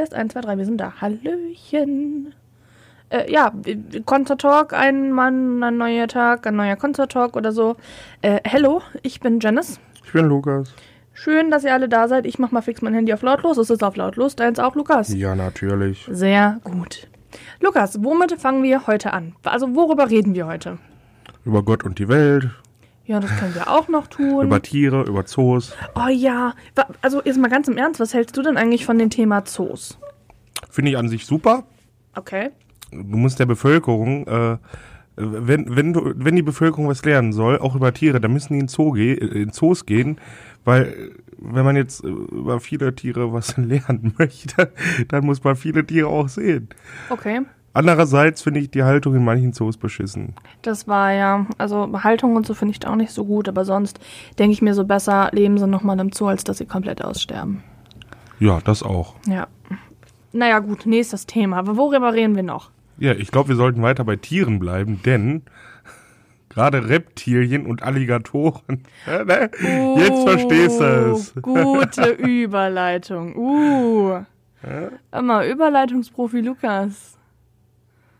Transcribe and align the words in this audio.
Test, 0.00 0.14
1, 0.14 0.32
2, 0.32 0.40
3, 0.40 0.56
wir 0.56 0.64
sind 0.64 0.80
da. 0.80 0.94
Hallöchen. 1.02 2.32
Äh, 3.10 3.30
ja, 3.30 3.52
Concert 4.06 4.40
Talk, 4.40 4.72
ein 4.72 5.12
Mann, 5.12 5.62
ein 5.62 5.76
neuer 5.76 6.08
Tag, 6.08 6.46
ein 6.46 6.56
neuer 6.56 6.76
Concert 6.76 7.12
Talk 7.12 7.36
oder 7.36 7.52
so. 7.52 7.76
Äh, 8.22 8.40
hello, 8.44 8.80
ich 9.02 9.20
bin 9.20 9.40
Janice. 9.40 9.78
Ich 10.02 10.12
bin 10.12 10.24
Lukas. 10.24 10.72
Schön, 11.12 11.50
dass 11.50 11.64
ihr 11.64 11.74
alle 11.74 11.86
da 11.86 12.08
seid. 12.08 12.24
Ich 12.24 12.38
mach 12.38 12.50
mal 12.50 12.62
fix 12.62 12.80
mein 12.80 12.94
Handy 12.94 13.12
auf 13.12 13.20
lautlos. 13.20 13.58
Es 13.58 13.68
ist 13.68 13.84
auf 13.84 13.94
lautlos. 13.96 14.36
Deins 14.36 14.58
auch, 14.58 14.74
Lukas? 14.74 15.12
Ja, 15.12 15.34
natürlich. 15.34 16.08
Sehr 16.10 16.60
gut. 16.64 17.06
Lukas, 17.60 18.02
womit 18.02 18.40
fangen 18.40 18.62
wir 18.62 18.86
heute 18.86 19.12
an? 19.12 19.34
Also, 19.44 19.74
worüber 19.74 20.08
reden 20.08 20.34
wir 20.34 20.46
heute? 20.46 20.78
Über 21.44 21.62
Gott 21.62 21.84
und 21.84 21.98
die 21.98 22.08
Welt, 22.08 22.48
Ja, 23.10 23.18
das 23.18 23.36
können 23.38 23.56
wir 23.56 23.68
auch 23.68 23.88
noch 23.88 24.06
tun. 24.06 24.46
über 24.46 24.62
Tiere, 24.62 25.02
über 25.02 25.26
Zoos. 25.26 25.74
oh 25.96 26.06
ja, 26.08 26.54
also 27.02 27.20
jetzt 27.24 27.40
mal 27.40 27.50
ganz 27.50 27.66
im 27.66 27.76
Ernst, 27.76 27.98
was 27.98 28.14
hältst 28.14 28.36
du 28.36 28.42
denn 28.42 28.56
eigentlich 28.56 28.86
von 28.86 28.98
dem 28.98 29.10
Thema 29.10 29.44
Zoos? 29.44 29.98
Finde 30.70 30.92
ich 30.92 30.96
an 30.96 31.08
sich 31.08 31.26
super. 31.26 31.64
Okay. 32.14 32.50
Du 32.92 33.16
musst 33.16 33.40
der 33.40 33.46
Bevölkerung, 33.46 34.28
äh, 34.28 34.58
wenn, 35.16 35.74
wenn, 35.74 35.92
du, 35.92 36.12
wenn 36.14 36.36
die 36.36 36.42
Bevölkerung 36.42 36.86
was 36.86 37.04
lernen 37.04 37.32
soll, 37.32 37.58
auch 37.58 37.74
über 37.74 37.92
Tiere, 37.92 38.20
dann 38.20 38.32
müssen 38.32 38.52
die 38.52 38.60
in, 38.60 38.68
Zoo 38.68 38.92
ge 38.92 39.14
äh, 39.14 39.42
in 39.42 39.50
Zoos 39.50 39.86
gehen, 39.86 40.20
weil 40.64 40.82
äh, 40.82 41.10
wenn 41.36 41.64
man 41.64 41.74
jetzt 41.74 42.04
äh, 42.04 42.06
über 42.06 42.60
viele 42.60 42.94
Tiere 42.94 43.32
was 43.32 43.56
lernen 43.56 44.14
möchte, 44.18 44.72
dann 45.08 45.26
muss 45.26 45.42
man 45.42 45.56
viele 45.56 45.84
Tiere 45.84 46.06
auch 46.06 46.28
sehen. 46.28 46.68
Okay. 47.08 47.40
Andererseits 47.72 48.42
finde 48.42 48.60
ich 48.60 48.70
die 48.70 48.82
Haltung 48.82 49.14
in 49.14 49.24
manchen 49.24 49.52
Zoos 49.52 49.76
beschissen. 49.76 50.34
Das 50.62 50.88
war 50.88 51.12
ja, 51.12 51.46
also 51.56 51.88
Haltung 52.02 52.34
und 52.34 52.44
so 52.46 52.54
finde 52.54 52.72
ich 52.72 52.80
da 52.80 52.90
auch 52.90 52.96
nicht 52.96 53.12
so 53.12 53.24
gut, 53.24 53.48
aber 53.48 53.64
sonst 53.64 54.00
denke 54.38 54.52
ich 54.52 54.60
mir 54.60 54.74
so 54.74 54.84
besser, 54.84 55.30
leben 55.32 55.56
sie 55.56 55.68
nochmal 55.68 55.98
im 56.00 56.10
Zoo, 56.10 56.26
als 56.26 56.42
dass 56.42 56.58
sie 56.58 56.66
komplett 56.66 57.04
aussterben. 57.04 57.62
Ja, 58.40 58.58
das 58.64 58.82
auch. 58.82 59.14
Ja. 59.26 59.46
Naja, 60.32 60.58
gut, 60.58 60.86
nächstes 60.86 61.26
Thema. 61.26 61.58
Aber 61.58 61.76
worüber 61.76 62.12
reden 62.12 62.34
wir 62.34 62.42
noch? 62.42 62.70
Ja, 62.98 63.12
ich 63.12 63.30
glaube, 63.30 63.50
wir 63.50 63.56
sollten 63.56 63.82
weiter 63.82 64.04
bei 64.04 64.16
Tieren 64.16 64.58
bleiben, 64.58 65.00
denn 65.04 65.42
gerade 66.48 66.88
Reptilien 66.88 67.66
und 67.66 67.82
Alligatoren. 67.82 68.82
Ne? 69.06 69.50
Jetzt 69.96 70.22
verstehst 70.22 70.80
du 70.80 70.84
es. 70.84 71.36
Uh, 71.36 71.40
Gute 71.42 72.10
Überleitung. 72.10 73.36
Uh. 73.36 74.24
Immer 75.12 75.46
Überleitungsprofi 75.46 76.40
Lukas. 76.40 77.16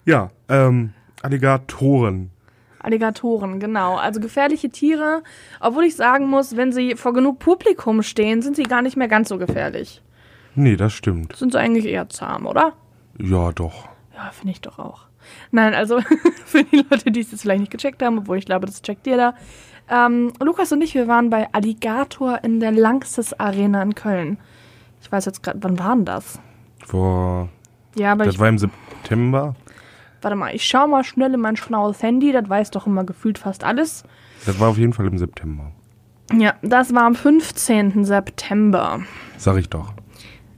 Ja, 0.05 0.31
ähm, 0.49 0.93
Alligatoren. 1.23 2.31
Alligatoren, 2.79 3.61
genau. 3.61 3.97
Also 3.97 4.21
gefährliche 4.21 4.71
Tiere. 4.71 5.23
Obwohl 5.61 5.85
ich 5.85 5.97
sagen 5.97 6.29
muss, 6.29 6.57
wenn 6.57 6.73
sie 6.73 6.97
vor 6.97 7.13
genug 7.13 7.39
Publikum 7.39 8.03
stehen, 8.03 8.41
sind 8.41 8.57
sie 8.57 8.63
gar 8.63 8.81
nicht 8.83 8.97
mehr 8.97 9.09
ganz 9.09 9.29
so 9.29 9.37
gefährlich. 9.39 10.03
Nee, 10.55 10.77
das 10.77 10.93
stimmt. 10.93 11.37
Sind 11.37 11.53
sie 11.53 11.59
eigentlich 11.59 11.85
eher 11.85 12.09
zahm, 12.09 12.47
oder? 12.47 12.73
Ja, 13.19 13.53
doch. 13.53 13.89
Ja, 14.15 14.31
finde 14.33 14.53
ich 14.53 14.61
doch 14.61 14.79
auch. 14.79 15.07
Nein, 15.51 15.75
also 15.75 16.01
für 16.47 16.65
die 16.65 16.85
Leute, 16.91 17.11
die 17.11 17.21
es 17.21 17.31
jetzt 17.31 17.43
vielleicht 17.43 17.61
nicht 17.61 17.73
gecheckt 17.73 18.03
haben, 18.03 18.19
obwohl 18.19 18.39
ich 18.39 18.47
glaube, 18.47 18.67
das 18.67 18.83
checkt 18.83 19.07
jeder. 19.07 19.35
Ähm, 19.91 20.33
Lukas 20.43 20.73
und 20.73 20.83
ich, 20.83 20.95
wir 20.95 21.09
waren 21.09 21.31
bei 21.31 21.53
Alligator 21.53 22.43
in 22.43 22.61
der 22.61 22.73
Lanxess 22.73 23.33
Arena 23.35 23.83
in 23.83 23.95
Köln. 23.95 24.39
Ich 25.03 25.11
weiß 25.11 25.25
jetzt 25.27 25.43
gerade, 25.43 25.59
wann 25.63 25.79
war 25.79 25.97
denn 25.97 26.05
das? 26.05 26.41
Vor, 26.87 27.49
Ja, 27.97 28.13
aber 28.13 28.25
das 28.25 28.35
ich, 28.35 28.41
war 28.41 28.49
im 28.49 28.59
September. 28.59 29.55
Warte 30.23 30.37
mal, 30.37 30.55
ich 30.55 30.65
schau 30.65 30.87
mal 30.87 31.05
schnell 31.05 31.35
in 31.35 31.41
mein 31.41 31.57
schlaues 31.57 32.03
Handy, 32.03 32.33
das 32.33 32.49
weiß 32.49 32.71
doch 32.71 32.87
immer 32.87 33.05
gefühlt 33.05 33.39
fast 33.39 33.65
alles. 33.65 34.05
Das 34.47 34.59
war 34.61 34.69
auf 34.69 34.79
jeden 34.79 34.93
Fall 34.93 35.07
im 35.07 35.19
September. 35.19 35.73
Ja, 36.33 36.55
das 36.63 36.95
war 36.95 37.03
am 37.05 37.15
15. 37.15 38.05
September, 38.05 39.01
Sag 39.37 39.57
ich 39.57 39.69
doch. 39.69 39.93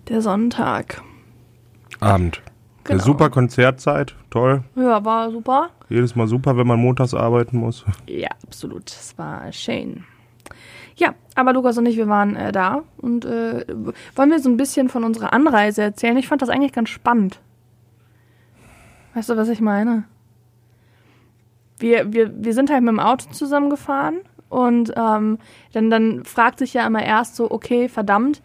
der 0.09 0.21
Sonntag. 0.21 1.03
Abend. 2.01 2.43
Genau. 2.85 2.95
Eine 2.97 3.03
super 3.05 3.31
Konzertzeit. 3.31 4.15
Toll. 4.31 4.65
Ja, 4.75 5.05
war 5.05 5.31
super. 5.31 5.71
Jedes 5.89 6.17
Mal 6.17 6.27
super, 6.27 6.57
wenn 6.57 6.67
man 6.67 6.81
montags 6.81 7.15
arbeiten 7.15 7.59
muss. 7.59 7.85
Ja, 8.09 8.31
absolut. 8.45 8.91
Es 8.91 9.17
war 9.17 9.53
schön. 9.53 10.05
Ja, 10.97 11.15
aber 11.37 11.53
Lukas 11.53 11.79
und 11.79 11.87
ich, 11.87 11.97
wir 11.97 12.09
waren 12.09 12.35
äh, 12.37 12.51
da 12.53 12.83
und 12.99 13.25
äh, 13.25 13.65
wollen 14.17 14.31
wir 14.31 14.41
so 14.41 14.51
ein 14.51 14.57
bisschen 14.57 14.89
von 14.89 15.05
unserer 15.05 15.33
Anreise 15.33 15.83
erzählen. 15.83 16.17
Ich 16.17 16.29
fand 16.29 16.43
das 16.43 16.49
eigentlich 16.49 16.73
ganz 16.73 16.89
spannend. 16.91 17.41
Weißt 19.15 19.29
du, 19.29 19.37
was 19.37 19.49
ich 19.49 19.61
meine? 19.61 20.05
Wir, 21.79 22.13
wir, 22.13 22.33
wir 22.45 22.55
sind 22.55 22.71
halt 22.71 22.83
mit 22.83 22.91
dem 22.91 23.01
Auto 23.01 23.31
zusammengefahren 23.31 24.21
und 24.49 24.93
ähm, 24.97 25.39
dann, 25.73 25.91
dann 25.91 26.25
fragt 26.25 26.59
sich 26.59 26.75
ja 26.75 26.87
immer 26.87 27.03
erst 27.03 27.37
so, 27.37 27.51
okay, 27.51 27.89
verdammt, 27.89 28.43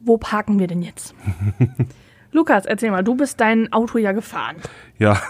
wo 0.00 0.18
parken 0.18 0.58
wir 0.58 0.66
denn 0.66 0.82
jetzt? 0.82 1.14
Lukas, 2.32 2.66
erzähl 2.66 2.90
mal, 2.90 3.02
du 3.02 3.14
bist 3.14 3.40
dein 3.40 3.72
Auto 3.72 3.98
ja 3.98 4.12
gefahren. 4.12 4.56
Ja. 4.98 5.20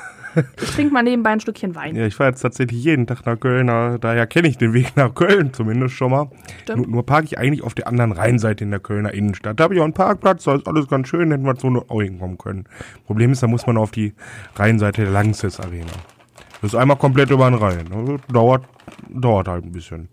Ich 0.62 0.70
trinke 0.72 0.92
mal 0.92 1.02
nebenbei 1.02 1.30
ein 1.30 1.40
Stückchen 1.40 1.74
Wein. 1.74 1.96
Ja, 1.96 2.06
ich 2.06 2.14
fahre 2.14 2.30
jetzt 2.30 2.40
tatsächlich 2.40 2.82
jeden 2.84 3.06
Tag 3.06 3.24
nach 3.26 3.38
Köln, 3.38 3.66
da- 3.68 3.98
daher 3.98 4.26
kenne 4.26 4.48
ich 4.48 4.58
den 4.58 4.72
Weg 4.72 4.96
nach 4.96 5.14
Köln 5.14 5.52
zumindest 5.52 5.94
schon 5.94 6.10
mal. 6.10 6.28
Stimmt. 6.62 6.78
Nur, 6.78 6.86
nur 6.88 7.06
parke 7.06 7.26
ich 7.26 7.38
eigentlich 7.38 7.62
auf 7.62 7.74
der 7.74 7.88
anderen 7.88 8.12
Rheinseite 8.12 8.64
in 8.64 8.70
der 8.70 8.80
Kölner 8.80 9.12
Innenstadt. 9.14 9.58
Da 9.60 9.64
habe 9.64 9.74
ich 9.74 9.80
auch 9.80 9.84
einen 9.84 9.94
Parkplatz, 9.94 10.44
da 10.44 10.54
ist 10.56 10.66
alles 10.68 10.88
ganz 10.88 11.08
schön, 11.08 11.30
hätten 11.30 11.44
wir 11.44 11.56
so 11.56 11.68
auch 11.88 12.02
hinkommen 12.02 12.38
können. 12.38 12.64
Problem 13.06 13.32
ist, 13.32 13.42
da 13.42 13.46
muss 13.46 13.66
man 13.66 13.76
auf 13.76 13.90
die 13.90 14.14
Rheinseite 14.56 15.02
der 15.02 15.10
Langsess 15.12 15.58
Arena. 15.60 15.92
Das 16.62 16.72
ist 16.72 16.78
einmal 16.78 16.96
komplett 16.96 17.30
über 17.30 17.48
den 17.50 17.54
Rhein. 17.58 17.86
Also 17.92 18.18
dauert, 18.32 18.64
dauert 19.08 19.48
halt 19.48 19.64
ein 19.64 19.72
bisschen. 19.72 20.08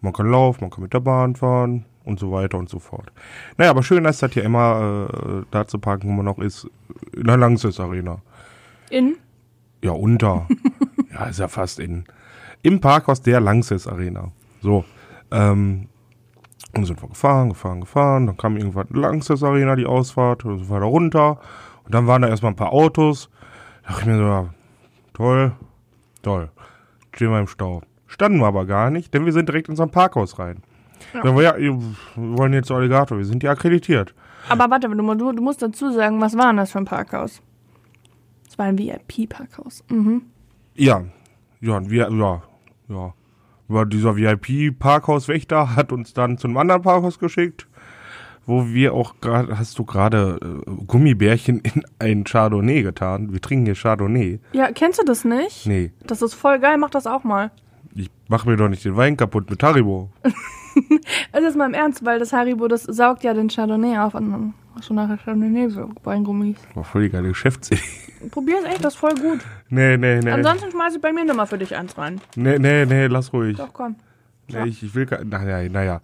Man 0.00 0.12
kann 0.12 0.30
laufen, 0.30 0.58
man 0.62 0.70
kann 0.70 0.82
mit 0.82 0.92
der 0.92 1.00
Bahn 1.00 1.34
fahren 1.36 1.84
und 2.04 2.18
so 2.20 2.30
weiter 2.30 2.58
und 2.58 2.68
so 2.68 2.78
fort. 2.78 3.10
Naja, 3.56 3.70
aber 3.70 3.82
schön 3.82 4.04
ist 4.04 4.22
das 4.22 4.34
ja 4.34 4.42
immer 4.42 5.08
äh, 5.12 5.42
da 5.50 5.66
zu 5.66 5.78
parken, 5.78 6.08
wo 6.08 6.12
man 6.12 6.24
noch 6.24 6.38
ist, 6.38 6.68
in 7.16 7.24
der 7.24 7.36
Langsess 7.36 7.80
Arena. 7.80 8.18
In? 8.90 9.16
Ja, 9.82 9.92
unter. 9.92 10.46
ja, 11.12 11.26
ist 11.26 11.38
ja 11.38 11.48
fast 11.48 11.78
in. 11.78 12.04
Im 12.62 12.80
Parkhaus 12.80 13.22
der 13.22 13.40
Langsess 13.40 13.86
Arena. 13.86 14.32
So. 14.60 14.84
Ähm, 15.30 15.88
und 16.74 16.84
sind 16.84 17.00
wir 17.02 17.08
gefahren, 17.08 17.50
gefahren, 17.50 17.80
gefahren. 17.80 18.26
Dann 18.26 18.36
kam 18.36 18.56
irgendwann 18.56 18.88
Langsess 18.90 19.42
Arena, 19.42 19.76
die 19.76 19.86
Ausfahrt. 19.86 20.44
Und 20.44 20.58
sind 20.58 20.70
wir 20.70 20.80
da 20.80 20.86
runter. 20.86 21.38
Und 21.84 21.94
dann 21.94 22.06
waren 22.06 22.22
da 22.22 22.28
erstmal 22.28 22.52
ein 22.52 22.56
paar 22.56 22.72
Autos. 22.72 23.30
Da 23.82 23.90
dachte 23.90 24.02
ich 24.02 24.06
mir 24.08 24.16
so, 24.16 24.24
ja, 24.24 24.54
toll, 25.14 25.52
toll. 26.22 26.50
Stehen 27.14 27.30
wir 27.30 27.40
im 27.40 27.46
Stau. 27.46 27.82
Standen 28.06 28.38
wir 28.40 28.46
aber 28.46 28.66
gar 28.66 28.90
nicht, 28.90 29.14
denn 29.14 29.24
wir 29.24 29.32
sind 29.32 29.48
direkt 29.48 29.68
in 29.68 29.72
unser 29.72 29.86
Parkhaus 29.86 30.38
rein. 30.38 30.62
Ja. 31.14 31.22
Dann 31.22 31.36
wir, 31.36 31.42
ja, 31.42 31.56
wir 31.56 31.78
wollen 32.14 32.52
jetzt 32.52 32.70
Alligator, 32.70 33.18
wir 33.18 33.24
sind 33.24 33.42
ja 33.42 33.52
akkreditiert. 33.52 34.14
Aber 34.48 34.70
warte, 34.70 34.88
du, 34.88 35.14
du, 35.14 35.32
du 35.32 35.42
musst 35.42 35.62
dazu 35.62 35.90
sagen, 35.92 36.20
was 36.20 36.36
war 36.36 36.46
denn 36.48 36.58
das 36.58 36.72
für 36.72 36.78
ein 36.78 36.84
Parkhaus? 36.84 37.42
Es 38.56 38.58
war 38.58 38.66
ein 38.66 38.78
VIP-Parkhaus. 38.78 39.84
Mhm. 39.90 40.22
Ja, 40.74 41.04
ja, 41.60 41.90
wir, 41.90 42.10
ja, 42.10 42.42
ja. 42.88 43.14
Aber 43.68 43.84
dieser 43.84 44.16
VIP-Parkhauswächter 44.16 45.76
hat 45.76 45.92
uns 45.92 46.14
dann 46.14 46.38
zu 46.38 46.46
einem 46.48 46.56
anderen 46.56 46.80
Parkhaus 46.82 47.18
geschickt, 47.18 47.66
wo 48.46 48.66
wir 48.68 48.94
auch 48.94 49.16
gerade, 49.20 49.58
hast 49.58 49.78
du 49.78 49.84
gerade 49.84 50.38
äh, 50.66 50.70
Gummibärchen 50.86 51.60
in 51.60 51.82
ein 51.98 52.24
Chardonnay 52.24 52.82
getan? 52.82 53.32
Wir 53.32 53.40
trinken 53.42 53.66
hier 53.66 53.74
Chardonnay. 53.74 54.38
Ja, 54.52 54.70
kennst 54.72 55.00
du 55.00 55.04
das 55.04 55.24
nicht? 55.26 55.66
Nee, 55.66 55.92
Das 56.06 56.22
ist 56.22 56.32
voll 56.34 56.58
geil, 56.60 56.78
mach 56.78 56.90
das 56.90 57.06
auch 57.06 57.24
mal. 57.24 57.50
ich 57.94 58.08
mach 58.28 58.46
mir 58.46 58.56
doch 58.56 58.68
nicht 58.68 58.84
den 58.84 58.96
Wein 58.96 59.16
kaputt 59.18 59.50
mit 59.50 59.62
Haribo. 59.62 60.10
Es 61.32 61.42
ist 61.42 61.56
mal 61.56 61.64
im 61.66 61.72
Ernst, 61.74 62.04
weil 62.04 62.18
das 62.18 62.34
Haribo, 62.34 62.68
das 62.68 62.82
saugt 62.82 63.24
ja 63.24 63.32
den 63.32 63.48
Chardonnay 63.48 63.96
auf 63.98 64.14
und 64.14 64.30
dann 64.30 64.54
hast 64.74 64.90
du 64.90 64.94
nachher 64.94 65.16
Chardonnay-Weingummis. 65.16 66.56
War 66.74 66.84
voll 66.84 67.04
die 67.04 67.08
geile 67.08 67.28
Geschäftsidee. 67.28 67.80
Probier 68.30 68.58
es 68.62 68.64
echt, 68.64 68.84
das 68.84 68.94
ist 68.94 69.00
voll 69.00 69.14
gut. 69.14 69.40
Nee, 69.68 69.96
nee, 69.96 70.20
nee. 70.20 70.30
Ansonsten 70.30 70.70
schmeiß 70.70 70.96
ich 70.96 71.00
bei 71.00 71.12
mir 71.12 71.24
nochmal 71.24 71.46
für 71.46 71.58
dich 71.58 71.74
eins 71.74 71.96
rein. 71.98 72.20
Nee, 72.34 72.58
nee, 72.58 72.84
nee, 72.86 73.06
lass 73.06 73.32
ruhig. 73.32 73.56
Doch, 73.56 73.72
komm. 73.72 73.96
Nee, 74.48 74.64
ich, 74.66 74.82
ich 74.82 74.94
will 74.94 75.06
gar 75.06 75.24
naja, 75.24 75.68
naja. 75.68 76.00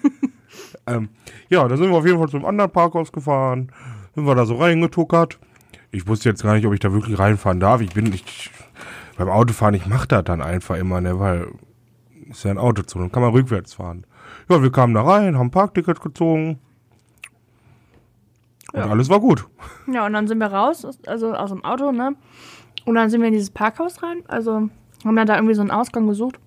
ähm, 0.86 1.08
ja, 1.48 1.66
da 1.66 1.76
sind 1.76 1.90
wir 1.90 1.96
auf 1.96 2.06
jeden 2.06 2.18
Fall 2.18 2.28
zum 2.28 2.44
anderen 2.44 2.70
Parkhaus 2.70 3.12
gefahren, 3.12 3.72
sind 4.14 4.26
wir 4.26 4.34
da 4.34 4.44
so 4.44 4.56
reingetuckert. 4.56 5.38
Ich 5.90 6.06
wusste 6.06 6.28
jetzt 6.28 6.42
gar 6.42 6.54
nicht, 6.54 6.66
ob 6.66 6.74
ich 6.74 6.80
da 6.80 6.92
wirklich 6.92 7.18
reinfahren 7.18 7.60
darf. 7.60 7.80
Ich 7.80 7.94
bin 7.94 8.04
nicht 8.04 8.50
beim 9.16 9.28
Autofahren, 9.28 9.74
ich 9.74 9.86
mache 9.86 10.08
das 10.08 10.24
dann 10.24 10.42
einfach 10.42 10.76
immer, 10.76 11.00
ne, 11.00 11.18
weil 11.18 11.48
ist 12.30 12.44
ja 12.44 12.50
ein 12.50 12.58
Autozone, 12.58 13.08
kann 13.08 13.22
man 13.22 13.32
rückwärts 13.32 13.74
fahren. 13.74 14.04
Ja, 14.48 14.62
wir 14.62 14.70
kamen 14.70 14.94
da 14.94 15.02
rein, 15.02 15.38
haben 15.38 15.46
ein 15.46 15.50
Parkticket 15.50 16.00
gezogen. 16.00 16.58
Und 18.72 18.80
Ja. 18.80 18.88
alles 18.88 19.08
war 19.08 19.20
gut. 19.20 19.46
Ja, 19.92 20.06
und 20.06 20.12
dann 20.12 20.26
sind 20.26 20.38
wir 20.38 20.48
raus, 20.52 20.86
also 21.06 21.34
aus 21.34 21.50
dem 21.50 21.64
Auto, 21.64 21.92
ne? 21.92 22.14
Und 22.84 22.94
dann 22.94 23.10
sind 23.10 23.20
wir 23.20 23.28
in 23.28 23.32
dieses 23.34 23.50
Parkhaus 23.50 24.02
rein. 24.02 24.22
Also 24.28 24.68
haben 25.04 25.16
dann 25.16 25.26
da 25.26 25.36
irgendwie 25.36 25.54
so 25.54 25.60
einen 25.62 25.70
Ausgang 25.70 26.06
gesucht. 26.06 26.38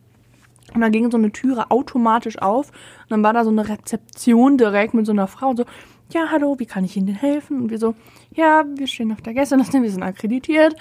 Und 0.73 0.81
dann 0.81 0.91
ging 0.91 1.09
so 1.09 1.17
eine 1.17 1.31
Türe 1.31 1.71
automatisch 1.71 2.39
auf. 2.41 2.69
Und 2.69 3.09
dann 3.11 3.23
war 3.23 3.33
da 3.33 3.43
so 3.43 3.49
eine 3.49 3.67
Rezeption 3.67 4.57
direkt 4.57 4.93
mit 4.93 5.05
so 5.05 5.11
einer 5.11 5.27
Frau. 5.27 5.49
Und 5.49 5.57
so, 5.57 5.65
ja, 6.11 6.27
hallo, 6.31 6.55
wie 6.59 6.65
kann 6.65 6.83
ich 6.83 6.95
Ihnen 6.95 7.07
denn 7.07 7.15
helfen? 7.15 7.61
Und 7.61 7.69
wir 7.71 7.77
so, 7.79 7.95
ja, 8.33 8.63
wir 8.75 8.87
stehen 8.87 9.11
auf 9.11 9.21
der 9.21 9.33
Gästeliste, 9.33 9.81
wir 9.81 9.89
sind 9.91 10.03
akkreditiert. 10.03 10.75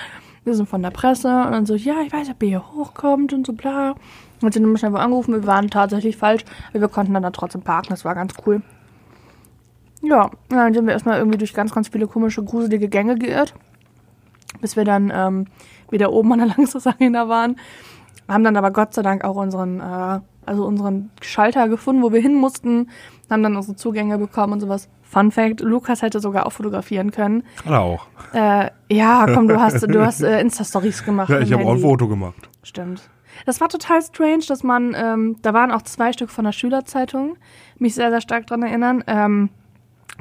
Wir 0.45 0.55
sind 0.55 0.69
von 0.69 0.83
der 0.83 0.91
Presse. 0.91 1.29
Und 1.29 1.53
dann 1.53 1.67
so, 1.67 1.75
ja, 1.75 2.03
ich 2.07 2.13
weiß, 2.13 2.31
ob 2.31 2.43
ihr 2.43 2.49
hier 2.49 2.73
hochkommt 2.73 3.33
und 3.33 3.47
so, 3.47 3.53
bla. 3.53 3.95
Und 4.43 4.53
sie 4.55 4.61
nämlich 4.61 4.85
einfach 4.85 5.01
angerufen. 5.01 5.35
Wir 5.35 5.47
waren 5.47 5.69
tatsächlich 5.71 6.17
falsch. 6.17 6.45
Aber 6.71 6.81
wir 6.83 6.89
konnten 6.89 7.15
dann 7.15 7.23
da 7.23 7.31
trotzdem 7.31 7.63
parken. 7.63 7.89
Das 7.91 8.05
war 8.05 8.15
ganz 8.15 8.35
cool. 8.47 8.63
Ja, 10.03 10.31
dann 10.49 10.75
sind 10.75 10.87
wir 10.87 10.93
erstmal 10.93 11.19
irgendwie 11.19 11.39
durch 11.39 11.55
ganz, 11.55 11.75
ganz 11.75 11.89
viele 11.89 12.07
komische, 12.07 12.43
gruselige 12.45 12.89
Gänge 12.89 13.17
geirrt, 13.17 13.55
bis 14.61 14.77
wir 14.77 14.85
dann 14.85 15.13
ähm, 15.15 15.47
wieder 15.91 16.13
oben 16.13 16.33
an 16.33 16.39
der 16.39 16.49
Langsys 16.57 16.87
Arena 16.87 17.29
waren. 17.29 17.57
Haben 18.29 18.45
dann 18.45 18.57
aber 18.57 18.71
Gott 18.71 18.95
sei 18.95 19.03
Dank 19.03 19.25
auch 19.25 19.37
unseren, 19.37 19.81
äh, 19.81 20.21
also 20.47 20.65
unseren 20.67 21.11
Schalter 21.21 21.69
gefunden, 21.69 22.03
wo 22.03 22.13
wir 22.13 22.21
hin 22.21 22.35
mussten, 22.35 22.91
haben 23.31 23.43
dann 23.43 23.57
unsere 23.57 23.77
Zugänge 23.77 24.19
bekommen 24.19 24.55
und 24.55 24.61
sowas. 24.61 24.89
Fun 25.03 25.31
Fact, 25.31 25.61
Lukas 25.61 26.03
hätte 26.03 26.21
sogar 26.21 26.47
auch 26.47 26.53
fotografieren 26.53 27.11
können. 27.11 27.43
Hat 27.65 27.73
er 27.73 27.81
auch. 27.81 28.07
Äh, 28.35 28.71
ja, 28.91 29.27
komm, 29.33 29.49
du 29.49 29.59
hast, 29.59 29.83
du 29.83 30.05
hast 30.05 30.23
äh, 30.23 30.41
Insta-Stories 30.41 31.03
gemacht. 31.05 31.31
Ja, 31.31 31.41
ich 31.41 31.53
habe 31.53 31.65
auch 31.65 31.73
ein. 31.73 31.81
Foto 31.81 32.07
gemacht. 32.09 32.51
Stimmt. 32.63 33.09
Das 33.47 33.61
war 33.61 33.69
total 33.69 34.03
strange, 34.03 34.45
dass 34.49 34.63
man, 34.63 34.95
ähm, 34.99 35.37
da 35.41 35.55
waren 35.55 35.71
auch 35.71 35.83
zwei 35.83 36.13
Stück 36.13 36.29
von 36.29 36.45
der 36.45 36.53
Schülerzeitung, 36.53 37.37
mich 37.79 37.95
sehr, 37.95 38.11
sehr 38.11 38.21
stark 38.21 38.47
dran 38.47 38.63
erinnern. 38.63 39.03
Ähm, 39.07 39.49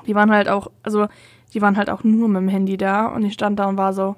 die 0.07 0.15
waren 0.15 0.31
halt 0.31 0.49
auch, 0.49 0.71
also 0.83 1.07
die 1.53 1.61
waren 1.61 1.77
halt 1.77 1.89
auch 1.89 2.03
nur 2.03 2.27
mit 2.27 2.41
dem 2.41 2.49
Handy 2.49 2.77
da 2.77 3.07
und 3.07 3.23
ich 3.23 3.33
stand 3.33 3.59
da 3.59 3.65
und 3.67 3.77
war 3.77 3.93
so, 3.93 4.15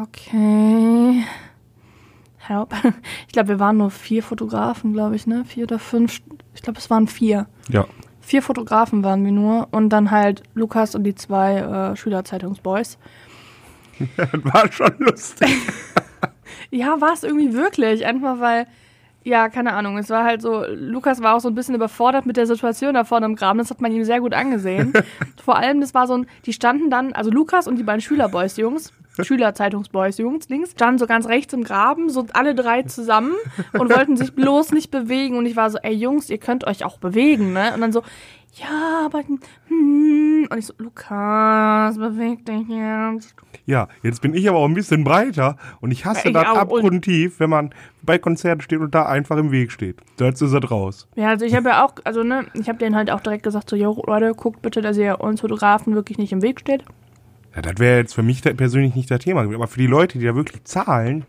okay, 0.00 1.24
help. 2.38 2.74
Ich 3.26 3.32
glaube, 3.32 3.48
wir 3.48 3.60
waren 3.60 3.78
nur 3.78 3.90
vier 3.90 4.22
Fotografen, 4.22 4.92
glaube 4.92 5.16
ich, 5.16 5.26
ne? 5.26 5.44
Vier 5.46 5.64
oder 5.64 5.78
fünf. 5.78 6.20
Ich 6.54 6.62
glaube, 6.62 6.78
es 6.78 6.90
waren 6.90 7.08
vier. 7.08 7.46
Ja. 7.70 7.86
Vier 8.20 8.42
Fotografen 8.42 9.02
waren 9.02 9.24
wir 9.24 9.32
nur 9.32 9.68
und 9.70 9.88
dann 9.88 10.10
halt 10.10 10.42
Lukas 10.54 10.94
und 10.94 11.04
die 11.04 11.14
zwei 11.14 11.58
äh, 11.58 11.96
Schülerzeitungsboys. 11.96 12.98
War 14.42 14.70
schon 14.70 14.94
lustig. 14.98 15.48
Ja, 16.70 17.00
war 17.00 17.12
es 17.12 17.22
irgendwie 17.22 17.52
wirklich. 17.54 18.04
Einfach 18.06 18.40
weil, 18.40 18.66
ja, 19.24 19.48
keine 19.48 19.72
Ahnung. 19.74 19.98
Es 19.98 20.10
war 20.10 20.24
halt 20.24 20.42
so, 20.42 20.64
Lukas 20.68 21.22
war 21.22 21.36
auch 21.36 21.40
so 21.40 21.48
ein 21.48 21.54
bisschen 21.54 21.74
überfordert 21.74 22.26
mit 22.26 22.36
der 22.36 22.46
Situation 22.46 22.94
da 22.94 23.04
vorne 23.04 23.26
im 23.26 23.36
Graben. 23.36 23.58
Das 23.58 23.70
hat 23.70 23.80
man 23.80 23.92
ihm 23.92 24.04
sehr 24.04 24.20
gut 24.20 24.34
angesehen. 24.34 24.92
Vor 25.44 25.56
allem, 25.56 25.80
das 25.80 25.94
war 25.94 26.06
so 26.06 26.14
ein, 26.14 26.26
die 26.44 26.52
standen 26.52 26.90
dann, 26.90 27.12
also 27.12 27.30
Lukas 27.30 27.68
und 27.68 27.76
die 27.76 27.84
beiden 27.84 28.00
Schülerboys-Jungs, 28.00 28.92
Schülerzeitungsboys-Jungs 29.20 30.48
links, 30.48 30.72
standen 30.72 30.98
so 30.98 31.06
ganz 31.06 31.26
rechts 31.28 31.52
im 31.52 31.62
Graben, 31.62 32.08
so 32.08 32.26
alle 32.32 32.54
drei 32.54 32.82
zusammen 32.82 33.34
und 33.72 33.94
wollten 33.94 34.16
sich 34.16 34.34
bloß 34.34 34.72
nicht 34.72 34.90
bewegen. 34.90 35.36
Und 35.36 35.46
ich 35.46 35.54
war 35.56 35.70
so, 35.70 35.78
ey 35.78 35.94
Jungs, 35.94 36.28
ihr 36.30 36.38
könnt 36.38 36.66
euch 36.66 36.84
auch 36.84 36.98
bewegen, 36.98 37.52
ne? 37.52 37.72
Und 37.74 37.80
dann 37.80 37.92
so, 37.92 38.02
ja, 38.54 39.06
aber, 39.06 39.22
hm. 39.68 40.48
Und 40.50 40.58
ich 40.58 40.66
so, 40.66 40.74
Lukas, 40.78 41.96
beweg 41.96 42.44
dich 42.44 42.68
jetzt. 42.68 43.34
Ja, 43.64 43.88
jetzt 44.02 44.20
bin 44.20 44.34
ich 44.34 44.48
aber 44.48 44.58
auch 44.58 44.66
ein 44.66 44.74
bisschen 44.74 45.04
breiter 45.04 45.56
und 45.80 45.90
ich 45.90 46.04
hasse 46.04 46.28
Ich 46.28 46.34
das 46.34 46.46
auch. 46.46 46.56
abgrundtief, 46.56 47.40
wenn 47.40 47.50
man 47.50 47.70
bei 48.02 48.18
Konzerten 48.18 48.60
steht 48.60 48.80
und 48.80 48.94
da 48.94 49.06
einfach 49.06 49.36
im 49.36 49.52
Weg 49.52 49.72
steht. 49.72 50.00
Jetzt 50.18 50.42
ist 50.42 50.52
er 50.52 50.64
raus. 50.64 51.08
Ja, 51.14 51.28
also 51.28 51.46
ich 51.46 51.54
habe 51.54 51.70
ja 51.70 51.84
auch, 51.84 51.94
also 52.04 52.22
ne, 52.22 52.46
ich 52.54 52.68
habe 52.68 52.78
denen 52.78 52.96
halt 52.96 53.10
auch 53.10 53.20
direkt 53.20 53.44
gesagt, 53.44 53.70
so, 53.70 53.76
jo, 53.76 54.02
Leute, 54.06 54.34
guckt 54.34 54.60
bitte, 54.62 54.82
dass 54.82 54.96
ihr 54.98 55.20
uns 55.20 55.40
Fotografen 55.40 55.94
wirklich 55.94 56.18
nicht 56.18 56.32
im 56.32 56.42
Weg 56.42 56.60
steht. 56.60 56.84
Ja, 57.54 57.62
das 57.62 57.78
wäre 57.78 57.98
jetzt 57.98 58.14
für 58.14 58.22
mich 58.22 58.42
persönlich 58.42 58.94
nicht 58.94 59.10
das 59.10 59.20
Thema. 59.20 59.42
Aber 59.42 59.66
für 59.66 59.78
die 59.78 59.86
Leute, 59.86 60.18
die 60.18 60.26
da 60.26 60.34
wirklich 60.34 60.64
zahlen, 60.64 61.24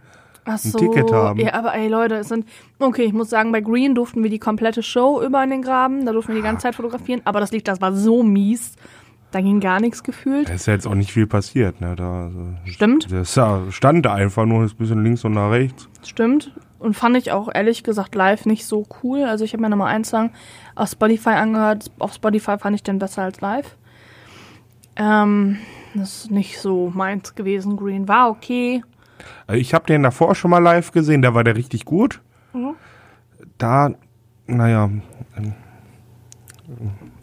Ach 0.45 0.57
so, 0.57 0.77
Ticket 0.77 1.11
haben. 1.11 1.39
Ja, 1.39 1.53
aber 1.53 1.73
ey, 1.73 1.87
Leute, 1.87 2.15
es 2.15 2.27
sind, 2.29 2.45
okay, 2.79 3.03
ich 3.03 3.13
muss 3.13 3.29
sagen, 3.29 3.51
bei 3.51 3.61
Green 3.61 3.95
durften 3.95 4.23
wir 4.23 4.29
die 4.29 4.39
komplette 4.39 4.83
Show 4.83 5.21
über 5.21 5.43
in 5.43 5.49
den 5.49 5.61
Graben, 5.61 6.05
da 6.05 6.11
durften 6.11 6.33
wir 6.33 6.41
die 6.41 6.43
ganze 6.45 6.63
Zeit 6.63 6.75
fotografieren, 6.75 7.21
aber 7.25 7.39
das 7.39 7.51
Licht, 7.51 7.67
das 7.67 7.79
war 7.81 7.93
so 7.93 8.23
mies, 8.23 8.75
da 9.31 9.41
ging 9.41 9.59
gar 9.59 9.79
nichts 9.79 10.03
gefühlt. 10.03 10.49
da 10.49 10.53
ist 10.53 10.67
ja 10.67 10.73
jetzt 10.73 10.85
auch 10.85 10.95
nicht 10.95 11.11
viel 11.11 11.27
passiert. 11.27 11.81
Ne? 11.81 11.95
Da, 11.95 12.25
also, 12.25 12.39
Stimmt, 12.65 13.11
das 13.11 13.39
stand 13.69 14.05
da 14.05 14.13
einfach 14.13 14.45
nur 14.45 14.61
ein 14.61 14.71
bisschen 14.77 15.03
links 15.03 15.25
und 15.25 15.33
nach 15.33 15.49
rechts. 15.51 15.89
stimmt. 16.05 16.51
Und 16.77 16.95
fand 16.95 17.15
ich 17.15 17.31
auch 17.31 17.49
ehrlich 17.53 17.83
gesagt 17.85 18.13
live 18.13 18.45
nicht 18.45 18.65
so 18.65 18.85
cool. 19.01 19.23
Also 19.23 19.45
ich 19.45 19.53
habe 19.53 19.61
mir 19.61 19.69
nochmal 19.69 19.95
einen 19.95 20.03
Song 20.03 20.31
auf 20.75 20.89
Spotify 20.89 21.29
angehört. 21.29 21.89
Auf 21.97 22.13
Spotify 22.13 22.57
fand 22.57 22.75
ich 22.75 22.83
den 22.83 22.99
besser 22.99 23.21
als 23.21 23.39
live. 23.39 23.77
Ähm, 24.97 25.59
das 25.93 26.25
ist 26.25 26.31
nicht 26.31 26.59
so 26.59 26.91
meins 26.93 27.35
gewesen. 27.35 27.77
Green 27.77 28.09
war 28.09 28.29
okay. 28.29 28.83
Also 29.47 29.59
ich 29.59 29.73
habe 29.73 29.85
den 29.85 30.03
davor 30.03 30.35
schon 30.35 30.51
mal 30.51 30.59
live 30.59 30.91
gesehen, 30.91 31.21
da 31.21 31.33
war 31.33 31.43
der 31.43 31.55
richtig 31.55 31.85
gut. 31.85 32.21
Mhm. 32.53 32.75
Da, 33.57 33.91
naja, 34.47 34.89
ähm, 35.37 35.53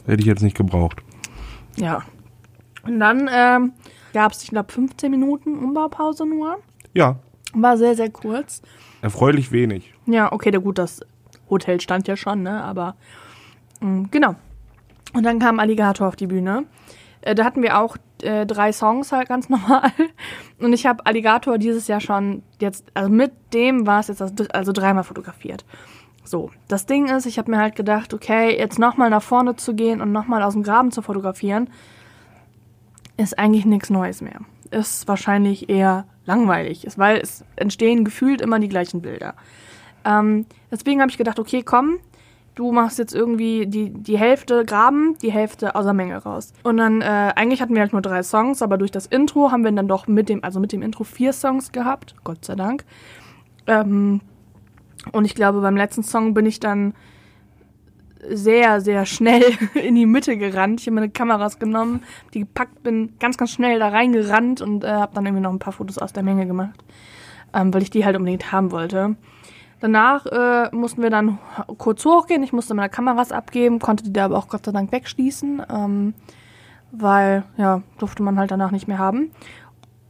hätte 0.07 0.21
ich 0.21 0.27
jetzt 0.27 0.43
nicht 0.43 0.57
gebraucht. 0.57 1.03
Ja. 1.77 2.03
Und 2.83 2.99
dann 3.01 3.29
ähm, 3.33 3.73
gab 4.13 4.33
es, 4.33 4.43
ich 4.43 4.51
glaube, 4.51 4.73
15 4.73 5.11
Minuten 5.11 5.59
Umbaupause 5.59 6.27
nur. 6.27 6.59
Ja, 6.95 7.17
War 7.53 7.77
sehr, 7.77 7.95
sehr 7.95 8.11
kurz. 8.11 8.63
erfreulich 9.03 9.53
wenig. 9.53 9.93
Ja, 10.07 10.33
okay, 10.33 10.51
der 10.51 10.61
gut, 10.61 10.79
das 10.79 11.01
Hotel 11.49 11.81
stand 11.81 12.09
ja 12.09 12.17
schon, 12.17 12.43
ne? 12.43 12.63
Aber 12.65 12.97
mh, 13.81 14.09
genau. 14.11 14.35
Und 15.13 15.25
dann 15.25 15.39
kam 15.41 15.59
Alligator 15.59 16.07
auf 16.09 16.17
die 16.17 16.27
Bühne. 16.29 16.65
Äh, 17.23 17.35
da 17.35 17.45
hatten 17.45 17.63
wir 17.63 17.79
auch 17.79 17.97
äh, 18.23 18.47
drei 18.47 18.73
Songs 18.73 19.13
halt 19.13 19.29
ganz 19.29 19.49
normal. 19.51 19.91
Und 20.59 20.73
ich 20.73 20.87
habe 20.87 21.05
Alligator 21.07 21.59
dieses 21.59 21.87
Jahr 21.89 22.01
schon 22.01 22.43
jetzt, 22.61 22.87
also 22.95 23.11
mit 23.11 23.33
dem 23.53 23.87
war 23.87 24.01
es 24.01 24.09
jetzt 24.09 24.21
dr- 24.21 24.55
also 24.55 24.73
dreimal 24.73 25.05
fotografiert. 25.05 25.65
So, 26.25 26.51
das 26.69 26.87
Ding 26.87 27.09
ist, 27.09 27.27
ich 27.27 27.39
habe 27.39 27.51
mir 27.51 27.59
halt 27.59 27.77
gedacht, 27.77 28.13
okay, 28.15 28.57
jetzt 28.57 28.79
nochmal 28.79 29.11
nach 29.11 29.23
vorne 29.23 29.57
zu 29.57 29.75
gehen 29.75 30.01
und 30.01 30.13
nochmal 30.13 30.43
aus 30.43 30.53
dem 30.53 30.63
Graben 30.63 30.93
zu 30.93 31.03
fotografieren, 31.03 31.71
ist 33.17 33.39
eigentlich 33.39 33.65
nichts 33.65 33.91
Neues 33.91 34.21
mehr. 34.21 34.41
Ist 34.71 35.09
wahrscheinlich 35.09 35.69
eher 35.69 36.07
langweilig, 36.27 36.85
ist, 36.85 36.99
weil 36.99 37.19
es 37.19 37.45
entstehen 37.57 38.05
gefühlt 38.05 38.41
immer 38.41 38.61
die 38.61 38.69
gleichen 38.69 39.03
Bilder. 39.03 39.35
Ähm, 40.05 40.47
deswegen 40.71 41.01
habe 41.01 41.11
ich 41.11 41.19
gedacht, 41.19 41.39
okay, 41.39 41.63
komm, 41.63 41.99
du 42.55 42.73
machst 42.73 42.99
jetzt 42.99 43.15
irgendwie 43.15 43.67
die, 43.67 43.91
die 43.91 44.19
Hälfte 44.19 44.65
Graben, 44.65 45.17
die 45.23 45.33
Hälfte 45.33 45.75
aus 45.75 45.85
der 45.85 45.95
Menge 45.95 46.17
raus. 46.17 46.53
Und 46.63 46.77
dann, 46.77 47.01
äh, 47.01 47.33
eigentlich 47.35 47.63
hatten 47.63 47.75
wir 47.75 47.81
halt 47.81 47.93
nur 47.93 48.03
drei 48.03 48.23
Songs, 48.23 48.63
aber 48.63 48.79
durch 48.79 48.91
das 48.91 49.07
Intro 49.07 49.51
haben 49.51 49.65
wir 49.65 49.73
dann 49.73 49.89
doch 49.89 50.07
mit 50.07 50.29
dem, 50.29 50.45
also 50.45 50.61
mit 50.61 50.73
dem 50.73 50.83
Intro 50.83 51.05
vier 51.05 51.33
Songs 51.33 51.73
gehabt, 51.73 52.15
Gott 52.25 52.45
sei 52.45 52.57
Dank. 52.57 52.85
Ähm, 53.67 54.21
und 55.13 55.25
ich 55.25 55.35
glaube, 55.35 55.61
beim 55.61 55.77
letzten 55.77 56.03
Song 56.03 56.35
bin 56.35 56.47
ich 56.47 56.61
dann 56.61 56.95
sehr, 58.29 58.81
sehr 58.81 59.07
schnell 59.07 59.45
in 59.75 59.95
die 59.95 60.07
Mitte 60.07 60.37
gerannt. 60.37 60.81
Ich 60.81 60.87
habe 60.87 60.97
meine 60.97 61.11
Kameras 61.11 61.59
genommen, 61.59 62.03
die 62.35 62.41
gepackt, 62.41 62.83
bin 62.83 63.15
ganz, 63.19 63.37
ganz 63.37 63.51
schnell 63.51 63.79
da 63.79 63.89
reingerannt 63.89 64.61
und 64.61 64.85
äh, 64.85 64.89
habe 64.89 65.15
dann 65.15 65.27
irgendwie 65.27 65.43
noch 65.43 65.53
ein 65.53 65.59
paar 65.59 65.73
Fotos 65.73 65.99
aus 65.99 66.13
der 66.13 66.23
Menge 66.23 66.47
gemacht, 66.47 66.85
ähm, 67.55 67.73
weil 67.73 67.83
ich 67.83 67.91
die 67.91 68.05
halt 68.05 68.17
unbedingt 68.17 68.53
haben 68.53 68.71
wollte. 68.71 69.17
Danach 69.81 70.27
äh, 70.27 70.75
mussten 70.75 71.03
wir 71.03 71.11
dann 71.11 71.39
kurz 71.79 72.05
hochgehen. 72.05 72.43
Ich 72.43 72.53
musste 72.53 72.75
meine 72.75 72.91
Kameras 72.91 73.33
abgeben, 73.33 73.79
konnte 73.79 74.05
die 74.05 74.13
da 74.13 74.27
aber 74.27 74.37
auch 74.37 74.49
Gott 74.49 74.67
sei 74.67 74.73
Dank 74.73 74.93
wegschließen, 74.93 75.63
ähm, 75.71 76.15
weil, 76.93 77.45
ja, 77.57 77.83
durfte 77.99 78.23
man 78.23 78.39
halt 78.39 78.51
danach 78.51 78.73
nicht 78.73 78.89
mehr 78.89 78.99
haben. 78.99 79.31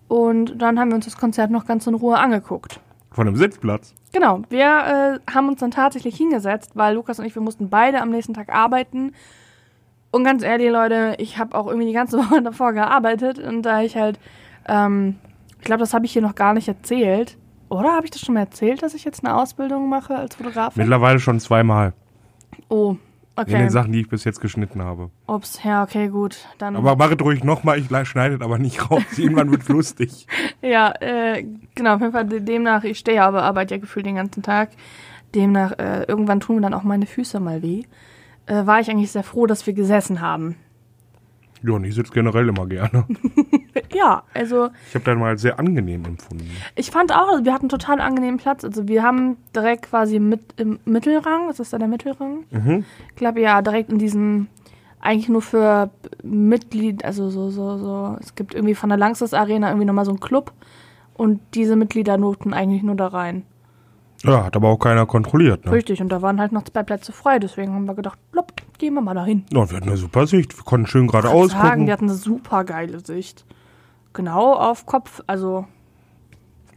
Und 0.08 0.60
dann 0.60 0.80
haben 0.80 0.90
wir 0.90 0.96
uns 0.96 1.04
das 1.04 1.16
Konzert 1.16 1.52
noch 1.52 1.66
ganz 1.66 1.86
in 1.86 1.94
Ruhe 1.94 2.18
angeguckt. 2.18 2.80
Von 3.12 3.28
einem 3.28 3.36
Sitzplatz. 3.36 3.94
Genau, 4.12 4.42
wir 4.48 5.20
äh, 5.28 5.32
haben 5.32 5.48
uns 5.48 5.60
dann 5.60 5.70
tatsächlich 5.70 6.16
hingesetzt, 6.16 6.72
weil 6.74 6.96
Lukas 6.96 7.20
und 7.20 7.26
ich, 7.26 7.34
wir 7.36 7.42
mussten 7.42 7.70
beide 7.70 8.00
am 8.00 8.10
nächsten 8.10 8.34
Tag 8.34 8.52
arbeiten. 8.52 9.12
Und 10.10 10.24
ganz 10.24 10.42
ehrlich, 10.42 10.70
Leute, 10.70 11.14
ich 11.18 11.38
habe 11.38 11.56
auch 11.56 11.68
irgendwie 11.68 11.86
die 11.86 11.92
ganze 11.92 12.18
Woche 12.24 12.42
davor 12.42 12.72
gearbeitet 12.72 13.38
und 13.38 13.62
da 13.62 13.82
ich 13.82 13.96
halt, 13.96 14.18
ähm, 14.66 15.16
ich 15.58 15.64
glaube, 15.64 15.80
das 15.80 15.94
habe 15.94 16.06
ich 16.06 16.12
hier 16.12 16.22
noch 16.22 16.34
gar 16.34 16.54
nicht 16.54 16.66
erzählt. 16.66 17.36
Oder 17.70 17.92
habe 17.94 18.04
ich 18.04 18.10
das 18.10 18.20
schon 18.20 18.34
mal 18.34 18.40
erzählt, 18.40 18.82
dass 18.82 18.94
ich 18.94 19.04
jetzt 19.04 19.24
eine 19.24 19.34
Ausbildung 19.36 19.88
mache 19.88 20.14
als 20.16 20.34
Fotografin? 20.34 20.82
Mittlerweile 20.82 21.20
schon 21.20 21.38
zweimal. 21.40 21.92
Oh, 22.68 22.96
In 23.38 23.44
den 23.46 23.54
okay. 23.54 23.68
Sachen, 23.70 23.92
die 23.92 24.00
ich 24.00 24.08
bis 24.08 24.24
jetzt 24.24 24.40
geschnitten 24.40 24.82
habe. 24.82 25.10
Ups, 25.26 25.62
ja, 25.62 25.82
okay, 25.84 26.08
gut. 26.08 26.36
Dann, 26.58 26.74
Aber 26.76 26.98
es 27.12 27.22
ruhig 27.22 27.44
nochmal, 27.44 27.78
ich 27.78 27.88
schneide 28.04 28.34
es 28.34 28.40
aber 28.40 28.58
nicht 28.58 28.90
raus. 28.90 29.02
Irgendwann 29.16 29.50
wird 29.50 29.68
lustig. 29.68 30.26
Ja, 30.62 30.92
äh, 31.00 31.46
genau, 31.74 31.94
auf 31.94 32.00
jeden 32.00 32.12
Fall 32.12 32.26
de- 32.26 32.40
demnach, 32.40 32.84
ich 32.84 32.98
stehe 32.98 33.22
aber 33.22 33.44
arbeite 33.44 33.76
ja 33.76 33.80
gefühlt 33.80 34.04
den 34.04 34.16
ganzen 34.16 34.42
Tag. 34.42 34.70
Demnach, 35.34 35.78
äh, 35.78 36.02
irgendwann 36.02 36.40
tun 36.40 36.56
mir 36.56 36.62
dann 36.62 36.74
auch 36.74 36.82
meine 36.82 37.06
Füße 37.06 37.40
mal 37.40 37.62
weh. 37.62 37.84
Äh, 38.46 38.66
war 38.66 38.80
ich 38.80 38.90
eigentlich 38.90 39.10
sehr 39.12 39.22
froh, 39.22 39.46
dass 39.46 39.66
wir 39.66 39.72
gesessen 39.72 40.20
haben. 40.20 40.56
Ja, 41.62 41.72
und 41.72 41.84
ich 41.84 41.94
sitze 41.94 42.12
generell 42.12 42.48
immer 42.48 42.66
gerne. 42.66 43.04
Ja, 43.92 44.22
also 44.34 44.70
Ich 44.88 44.94
habe 44.94 45.04
das 45.04 45.18
mal 45.18 45.36
sehr 45.38 45.58
angenehm 45.58 46.04
empfunden. 46.04 46.48
ich 46.76 46.90
fand 46.90 47.12
auch, 47.12 47.28
also 47.28 47.44
wir 47.44 47.52
hatten 47.52 47.68
total 47.68 48.00
angenehmen 48.00 48.38
Platz. 48.38 48.64
Also 48.64 48.86
wir 48.88 49.02
haben 49.02 49.36
direkt 49.54 49.86
quasi 49.90 50.18
mit 50.20 50.40
im 50.58 50.78
Mittelrang, 50.84 51.48
das 51.48 51.60
ist 51.60 51.72
da 51.72 51.78
der 51.78 51.88
Mittelrang. 51.88 52.44
Mhm. 52.50 52.84
Ich 53.10 53.16
glaube 53.16 53.40
ja, 53.40 53.62
direkt 53.62 53.90
in 53.90 53.98
diesem, 53.98 54.46
eigentlich 55.00 55.28
nur 55.28 55.42
für 55.42 55.90
Mitglied, 56.22 57.04
also 57.04 57.30
so, 57.30 57.50
so, 57.50 57.78
so, 57.78 58.16
es 58.20 58.34
gibt 58.34 58.54
irgendwie 58.54 58.74
von 58.74 58.88
der 58.90 58.98
Langsys 58.98 59.34
Arena 59.34 59.68
irgendwie 59.68 59.86
nochmal 59.86 60.04
so 60.04 60.12
einen 60.12 60.20
Club 60.20 60.52
und 61.14 61.40
diese 61.54 61.76
Mitglieder 61.76 62.16
noten 62.16 62.54
eigentlich 62.54 62.82
nur 62.82 62.94
da 62.96 63.08
rein. 63.08 63.44
Ja, 64.22 64.44
hat 64.44 64.56
aber 64.56 64.68
auch 64.68 64.78
keiner 64.78 65.06
kontrolliert. 65.06 65.64
Ne? 65.64 65.72
Richtig, 65.72 66.00
und 66.00 66.10
da 66.10 66.22
waren 66.22 66.40
halt 66.40 66.52
noch 66.52 66.62
zwei 66.64 66.82
Plätze 66.82 67.12
frei, 67.12 67.38
deswegen 67.38 67.72
haben 67.72 67.86
wir 67.86 67.94
gedacht, 67.94 68.18
plopp, 68.32 68.52
gehen 68.80 68.94
wir 68.94 69.00
mal 69.00 69.14
dahin. 69.14 69.44
Ja, 69.52 69.70
wir 69.70 69.76
hatten 69.76 69.88
eine 69.88 69.96
super 69.96 70.26
Sicht. 70.26 70.56
Wir 70.58 70.64
konnten 70.64 70.86
schön 70.88 71.06
geradeaus 71.06 71.52
Sagen, 71.52 71.68
gucken. 71.68 71.86
die 71.86 71.92
hatten 71.92 72.04
eine 72.06 72.14
super 72.14 72.64
geile 72.64 72.98
Sicht. 73.00 73.44
Genau 74.12 74.54
auf 74.54 74.86
Kopf, 74.86 75.22
also 75.28 75.66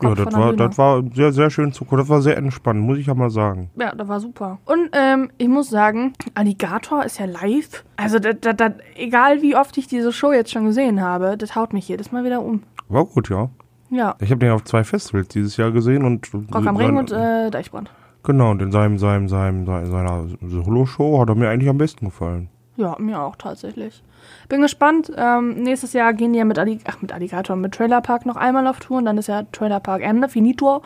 Ja, 0.01 0.09
Kopf 0.09 0.17
das 0.17 0.23
von 0.25 0.33
der 0.33 0.39
war, 0.41 0.47
Bühne. 0.51 0.67
das 0.67 0.77
war 0.77 1.03
sehr, 1.15 1.31
sehr 1.33 1.49
schön 1.49 1.71
zu 1.73 1.85
gucken. 1.85 1.97
Das 1.99 2.09
war 2.09 2.21
sehr 2.21 2.37
entspannend, 2.37 2.85
muss 2.85 2.99
ich 2.99 3.07
ja 3.07 3.15
mal 3.15 3.31
sagen. 3.31 3.71
Ja, 3.79 3.95
das 3.95 4.07
war 4.07 4.19
super. 4.19 4.59
Und 4.65 4.89
ähm, 4.91 5.31
ich 5.39 5.47
muss 5.47 5.69
sagen, 5.69 6.13
Alligator 6.35 7.03
ist 7.03 7.17
ja 7.19 7.25
live. 7.25 7.83
Also, 7.95 8.19
das, 8.19 8.35
das, 8.41 8.55
das, 8.57 8.73
egal 8.95 9.41
wie 9.41 9.55
oft 9.55 9.75
ich 9.77 9.87
diese 9.87 10.11
Show 10.13 10.31
jetzt 10.31 10.51
schon 10.51 10.65
gesehen 10.65 11.01
habe, 11.01 11.37
das 11.37 11.55
haut 11.55 11.73
mich 11.73 11.87
jedes 11.87 12.11
Mal 12.11 12.23
wieder 12.23 12.41
um. 12.43 12.61
War 12.89 13.05
gut, 13.05 13.29
ja. 13.29 13.49
Ja. 13.89 14.15
Ich 14.19 14.29
habe 14.31 14.39
den 14.39 14.51
auf 14.51 14.63
zwei 14.63 14.83
Festivals 14.83 15.27
dieses 15.29 15.57
Jahr 15.57 15.71
gesehen 15.71 16.03
und. 16.03 16.29
Rock 16.33 16.67
am 16.67 16.75
Ring 16.75 16.97
und 16.97 17.11
äh, 17.11 17.49
Deichbrand. 17.49 17.89
Genau, 18.23 18.51
und 18.51 18.61
in 18.61 18.71
seinem, 18.71 18.97
seinem, 18.97 19.27
seinem, 19.27 19.65
seiner, 19.65 20.27
Solo-Show 20.41 21.19
hat 21.19 21.29
er 21.29 21.35
mir 21.35 21.49
eigentlich 21.49 21.69
am 21.69 21.77
besten 21.77 22.05
gefallen. 22.05 22.49
Ja, 22.77 22.95
mir 22.97 23.21
auch 23.21 23.35
tatsächlich. 23.35 24.01
Bin 24.49 24.61
gespannt. 24.61 25.11
Ähm, 25.15 25.55
nächstes 25.61 25.93
Jahr 25.93 26.13
gehen 26.13 26.33
die 26.33 26.39
ja 26.39 26.45
mit, 26.45 26.57
Allig 26.57 26.81
Ach, 26.87 27.01
mit 27.01 27.11
Alligator, 27.11 27.55
mit 27.55 27.73
Trailer 27.73 28.01
Park 28.01 28.25
noch 28.25 28.37
einmal 28.37 28.65
auf 28.65 28.79
Tour 28.79 28.97
und 28.97 29.05
dann 29.05 29.17
ist 29.17 29.27
ja 29.27 29.43
Trailer 29.51 29.79
Park 29.79 30.01
Ende, 30.01 30.29
Finito, 30.29 30.81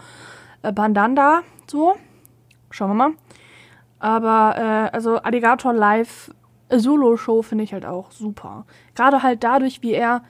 äh, 0.64 0.72
Bandanda, 0.72 1.42
so. 1.68 1.96
Schauen 2.72 2.90
wir 2.90 2.96
mal. 2.96 3.12
Aber, 4.00 4.56
äh, 4.58 4.96
also 4.96 5.18
Alligator 5.18 5.74
Live 5.74 6.32
Solo-Show 6.70 7.44
finde 7.44 7.64
ich 7.64 7.74
halt 7.74 7.86
auch 7.86 8.12
super. 8.12 8.66
Gerade 8.96 9.24
halt 9.24 9.44
dadurch, 9.44 9.82
wie 9.82 9.94
er, 9.94 10.24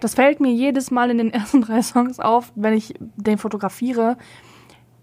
das 0.00 0.14
fällt 0.14 0.40
mir 0.40 0.52
jedes 0.52 0.90
Mal 0.90 1.10
in 1.10 1.18
den 1.18 1.30
ersten 1.32 1.62
drei 1.62 1.80
Songs 1.82 2.20
auf, 2.20 2.52
wenn 2.54 2.74
ich 2.74 2.94
den 2.98 3.38
fotografiere, 3.38 4.16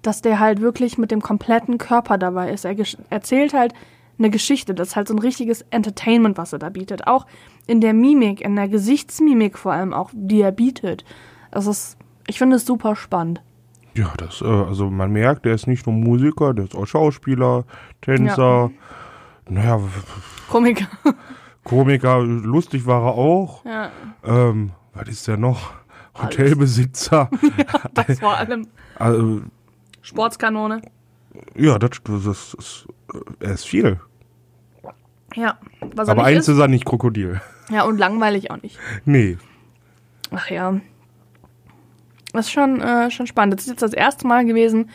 dass 0.01 0.21
der 0.21 0.39
halt 0.39 0.61
wirklich 0.61 0.97
mit 0.97 1.11
dem 1.11 1.21
kompletten 1.21 1.77
Körper 1.77 2.17
dabei 2.17 2.51
ist. 2.51 2.65
Er 2.65 2.75
erzählt 3.09 3.53
halt 3.53 3.73
eine 4.17 4.29
Geschichte. 4.29 4.73
Das 4.73 4.89
ist 4.89 4.95
halt 4.95 5.07
so 5.07 5.13
ein 5.13 5.19
richtiges 5.19 5.63
Entertainment, 5.71 6.37
was 6.37 6.53
er 6.53 6.59
da 6.59 6.69
bietet. 6.69 7.07
Auch 7.07 7.25
in 7.67 7.81
der 7.81 7.93
Mimik, 7.93 8.41
in 8.41 8.55
der 8.55 8.67
Gesichtsmimik 8.67 9.57
vor 9.57 9.73
allem 9.73 9.93
auch, 9.93 10.09
die 10.13 10.41
er 10.41 10.51
bietet. 10.51 11.05
Das 11.51 11.67
ist, 11.67 11.97
ich 12.27 12.37
finde 12.37 12.55
es 12.57 12.65
super 12.65 12.95
spannend. 12.95 13.41
Ja, 13.95 14.13
das, 14.17 14.41
äh, 14.41 14.45
also 14.45 14.89
man 14.89 15.11
merkt, 15.11 15.45
der 15.45 15.53
ist 15.55 15.67
nicht 15.67 15.85
nur 15.85 15.95
Musiker, 15.95 16.53
der 16.53 16.65
ist 16.65 16.75
auch 16.75 16.85
Schauspieler, 16.85 17.65
Tänzer, 18.01 18.71
naja, 19.49 19.79
w- 19.81 19.87
Komiker. 20.49 20.87
Komiker, 21.63 22.19
lustig 22.21 22.85
war 22.85 23.03
er 23.07 23.13
auch. 23.15 23.65
ja, 23.65 23.89
Ähm, 24.23 24.71
was 24.93 25.07
ist 25.09 25.27
der 25.27 25.37
noch? 25.37 25.73
Hotelbesitzer. 26.21 27.29
das 27.93 28.19
vor 28.19 28.35
allem. 28.37 28.67
also, 28.95 29.41
Sportskanone. 30.01 30.81
ja, 31.55 31.77
das, 31.79 31.91
das, 32.03 32.23
das 32.23 32.53
ist, 32.55 32.87
äh, 33.13 33.45
er 33.45 33.51
ist 33.51 33.65
viel. 33.65 33.99
Ja, 35.35 35.57
was 35.95 36.07
er 36.07 36.13
Aber 36.13 36.23
eins 36.23 36.47
ist 36.47 36.57
er 36.57 36.67
nicht 36.67 36.85
Krokodil. 36.85 37.39
Ja, 37.69 37.83
und 37.83 37.97
langweilig 37.99 38.49
auch 38.51 38.61
nicht. 38.61 38.79
Nee. 39.05 39.37
Ach 40.31 40.49
ja. 40.49 40.79
Das 42.33 42.45
ist 42.47 42.51
schon, 42.51 42.81
äh, 42.81 43.11
schon 43.11 43.27
spannend. 43.27 43.53
Das 43.55 43.61
ist 43.61 43.69
jetzt 43.69 43.81
das 43.83 43.93
erste 43.93 44.27
Mal 44.27 44.45
gewesen, 44.45 44.89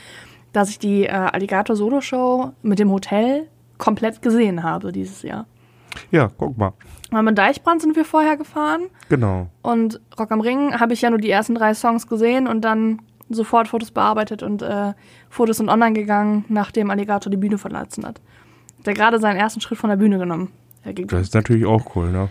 dass 0.52 0.70
ich 0.70 0.78
die 0.78 1.04
äh, 1.04 1.11
Alligator 1.11 1.76
Solo 1.76 2.00
Show 2.00 2.52
mit 2.62 2.78
dem 2.78 2.90
Hotel 2.90 3.49
komplett 3.78 4.23
gesehen 4.23 4.62
habe 4.62 4.92
dieses 4.92 5.23
Jahr. 5.23 5.46
Ja, 6.11 6.30
guck 6.37 6.56
mal. 6.58 6.73
Weil 7.11 7.23
mit 7.23 7.38
Deichbrand 7.38 7.80
sind 7.80 7.94
wir 7.94 8.04
vorher 8.04 8.37
gefahren 8.37 8.82
Genau. 9.08 9.49
und 9.62 10.00
Rock 10.18 10.32
am 10.32 10.40
Ring 10.40 10.78
habe 10.80 10.92
ich 10.92 11.02
ja 11.02 11.11
nur 11.11 11.20
die 11.20 11.30
ersten 11.30 11.54
drei 11.54 11.75
Songs 11.75 12.08
gesehen 12.08 12.49
und 12.49 12.62
dann 12.62 13.00
sofort 13.30 13.68
Fotos 13.68 13.90
bearbeitet 13.90 14.42
und 14.42 14.62
äh, 14.62 14.92
Fotos 15.28 15.58
sind 15.58 15.68
online 15.68 15.94
gegangen, 15.94 16.44
nachdem 16.48 16.90
Alligator 16.90 17.30
die 17.30 17.36
Bühne 17.36 17.58
verlassen 17.58 18.04
hat. 18.04 18.20
Hat 18.78 18.86
er 18.86 18.94
gerade 18.94 19.18
seinen 19.18 19.36
ersten 19.36 19.60
Schritt 19.60 19.78
von 19.78 19.90
der 19.90 19.96
Bühne 19.96 20.18
genommen. 20.18 20.50
Er 20.82 20.92
Das 20.92 21.22
ist 21.22 21.34
natürlich 21.34 21.64
auch 21.64 21.96
cool, 21.96 22.10
ne? 22.10 22.28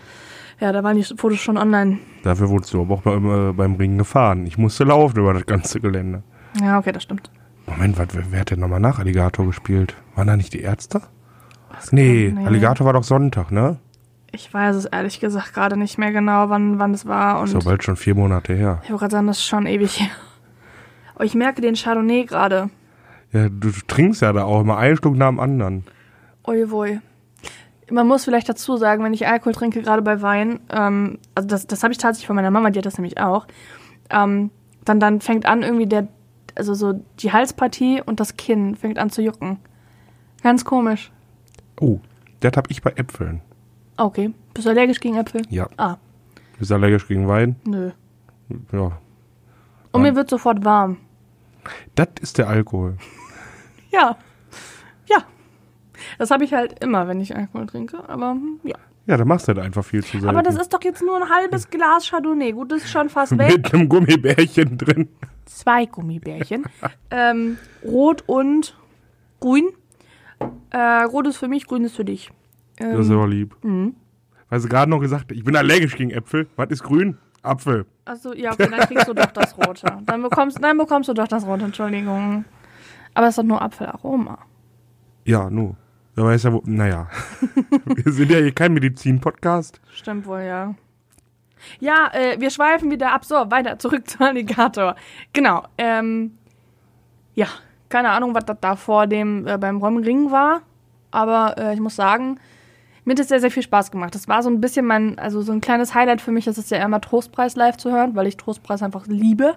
Ja, 0.60 0.70
da 0.70 0.84
waren 0.84 0.96
die 0.96 1.02
Fotos 1.02 1.40
schon 1.40 1.58
online. 1.58 1.98
Dafür 2.22 2.48
wurdest 2.48 2.72
du 2.72 2.82
aber 2.82 2.94
auch 2.94 3.02
beim, 3.02 3.50
äh, 3.50 3.52
beim 3.52 3.74
Ringen 3.74 3.98
gefahren. 3.98 4.46
Ich 4.46 4.56
musste 4.56 4.84
laufen 4.84 5.18
über 5.18 5.34
das 5.34 5.46
ganze 5.46 5.80
Gelände. 5.80 6.22
Ja, 6.60 6.78
okay, 6.78 6.92
das 6.92 7.02
stimmt. 7.02 7.30
Moment, 7.66 7.98
was, 7.98 8.08
wer, 8.12 8.40
hat 8.40 8.50
denn 8.50 8.60
nochmal 8.60 8.80
nach 8.80 8.98
Alligator 8.98 9.46
gespielt? 9.46 9.96
Waren 10.14 10.28
da 10.28 10.36
nicht 10.36 10.52
die 10.52 10.60
Ärzte? 10.60 11.02
Nee, 11.90 12.32
nee. 12.34 12.46
Alligator 12.46 12.86
war 12.86 12.92
doch 12.92 13.02
Sonntag, 13.02 13.50
ne? 13.50 13.78
Ich 14.30 14.52
weiß 14.52 14.76
es 14.76 14.84
ehrlich 14.84 15.20
gesagt 15.20 15.54
gerade 15.54 15.76
nicht 15.76 15.98
mehr 15.98 16.12
genau, 16.12 16.50
wann, 16.50 16.78
wann 16.78 16.92
es 16.92 17.06
war. 17.06 17.40
Und 17.40 17.54
doch 17.54 17.64
bald 17.64 17.82
schon 17.84 17.96
vier 17.96 18.14
Monate 18.14 18.54
her. 18.54 18.80
ich 18.84 18.90
wollte 18.90 19.00
gerade 19.00 19.12
sagen, 19.12 19.26
das 19.26 19.38
ist 19.38 19.46
schon 19.46 19.66
ewig 19.66 20.00
her. 20.00 20.10
Aber 21.14 21.24
ich 21.24 21.34
merke 21.34 21.60
den 21.60 21.74
Chardonnay 21.74 22.24
gerade. 22.24 22.70
Ja, 23.32 23.48
du, 23.48 23.70
du 23.70 23.80
trinkst 23.86 24.22
ja 24.22 24.32
da 24.32 24.44
auch 24.44 24.60
immer 24.60 24.76
einen 24.78 24.96
Schluck 24.96 25.16
nach 25.16 25.28
dem 25.28 25.40
anderen. 25.40 25.84
Oiwoi. 26.44 27.00
Man 27.90 28.06
muss 28.08 28.24
vielleicht 28.24 28.48
dazu 28.48 28.76
sagen, 28.76 29.04
wenn 29.04 29.12
ich 29.12 29.26
Alkohol 29.26 29.52
trinke, 29.52 29.82
gerade 29.82 30.02
bei 30.02 30.22
Wein, 30.22 30.60
ähm, 30.70 31.18
also 31.34 31.48
das, 31.48 31.66
das 31.66 31.82
habe 31.82 31.92
ich 31.92 31.98
tatsächlich 31.98 32.26
von 32.26 32.36
meiner 32.36 32.50
Mama, 32.50 32.70
die 32.70 32.78
hat 32.78 32.86
das 32.86 32.96
nämlich 32.98 33.18
auch, 33.20 33.46
ähm, 34.10 34.50
dann, 34.84 35.00
dann 35.00 35.20
fängt 35.20 35.46
an 35.46 35.62
irgendwie 35.62 35.86
der, 35.86 36.08
also 36.54 36.74
so 36.74 37.04
die 37.20 37.32
Halspartie 37.32 38.00
und 38.04 38.20
das 38.20 38.36
Kinn 38.36 38.74
fängt 38.76 38.98
an 38.98 39.10
zu 39.10 39.22
jucken. 39.22 39.58
Ganz 40.42 40.64
komisch. 40.64 41.10
Oh, 41.80 41.98
das 42.40 42.52
hab 42.56 42.70
ich 42.70 42.82
bei 42.82 42.92
Äpfeln. 42.96 43.40
Okay. 43.96 44.32
Bist 44.54 44.66
du 44.66 44.70
allergisch 44.70 45.00
gegen 45.00 45.16
Äpfel? 45.16 45.42
Ja. 45.50 45.68
Ah, 45.76 45.96
Bist 46.58 46.70
du 46.70 46.74
allergisch 46.74 47.06
gegen 47.06 47.28
Wein? 47.28 47.56
nö. 47.66 47.90
Ja. 48.72 48.98
Und 49.94 50.02
mir 50.02 50.14
wird 50.16 50.28
sofort 50.28 50.64
warm. 50.64 50.98
Das 51.94 52.08
ist 52.20 52.38
der 52.38 52.48
Alkohol. 52.48 52.96
Ja. 53.90 54.16
Ja. 55.08 55.18
Das 56.18 56.32
habe 56.32 56.42
ich 56.42 56.52
halt 56.52 56.82
immer, 56.82 57.06
wenn 57.06 57.20
ich 57.20 57.36
Alkohol 57.36 57.66
trinke. 57.66 58.08
Aber 58.08 58.32
hm, 58.32 58.58
ja. 58.64 58.74
Ja, 59.06 59.16
da 59.16 59.24
machst 59.24 59.46
du 59.46 59.54
halt 59.54 59.64
einfach 59.64 59.84
viel 59.84 60.02
zu 60.02 60.12
selten. 60.12 60.28
Aber 60.30 60.42
das 60.42 60.56
ist 60.56 60.72
doch 60.74 60.82
jetzt 60.82 61.00
nur 61.00 61.16
ein 61.22 61.28
halbes 61.30 61.70
Glas 61.70 62.08
Chardonnay. 62.10 62.50
Gut, 62.52 62.72
das 62.72 62.82
ist 62.82 62.90
schon 62.90 63.08
fast 63.08 63.38
weg. 63.38 63.52
Mit 63.56 63.72
einem 63.72 63.88
Gummibärchen 63.88 64.78
drin. 64.78 65.08
Zwei 65.44 65.86
Gummibärchen. 65.86 66.64
ähm, 67.12 67.56
rot 67.84 68.24
und 68.26 68.76
grün. 69.38 69.68
Äh, 70.70 71.02
rot 71.04 71.28
ist 71.28 71.36
für 71.36 71.46
mich, 71.48 71.66
grün 71.68 71.84
ist 71.84 71.94
für 71.94 72.04
dich. 72.04 72.30
Ähm, 72.78 72.96
Das 72.96 73.06
ist 73.06 73.12
aber 73.12 73.28
lieb. 73.28 73.54
Mhm. 73.62 73.94
Weil 74.48 74.58
sie 74.58 74.68
gerade 74.68 74.90
noch 74.90 74.98
gesagt 74.98 75.30
hat, 75.30 75.32
ich 75.36 75.44
bin 75.44 75.54
allergisch 75.54 75.96
gegen 75.96 76.10
Äpfel. 76.10 76.48
Was 76.56 76.70
ist 76.70 76.82
grün? 76.82 77.18
Apfel. 77.44 77.86
Achso, 78.04 78.32
ja, 78.32 78.52
okay, 78.52 78.68
dann 78.70 78.80
kriegst 78.80 79.08
du 79.08 79.14
doch 79.14 79.30
das 79.32 79.56
rote. 79.56 79.98
Dann 80.02 80.22
bekommst, 80.22 80.62
dann 80.62 80.78
bekommst 80.78 81.08
du 81.08 81.14
doch 81.14 81.28
das 81.28 81.46
rote, 81.46 81.64
Entschuldigung. 81.64 82.44
Aber 83.14 83.26
es 83.26 83.32
ist 83.32 83.38
doch 83.38 83.44
nur 83.44 83.62
Apfelaroma. 83.62 84.38
Ja, 85.24 85.48
nu. 85.48 85.76
Da 86.16 86.24
weiß 86.24 86.44
ja, 86.44 86.52
wo, 86.52 86.62
naja. 86.64 87.08
Wir 87.84 88.12
sind 88.12 88.30
ja 88.30 88.38
hier 88.38 88.52
kein 88.52 88.72
Medizin-Podcast. 88.72 89.80
Stimmt 89.92 90.26
wohl, 90.26 90.42
ja. 90.42 90.74
Ja, 91.80 92.10
äh, 92.12 92.38
wir 92.38 92.50
schweifen 92.50 92.90
wieder 92.90 93.12
ab. 93.12 93.24
So, 93.24 93.36
weiter, 93.50 93.78
zurück 93.78 94.08
zu 94.08 94.20
Alligator. 94.20 94.96
Genau. 95.32 95.64
Ähm, 95.78 96.36
ja, 97.34 97.46
keine 97.88 98.10
Ahnung, 98.10 98.34
was 98.34 98.44
das 98.44 98.58
da 98.60 98.76
vor 98.76 99.06
dem 99.06 99.46
äh, 99.46 99.58
beim 99.58 99.82
Ring 99.82 100.30
war. 100.30 100.62
Aber 101.10 101.56
äh, 101.58 101.74
ich 101.74 101.80
muss 101.80 101.96
sagen, 101.96 102.38
mir 103.04 103.12
hat 103.12 103.20
es 103.20 103.28
sehr, 103.28 103.40
sehr 103.40 103.50
viel 103.50 103.62
Spaß 103.62 103.90
gemacht. 103.90 104.14
Das 104.14 104.28
war 104.28 104.42
so 104.42 104.48
ein 104.48 104.60
bisschen 104.60 104.86
mein, 104.86 105.18
also 105.18 105.42
so 105.42 105.52
ein 105.52 105.60
kleines 105.60 105.94
Highlight 105.94 106.20
für 106.20 106.32
mich, 106.32 106.46
ist 106.46 106.58
es 106.58 106.70
ja 106.70 106.82
immer 106.84 107.00
Trostpreis 107.00 107.56
live 107.56 107.76
zu 107.76 107.90
hören, 107.92 108.14
weil 108.14 108.26
ich 108.26 108.36
Trostpreis 108.36 108.82
einfach 108.82 109.06
liebe. 109.06 109.56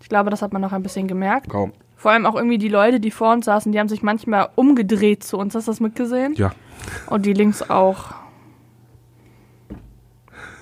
Ich 0.00 0.08
glaube, 0.08 0.30
das 0.30 0.42
hat 0.42 0.52
man 0.52 0.62
noch 0.62 0.72
ein 0.72 0.82
bisschen 0.82 1.06
gemerkt. 1.06 1.48
Kaum. 1.48 1.72
Vor 1.96 2.10
allem 2.10 2.26
auch 2.26 2.34
irgendwie 2.34 2.58
die 2.58 2.68
Leute, 2.68 3.00
die 3.00 3.10
vor 3.10 3.32
uns 3.32 3.46
saßen, 3.46 3.72
die 3.72 3.80
haben 3.80 3.88
sich 3.88 4.02
manchmal 4.02 4.50
umgedreht 4.54 5.24
zu 5.24 5.38
uns. 5.38 5.54
Hast 5.54 5.66
du 5.66 5.72
das 5.72 5.80
mitgesehen? 5.80 6.34
Ja. 6.34 6.52
Und 7.08 7.24
die 7.26 7.32
links 7.32 7.68
auch. 7.68 8.14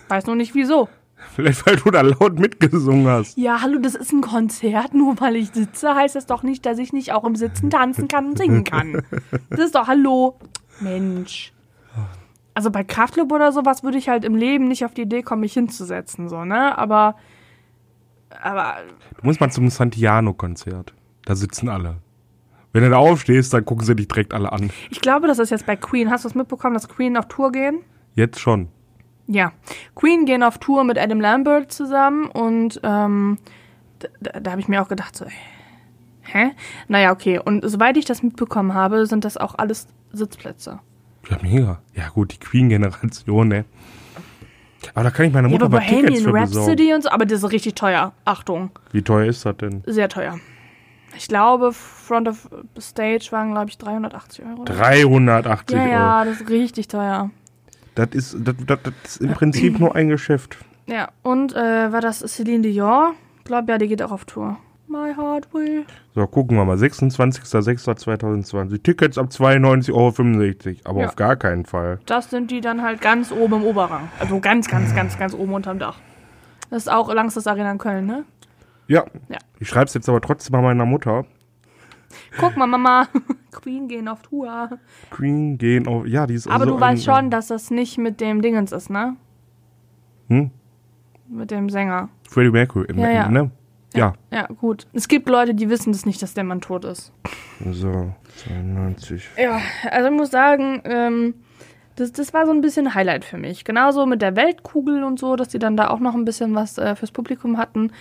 Weiß 0.08 0.26
nur 0.26 0.36
nicht 0.36 0.54
wieso. 0.54 0.88
Vielleicht, 1.34 1.66
weil 1.66 1.76
du 1.76 1.90
da 1.90 2.02
laut 2.02 2.38
mitgesungen 2.38 3.08
hast. 3.08 3.36
Ja, 3.36 3.60
hallo, 3.62 3.78
das 3.80 3.94
ist 3.94 4.12
ein 4.12 4.20
Konzert. 4.20 4.94
Nur 4.94 5.20
weil 5.20 5.36
ich 5.36 5.50
sitze, 5.50 5.94
heißt 5.94 6.14
das 6.14 6.26
doch 6.26 6.42
nicht, 6.42 6.64
dass 6.66 6.78
ich 6.78 6.92
nicht 6.92 7.12
auch 7.12 7.24
im 7.24 7.34
Sitzen 7.34 7.70
tanzen 7.70 8.06
kann 8.06 8.26
und 8.26 8.38
singen 8.38 8.64
kann. 8.64 9.02
Das 9.50 9.60
ist 9.60 9.74
doch, 9.74 9.88
hallo. 9.88 10.38
Mensch. 10.80 11.53
Also 12.54 12.70
bei 12.70 12.84
Kraftclub 12.84 13.32
oder 13.32 13.50
sowas 13.52 13.82
würde 13.82 13.98
ich 13.98 14.08
halt 14.08 14.24
im 14.24 14.36
Leben 14.36 14.68
nicht 14.68 14.84
auf 14.84 14.94
die 14.94 15.02
Idee 15.02 15.22
kommen, 15.22 15.40
mich 15.40 15.54
hinzusetzen, 15.54 16.28
so, 16.28 16.44
ne? 16.44 16.78
Aber, 16.78 17.16
aber, 18.40 18.76
Du 19.20 19.26
musst 19.26 19.40
mal 19.40 19.50
zum 19.50 19.68
Santiano-Konzert. 19.68 20.94
Da 21.24 21.34
sitzen 21.34 21.68
alle. 21.68 21.96
Wenn 22.72 22.82
du 22.82 22.90
da 22.90 22.98
aufstehst, 22.98 23.54
dann 23.54 23.64
gucken 23.64 23.84
sie 23.84 23.94
dich 23.96 24.08
direkt 24.08 24.34
alle 24.34 24.52
an. 24.52 24.70
ich 24.90 25.00
glaube, 25.00 25.26
das 25.26 25.38
ist 25.38 25.50
jetzt 25.50 25.66
bei 25.66 25.76
Queen. 25.76 26.10
Hast 26.10 26.24
du 26.24 26.28
es 26.28 26.34
mitbekommen, 26.34 26.74
dass 26.74 26.88
Queen 26.88 27.16
auf 27.16 27.28
Tour 27.28 27.50
gehen? 27.52 27.80
Jetzt 28.14 28.40
schon. 28.40 28.68
Ja. 29.26 29.52
Queen 29.94 30.24
gehen 30.26 30.42
auf 30.42 30.58
Tour 30.58 30.84
mit 30.84 30.98
Adam 30.98 31.20
Lambert 31.20 31.72
zusammen 31.72 32.26
und 32.26 32.80
ähm, 32.82 33.38
da, 34.20 34.40
da 34.40 34.50
habe 34.50 34.60
ich 34.60 34.68
mir 34.68 34.82
auch 34.82 34.88
gedacht, 34.88 35.16
so, 35.16 35.24
hä? 36.22 36.50
Naja, 36.88 37.12
okay. 37.12 37.38
Und 37.38 37.68
soweit 37.68 37.96
ich 37.96 38.04
das 38.04 38.22
mitbekommen 38.22 38.74
habe, 38.74 39.06
sind 39.06 39.24
das 39.24 39.36
auch 39.36 39.54
alles 39.56 39.86
Sitzplätze. 40.12 40.80
Ja, 41.31 41.38
mega. 41.43 41.81
Ja, 41.95 42.09
gut, 42.09 42.33
die 42.33 42.38
Queen-Generation, 42.38 43.49
ne? 43.49 43.64
Aber 44.95 45.04
da 45.04 45.11
kann 45.11 45.26
ich 45.26 45.33
meiner 45.33 45.49
Ja, 45.49 45.52
Mutter 45.52 45.64
aber 45.66 45.78
mal 45.78 45.87
Tickets 45.87 46.21
für 46.23 46.33
besorgen. 46.33 46.38
Rhapsody 46.38 46.95
und 46.95 47.02
so, 47.02 47.11
aber 47.11 47.25
das 47.25 47.43
ist 47.43 47.50
richtig 47.52 47.75
teuer. 47.75 48.12
Achtung, 48.25 48.71
Wie 48.93 49.02
teuer 49.02 49.26
ist 49.26 49.45
das 49.47 49.57
denn? 49.57 49.83
sehr 49.87 50.09
teuer. 50.09 50.38
Ich 51.16 51.28
glaube, 51.28 51.73
Front 51.73 52.28
of 52.28 52.49
Stage 52.78 53.28
waren, 53.31 53.52
glaube 53.52 53.71
ich, 53.71 53.78
380 53.78 54.45
Euro. 54.45 54.64
380 54.64 55.76
ja, 55.76 55.83
Euro. 55.83 55.90
ja, 55.93 56.25
das 56.25 56.40
ist 56.40 56.50
richtig 56.50 56.88
teuer. 56.88 57.31
Das 57.95 58.09
ist, 58.12 58.37
das, 58.40 58.57
das, 58.66 58.78
das 58.83 58.95
ist 59.04 59.21
im 59.21 59.33
Prinzip 59.33 59.78
nur 59.81 59.95
ein 59.95 60.09
Geschäft. 60.09 60.59
Ja, 60.87 61.09
und 61.23 61.54
äh, 61.54 61.93
war 61.93 62.00
das 62.00 62.19
Celine 62.19 62.62
Dion? 62.62 63.12
Ich 63.38 63.45
glaube, 63.45 63.71
ja, 63.73 63.78
die 63.78 63.87
geht 63.88 64.02
auch 64.02 64.11
auf 64.11 64.25
Tour. 64.25 64.59
My 64.86 65.12
heart 65.16 65.52
will. 65.52 65.84
So, 66.14 66.26
gucken 66.26 66.56
wir 66.56 66.64
mal. 66.64 66.76
26.06.2020. 66.76 68.82
Tickets 68.82 69.18
ab 69.18 69.26
92,65 69.30 69.92
Euro. 69.92 70.12
Aber 70.84 71.00
Ja. 71.02 71.08
auf 71.08 71.16
gar 71.16 71.36
keinen 71.36 71.64
Fall. 71.64 71.98
Das 72.06 72.30
sind 72.30 72.50
die 72.50 72.60
dann 72.60 72.82
halt 72.82 73.00
ganz 73.00 73.32
oben 73.32 73.54
im 73.54 73.64
Oberrang. 73.64 74.08
Also 74.20 74.40
ganz, 74.40 74.68
ganz, 74.68 74.94
ganz, 74.94 75.18
ganz 75.18 75.34
oben 75.34 75.54
unterm 75.54 75.78
Dach. 75.78 75.96
Das 76.70 76.82
ist 76.84 76.88
auch 76.92 77.12
Langstes 77.12 77.46
Arena 77.46 77.72
in 77.72 77.78
Köln, 77.78 78.06
ne? 78.06 78.24
Ja. 78.86 79.04
Ja. 79.28 79.38
Ich 79.58 79.68
schreibe 79.68 79.86
es 79.86 79.94
jetzt 79.94 80.08
aber 80.08 80.20
trotzdem 80.20 80.52
mal 80.52 80.62
meiner 80.62 80.86
Mutter. 80.86 81.24
Guck 82.38 82.56
mal, 82.56 82.66
Mama. 82.66 83.08
Queen 83.50 83.88
gehen 83.88 84.06
auf 84.08 84.22
Tour. 84.22 84.78
Queen 85.10 85.58
gehen 85.58 85.88
auf. 85.88 86.06
Ja, 86.06 86.26
die 86.26 86.34
ist 86.34 86.46
Aber 86.46 86.62
also 86.64 86.74
du 86.74 86.80
weißt 86.80 87.04
schon, 87.04 87.30
dass 87.30 87.48
das 87.48 87.70
nicht 87.70 87.98
mit 87.98 88.20
dem 88.20 88.42
Dingens 88.42 88.72
ist, 88.72 88.90
ne? 88.90 89.16
Hm? 90.28 90.50
Mit 91.28 91.50
dem 91.50 91.68
Sänger. 91.70 92.08
Freddie 92.28 92.50
Mercury. 92.50 92.86
Im 92.88 92.98
Ja, 92.98 93.10
ja. 93.10 93.28
Ne? 93.28 93.38
Ja. 93.44 93.50
Ja, 94.32 94.46
gut. 94.46 94.86
Es 94.92 95.08
gibt 95.08 95.28
Leute, 95.28 95.54
die 95.54 95.70
wissen 95.70 95.92
das 95.92 96.04
nicht, 96.06 96.20
dass 96.22 96.34
der 96.34 96.44
Mann 96.44 96.60
tot 96.60 96.84
ist. 96.84 97.12
So, 97.70 98.12
92. 98.44 99.28
Ja, 99.38 99.60
also 99.90 100.08
ich 100.08 100.14
muss 100.14 100.30
sagen, 100.30 100.82
ähm, 100.84 101.34
das, 101.96 102.12
das 102.12 102.34
war 102.34 102.46
so 102.46 102.52
ein 102.52 102.60
bisschen 102.60 102.94
Highlight 102.94 103.24
für 103.24 103.38
mich. 103.38 103.64
Genauso 103.64 104.06
mit 104.06 104.20
der 104.20 104.36
Weltkugel 104.36 105.04
und 105.04 105.18
so, 105.18 105.36
dass 105.36 105.48
die 105.48 105.58
dann 105.58 105.76
da 105.76 105.88
auch 105.88 106.00
noch 106.00 106.14
ein 106.14 106.24
bisschen 106.24 106.54
was 106.54 106.76
äh, 106.78 106.96
fürs 106.96 107.12
Publikum 107.12 107.56
hatten. 107.58 107.92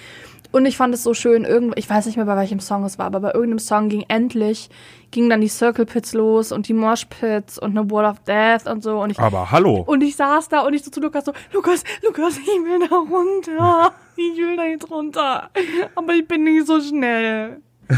Und 0.53 0.67
ich 0.67 0.77
fand 0.77 0.93
es 0.93 1.01
so 1.01 1.15
schön, 1.15 1.45
irgend, 1.45 1.73
ich 1.79 1.89
weiß 1.89 2.05
nicht 2.05 2.15
mehr, 2.15 2.27
bei 2.27 2.37
welchem 2.37 2.59
Song 2.59 2.83
es 2.83 2.99
war, 2.99 3.07
aber 3.07 3.19
bei 3.21 3.31
irgendeinem 3.33 3.57
Song 3.57 3.89
ging 3.89 4.05
endlich, 4.07 4.69
gingen 5.09 5.27
dann 5.31 5.41
die 5.41 5.47
Circle 5.47 5.87
Pits 5.87 6.13
los 6.13 6.51
und 6.51 6.67
die 6.67 6.75
Mosh 6.75 7.05
Pits 7.05 7.57
und 7.57 7.75
eine 7.75 7.89
Wall 7.89 8.05
of 8.05 8.19
Death 8.19 8.67
und 8.67 8.83
so. 8.83 9.01
Und 9.01 9.09
ich, 9.09 9.19
Aber 9.19 9.49
hallo. 9.49 9.83
und 9.87 10.03
ich 10.03 10.15
saß 10.15 10.49
da 10.49 10.59
und 10.61 10.75
ich 10.75 10.83
so 10.83 10.91
zu 10.91 11.01
Lukas 11.01 11.25
so, 11.25 11.33
Lukas, 11.53 11.83
Lukas, 12.05 12.37
ich 12.37 12.45
will 12.45 12.87
da 12.87 12.95
runter. 12.95 13.93
Ich 14.15 14.37
will 14.37 14.55
da 14.55 14.65
jetzt 14.65 14.91
runter. 14.91 15.49
Aber 15.95 16.13
ich 16.13 16.27
bin 16.27 16.43
nicht 16.43 16.67
so 16.67 16.79
schnell. 16.79 17.59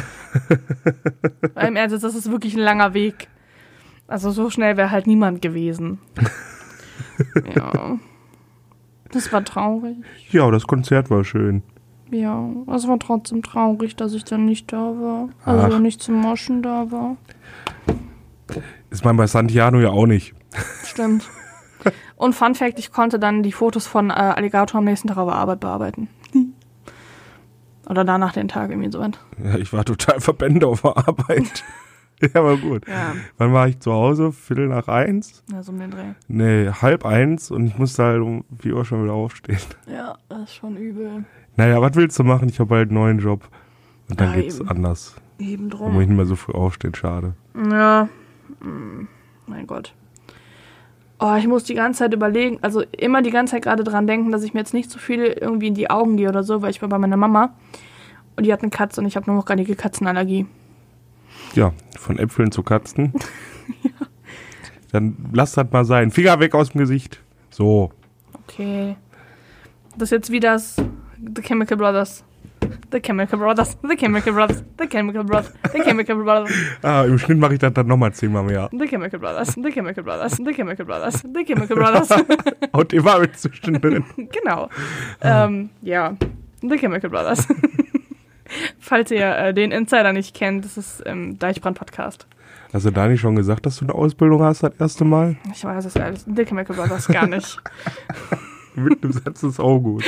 Weil 1.55 1.67
im 1.67 1.75
Ernst, 1.75 2.01
das 2.01 2.15
ist 2.15 2.31
wirklich 2.31 2.53
ein 2.53 2.62
langer 2.62 2.93
Weg. 2.93 3.27
Also 4.07 4.31
so 4.31 4.50
schnell 4.50 4.77
wäre 4.77 4.91
halt 4.91 5.07
niemand 5.07 5.41
gewesen. 5.41 6.00
ja. 7.53 8.00
Das 9.12 9.33
war 9.33 9.43
traurig. 9.43 9.97
Ja, 10.31 10.50
das 10.51 10.65
Konzert 10.67 11.09
war 11.09 11.25
schön. 11.25 11.63
Ja, 12.12 12.50
es 12.74 12.88
war 12.88 13.00
trotzdem 13.00 13.41
traurig, 13.41 13.95
dass 13.95 14.13
ich 14.13 14.24
dann 14.25 14.45
nicht 14.45 14.71
da 14.71 14.77
war. 14.77 15.29
Also 15.43 15.75
Ach. 15.75 15.79
nicht 15.79 16.01
zum 16.01 16.15
Moschen 16.15 16.62
da 16.62 16.91
war. 16.91 17.17
Ist 18.91 19.03
man 19.03 19.17
bei 19.17 19.27
Santiano 19.27 19.79
ja 19.79 19.89
auch 19.89 20.05
nicht. 20.05 20.33
Stimmt. 20.83 21.27
Und 22.15 22.33
Fun 22.33 22.55
Fact, 22.55 22.79
ich 22.79 22.91
konnte 22.91 23.19
dann 23.19 23.43
die 23.43 23.51
Fotos 23.51 23.88
von 23.88 24.09
äh, 24.09 24.13
Alligator 24.13 24.79
am 24.79 24.85
nächsten 24.85 25.07
Tag 25.07 25.17
auf 25.17 25.27
der 25.29 25.35
Arbeit 25.38 25.59
bearbeiten. 25.59 26.07
Oder 27.89 28.03
danach 28.03 28.33
den 28.33 28.47
Tag 28.47 28.69
irgendwie 28.71 28.91
so. 28.91 29.00
weit. 29.00 29.19
Ja, 29.43 29.57
ich 29.57 29.71
war 29.74 29.83
total 29.85 30.19
verpennt 30.19 30.63
auf 30.63 30.81
der 30.81 30.97
Arbeit. 30.97 31.63
ja, 32.21 32.29
aber 32.35 32.57
gut. 32.57 32.88
Ja, 32.88 33.13
Wann 33.38 33.53
war 33.53 33.67
ich 33.67 33.79
zu 33.79 33.91
Hause? 33.91 34.31
Viertel 34.31 34.67
nach 34.67 34.88
eins? 34.88 35.43
ja, 35.51 35.62
so 35.62 35.71
um 35.71 35.79
den 35.79 35.91
Dreh. 35.91 36.13
Nee, 36.27 36.69
halb 36.81 37.05
eins 37.05 37.51
und 37.51 37.67
ich 37.67 37.77
musste 37.77 38.03
halt 38.03 38.21
um 38.21 38.43
vier 38.57 38.75
Uhr 38.75 38.85
schon 38.85 39.03
wieder 39.03 39.13
aufstehen. 39.13 39.59
Ja, 39.91 40.17
das 40.29 40.43
ist 40.43 40.55
schon 40.55 40.77
übel. 40.77 41.25
Naja, 41.57 41.81
was 41.81 41.95
willst 41.95 42.17
du 42.19 42.24
machen? 42.24 42.50
Ich 42.50 42.59
habe 42.59 42.75
halt 42.75 42.89
einen 42.89 43.00
neuen 43.00 43.19
Job. 43.19 43.47
Und 44.09 44.19
dann 44.19 44.31
Ja, 44.35 44.41
geht's 44.41 44.59
eben. 44.59 44.69
anders. 44.69 45.15
Eben 45.39 45.69
Da 45.69 45.77
muss 45.77 45.85
drum. 45.88 46.01
ich 46.01 46.07
nicht 46.07 46.15
mehr 46.17 46.25
so 46.25 46.35
früh 46.35 46.53
aufstehen, 46.53 46.93
schade. 46.95 47.33
Ja. 47.69 48.07
Hm, 48.62 49.07
Mein 49.47 49.67
Gott. 49.67 49.93
Oh, 51.19 51.35
ich 51.38 51.47
muss 51.47 51.63
die 51.63 51.75
ganze 51.75 52.00
Zeit 52.00 52.13
überlegen, 52.13 52.57
also 52.62 52.81
immer 52.97 53.21
die 53.21 53.29
ganze 53.31 53.51
Zeit 53.51 53.63
gerade 53.63 53.83
dran 53.83 54.05
denken, 54.07 54.31
dass 54.31 54.43
ich 54.43 54.53
mir 54.53 54.59
jetzt 54.62 54.74
nicht 54.74 54.91
zu 54.91 55.00
viel 55.00 55.24
irgendwie 55.24 55.67
in 55.67 55.74
die 55.74 55.89
Augen 55.89 56.17
gehe 56.17 56.27
oder 56.27 56.43
so, 56.43 56.62
weil 56.62 56.71
ich 56.71 56.81
war 56.81 56.89
bei 56.89 56.97
meiner 56.97 57.15
Mama 57.15 57.53
und 58.35 58.45
die 58.45 58.51
hat 58.51 58.62
eine 58.63 58.69
Katze 58.69 59.00
und 59.01 59.07
ich 59.07 59.15
habe 59.15 59.25
nur 59.27 59.35
noch 59.38 59.45
gerade 59.45 59.63
Katzenallergie. 59.63 60.45
Ja, 61.53 61.71
von 61.97 62.17
Äpfeln 62.19 62.51
zu 62.51 62.63
Katzen. 62.63 63.13
Dann 64.91 65.15
lass 65.31 65.53
das 65.53 65.71
mal 65.71 65.85
sein. 65.85 66.12
Finger 66.12 66.39
weg 66.39 66.53
aus 66.53 66.71
dem 66.71 66.79
Gesicht. 66.79 67.21
So. 67.50 67.91
Okay. 68.43 68.95
Das 69.97 70.07
ist 70.07 70.12
jetzt 70.12 70.31
wie 70.31 70.39
das 70.39 70.75
The 71.36 71.41
Chemical 71.41 71.77
Brothers. 71.77 72.24
The 72.91 73.00
Chemical 73.00 73.38
Brothers, 73.38 73.77
The 73.88 73.96
Chemical 73.96 74.33
Brothers, 74.33 74.64
The 74.79 74.88
Chemical 74.88 75.24
Brothers, 75.24 75.53
The 75.74 75.79
Chemical 75.81 76.16
Brothers, 76.24 76.51
Ah, 76.81 77.03
im 77.03 77.18
Schnitt 77.20 77.38
mache 77.38 77.53
ich 77.53 77.59
das 77.59 77.74
dann 77.74 77.85
nochmal 77.88 78.11
zehnmal 78.14 78.44
mehr. 78.44 78.70
The 78.72 78.88
Chemical 78.88 79.20
Brothers, 79.20 79.53
The 79.53 79.72
Chemical 79.72 80.03
Brothers, 80.03 80.38
The 80.38 80.53
Chemical 80.53 80.85
Brothers, 80.85 81.22
The 81.22 81.44
Chemical 81.46 81.75
Brothers. 81.75 82.09
Und 82.72 82.94
immer 82.94 83.20
mit 83.20 83.38
zwischendrin. 83.38 84.03
genau. 84.31 84.70
Ähm, 85.22 85.70
ja, 85.81 86.16
The 86.61 86.77
Chemical 86.77 87.09
Brothers. 87.09 87.48
Falls 88.79 89.11
ihr 89.11 89.35
äh, 89.38 89.53
den 89.53 89.72
Insider 89.72 90.14
nicht 90.14 90.33
kennt, 90.35 90.66
das 90.66 90.77
ist 90.77 91.01
im 91.01 91.38
Deichbrand-Podcast. 91.38 92.25
Hast 92.74 92.85
du 92.85 92.92
da 92.92 93.07
nicht 93.07 93.22
schon 93.22 93.35
gesagt, 93.35 93.66
dass 93.66 93.77
du 93.77 93.85
eine 93.85 93.94
Ausbildung 93.96 94.42
hast 94.42 94.64
das 94.64 94.74
erste 94.79 95.05
Mal? 95.05 95.38
Ich 95.51 95.64
weiß 95.64 95.85
es 95.85 95.96
alles. 95.98 96.25
The 96.33 96.46
Chemical 96.46 96.75
Brothers 96.75 97.07
gar 97.07 97.27
nicht. 97.27 97.59
Mit 98.75 99.03
dem 99.03 99.11
Satz 99.11 99.44
ist 99.44 99.59
auch 99.59 99.79
gut. 99.79 100.03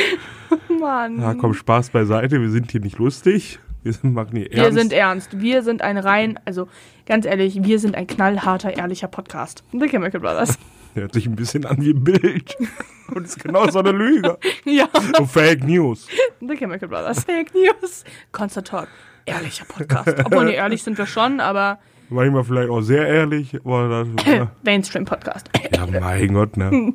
Mann. 0.79 1.19
Ja, 1.21 1.33
komm, 1.33 1.53
Spaß 1.53 1.89
beiseite. 1.89 2.41
Wir 2.41 2.49
sind 2.49 2.71
hier 2.71 2.81
nicht 2.81 2.97
lustig. 2.97 3.59
Wir 3.83 3.93
sind, 3.93 4.13
machen 4.13 4.35
hier 4.35 4.49
Wir 4.49 4.63
ernst. 4.63 4.79
sind 4.79 4.93
ernst. 4.93 5.39
Wir 5.39 5.63
sind 5.63 5.81
ein 5.81 5.97
rein, 5.97 6.39
also 6.45 6.67
ganz 7.05 7.25
ehrlich, 7.25 7.63
wir 7.63 7.79
sind 7.79 7.95
ein 7.95 8.07
knallharter, 8.07 8.75
ehrlicher 8.75 9.07
Podcast. 9.07 9.63
The 9.71 9.87
Chemical 9.87 10.19
Brothers. 10.19 10.57
Hört 10.93 11.13
sich 11.13 11.27
ein 11.27 11.35
bisschen 11.35 11.65
an 11.65 11.81
wie 11.81 11.91
ein 11.91 12.03
Bild. 12.03 12.55
Und 13.13 13.23
ist 13.25 13.41
genau 13.41 13.69
so 13.69 13.79
eine 13.79 13.91
Lüge. 13.91 14.37
ja, 14.65 14.89
So 15.17 15.25
Fake 15.25 15.63
News. 15.63 16.07
The 16.41 16.55
Chemical 16.55 16.89
Brothers. 16.89 17.23
Fake 17.23 17.53
News. 17.53 18.03
Constant 18.31 18.67
Talk. 18.67 18.87
Ehrlicher 19.25 19.65
Podcast. 19.65 20.15
Obwohl, 20.25 20.45
nee, 20.45 20.55
ehrlich 20.55 20.83
sind 20.83 20.97
wir 20.97 21.05
schon, 21.05 21.39
aber 21.39 21.79
Manchmal 22.09 22.45
vielleicht 22.45 22.69
auch 22.69 22.81
sehr 22.81 23.05
ehrlich, 23.05 23.53
aber 23.65 24.05
das, 24.25 24.47
Mainstream-Podcast. 24.63 25.49
ja, 25.75 25.85
mein 25.99 26.33
Gott, 26.33 26.55
ne? 26.55 26.93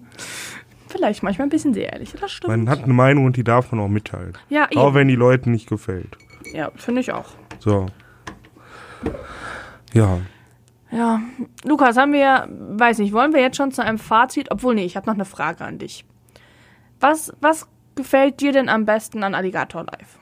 Vielleicht 0.93 1.23
manchmal 1.23 1.47
ein 1.47 1.51
bisschen 1.51 1.73
sehr 1.75 1.93
ehrlich. 1.93 2.13
Das 2.21 2.31
stimmt. 2.31 2.49
Man 2.51 2.69
hat 2.69 2.85
eine 2.85 2.93
Meinung 2.93 3.25
und 3.25 3.37
die 3.39 3.45
darf 3.45 3.73
man 3.73 3.81
auch 3.81 3.89
mitteilen. 3.89 4.37
ja, 4.51 4.69
Auch 4.77 4.89
eben. 4.89 4.95
wenn 4.95 5.09
die 5.09 5.17
Leuten 5.17 5.51
nicht 5.51 5.69
gefällt. 5.69 6.19
ja 6.53 6.71
finde 6.77 7.01
ich 7.01 7.13
auch. 7.13 7.31
So. 7.59 7.87
Ja. 9.95 10.19
Ja, 10.91 11.23
Lukas, 11.65 11.97
haben 11.97 12.13
wir, 12.13 12.47
weiß 12.51 12.99
nicht, 12.99 13.15
wollen 13.15 13.33
wir 13.33 13.41
jetzt 13.41 13.57
schon 13.57 13.73
zu 13.73 13.83
einem 13.83 13.99
Fazit? 13.99 14.51
Obwohl, 14.51 14.75
nee, 14.75 14.85
ich 14.85 14.95
habe 14.97 15.07
noch 15.07 15.15
eine 15.15 15.25
Frage 15.25 15.65
an 15.65 15.79
dich. 15.79 16.05
Was, 17.01 17.33
was 17.41 17.67
gefällt 17.95 18.41
dir 18.43 18.53
denn 18.53 18.69
am 18.69 18.85
besten 18.85 19.23
an 19.25 19.35
Alligator 19.35 19.85
Live? 19.85 20.19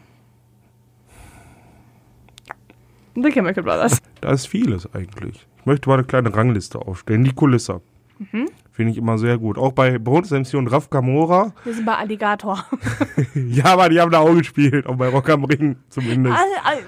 The 3.16 3.30
Chemical 3.30 3.64
Brothers. 3.64 3.98
Da 4.20 4.30
ist 4.30 4.46
vieles 4.46 4.88
eigentlich. 4.94 5.46
Ich 5.58 5.66
möchte 5.66 5.88
mal 5.88 5.96
eine 5.96 6.04
kleine 6.04 6.34
Rangliste 6.34 6.78
aufstellen. 6.78 7.24
Die 7.24 7.32
Kulisse. 7.34 7.80
Mhm. 8.18 8.46
Finde 8.80 8.92
ich 8.92 8.96
immer 8.98 9.18
sehr 9.18 9.36
gut. 9.36 9.58
Auch 9.58 9.72
bei 9.72 9.98
Bones 9.98 10.30
MC 10.30 10.54
und 10.54 10.68
Raf 10.68 10.88
Kamora. 10.88 11.52
Wir 11.64 11.74
sind 11.74 11.84
bei 11.84 11.96
Alligator. 11.96 12.64
ja, 13.34 13.66
aber 13.66 13.90
die 13.90 14.00
haben 14.00 14.10
da 14.10 14.20
auch 14.20 14.34
gespielt. 14.34 14.86
Auch 14.86 14.96
bei 14.96 15.08
Rock 15.10 15.28
am 15.28 15.44
Ring 15.44 15.76
zumindest. 15.90 16.34
Al, 16.34 16.72
al, 16.72 16.78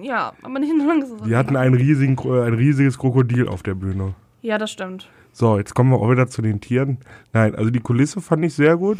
ja, 0.00 0.32
aber 0.42 0.60
nicht 0.60 0.72
nur 0.76 0.86
langsam. 0.86 1.26
Die 1.26 1.34
hatten 1.34 1.56
einen 1.56 1.74
riesigen, 1.74 2.14
Kro- 2.14 2.40
ein 2.46 2.54
riesiges 2.54 2.96
Krokodil 3.00 3.48
auf 3.48 3.64
der 3.64 3.74
Bühne. 3.74 4.14
Ja, 4.42 4.58
das 4.58 4.70
stimmt. 4.70 5.08
So, 5.32 5.58
jetzt 5.58 5.74
kommen 5.74 5.90
wir 5.90 5.96
auch 5.98 6.08
wieder 6.08 6.28
zu 6.28 6.40
den 6.40 6.60
Tieren. 6.60 6.98
Nein, 7.32 7.56
also 7.56 7.70
die 7.70 7.80
Kulisse 7.80 8.20
fand 8.20 8.44
ich 8.44 8.54
sehr 8.54 8.76
gut. 8.76 8.98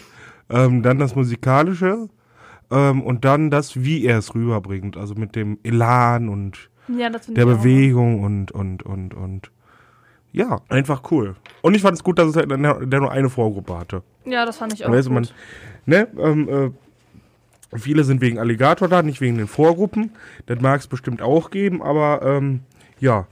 Ähm, 0.50 0.82
dann 0.82 0.98
das 0.98 1.14
Musikalische. 1.14 2.08
Ähm, 2.72 3.00
und 3.00 3.24
dann 3.24 3.52
das, 3.52 3.84
wie 3.84 4.04
er 4.04 4.18
es 4.18 4.34
rüberbringt. 4.34 4.96
Also 4.96 5.14
mit 5.14 5.36
dem 5.36 5.58
Elan 5.62 6.28
und 6.28 6.68
Ja, 6.88 7.10
der 7.10 7.20
auch. 7.46 7.58
Bewegung 7.58 8.24
und, 8.24 8.50
und, 8.50 8.82
und, 8.82 9.14
und. 9.14 9.52
Ja, 10.34 10.60
einfach 10.68 11.12
cool. 11.12 11.36
Und 11.62 11.74
ich 11.74 11.82
fand 11.82 11.96
es 11.96 12.02
gut, 12.02 12.18
dass 12.18 12.28
es 12.28 12.34
halt 12.36 12.50
der 12.50 12.56
nur 13.00 13.12
eine 13.12 13.30
Vorgruppe 13.30 13.78
hatte. 13.78 14.02
Ja, 14.24 14.44
das 14.44 14.56
fand 14.58 14.72
ich 14.74 14.84
auch 14.84 14.90
Weißt 14.90 15.06
du, 15.06 15.12
man, 15.12 15.22
gut. 15.22 15.34
ne, 15.86 16.08
ähm, 16.18 16.48
äh, 16.48 17.78
viele 17.78 18.02
sind 18.02 18.20
wegen 18.20 18.40
Alligator 18.40 18.88
da, 18.88 19.02
nicht 19.02 19.20
wegen 19.20 19.38
den 19.38 19.46
Vorgruppen. 19.46 20.10
Das 20.46 20.60
mag 20.60 20.80
es 20.80 20.88
bestimmt 20.88 21.22
auch 21.22 21.50
geben, 21.50 21.82
aber 21.82 22.22
ähm, 22.22 22.62
ja, 22.98 23.28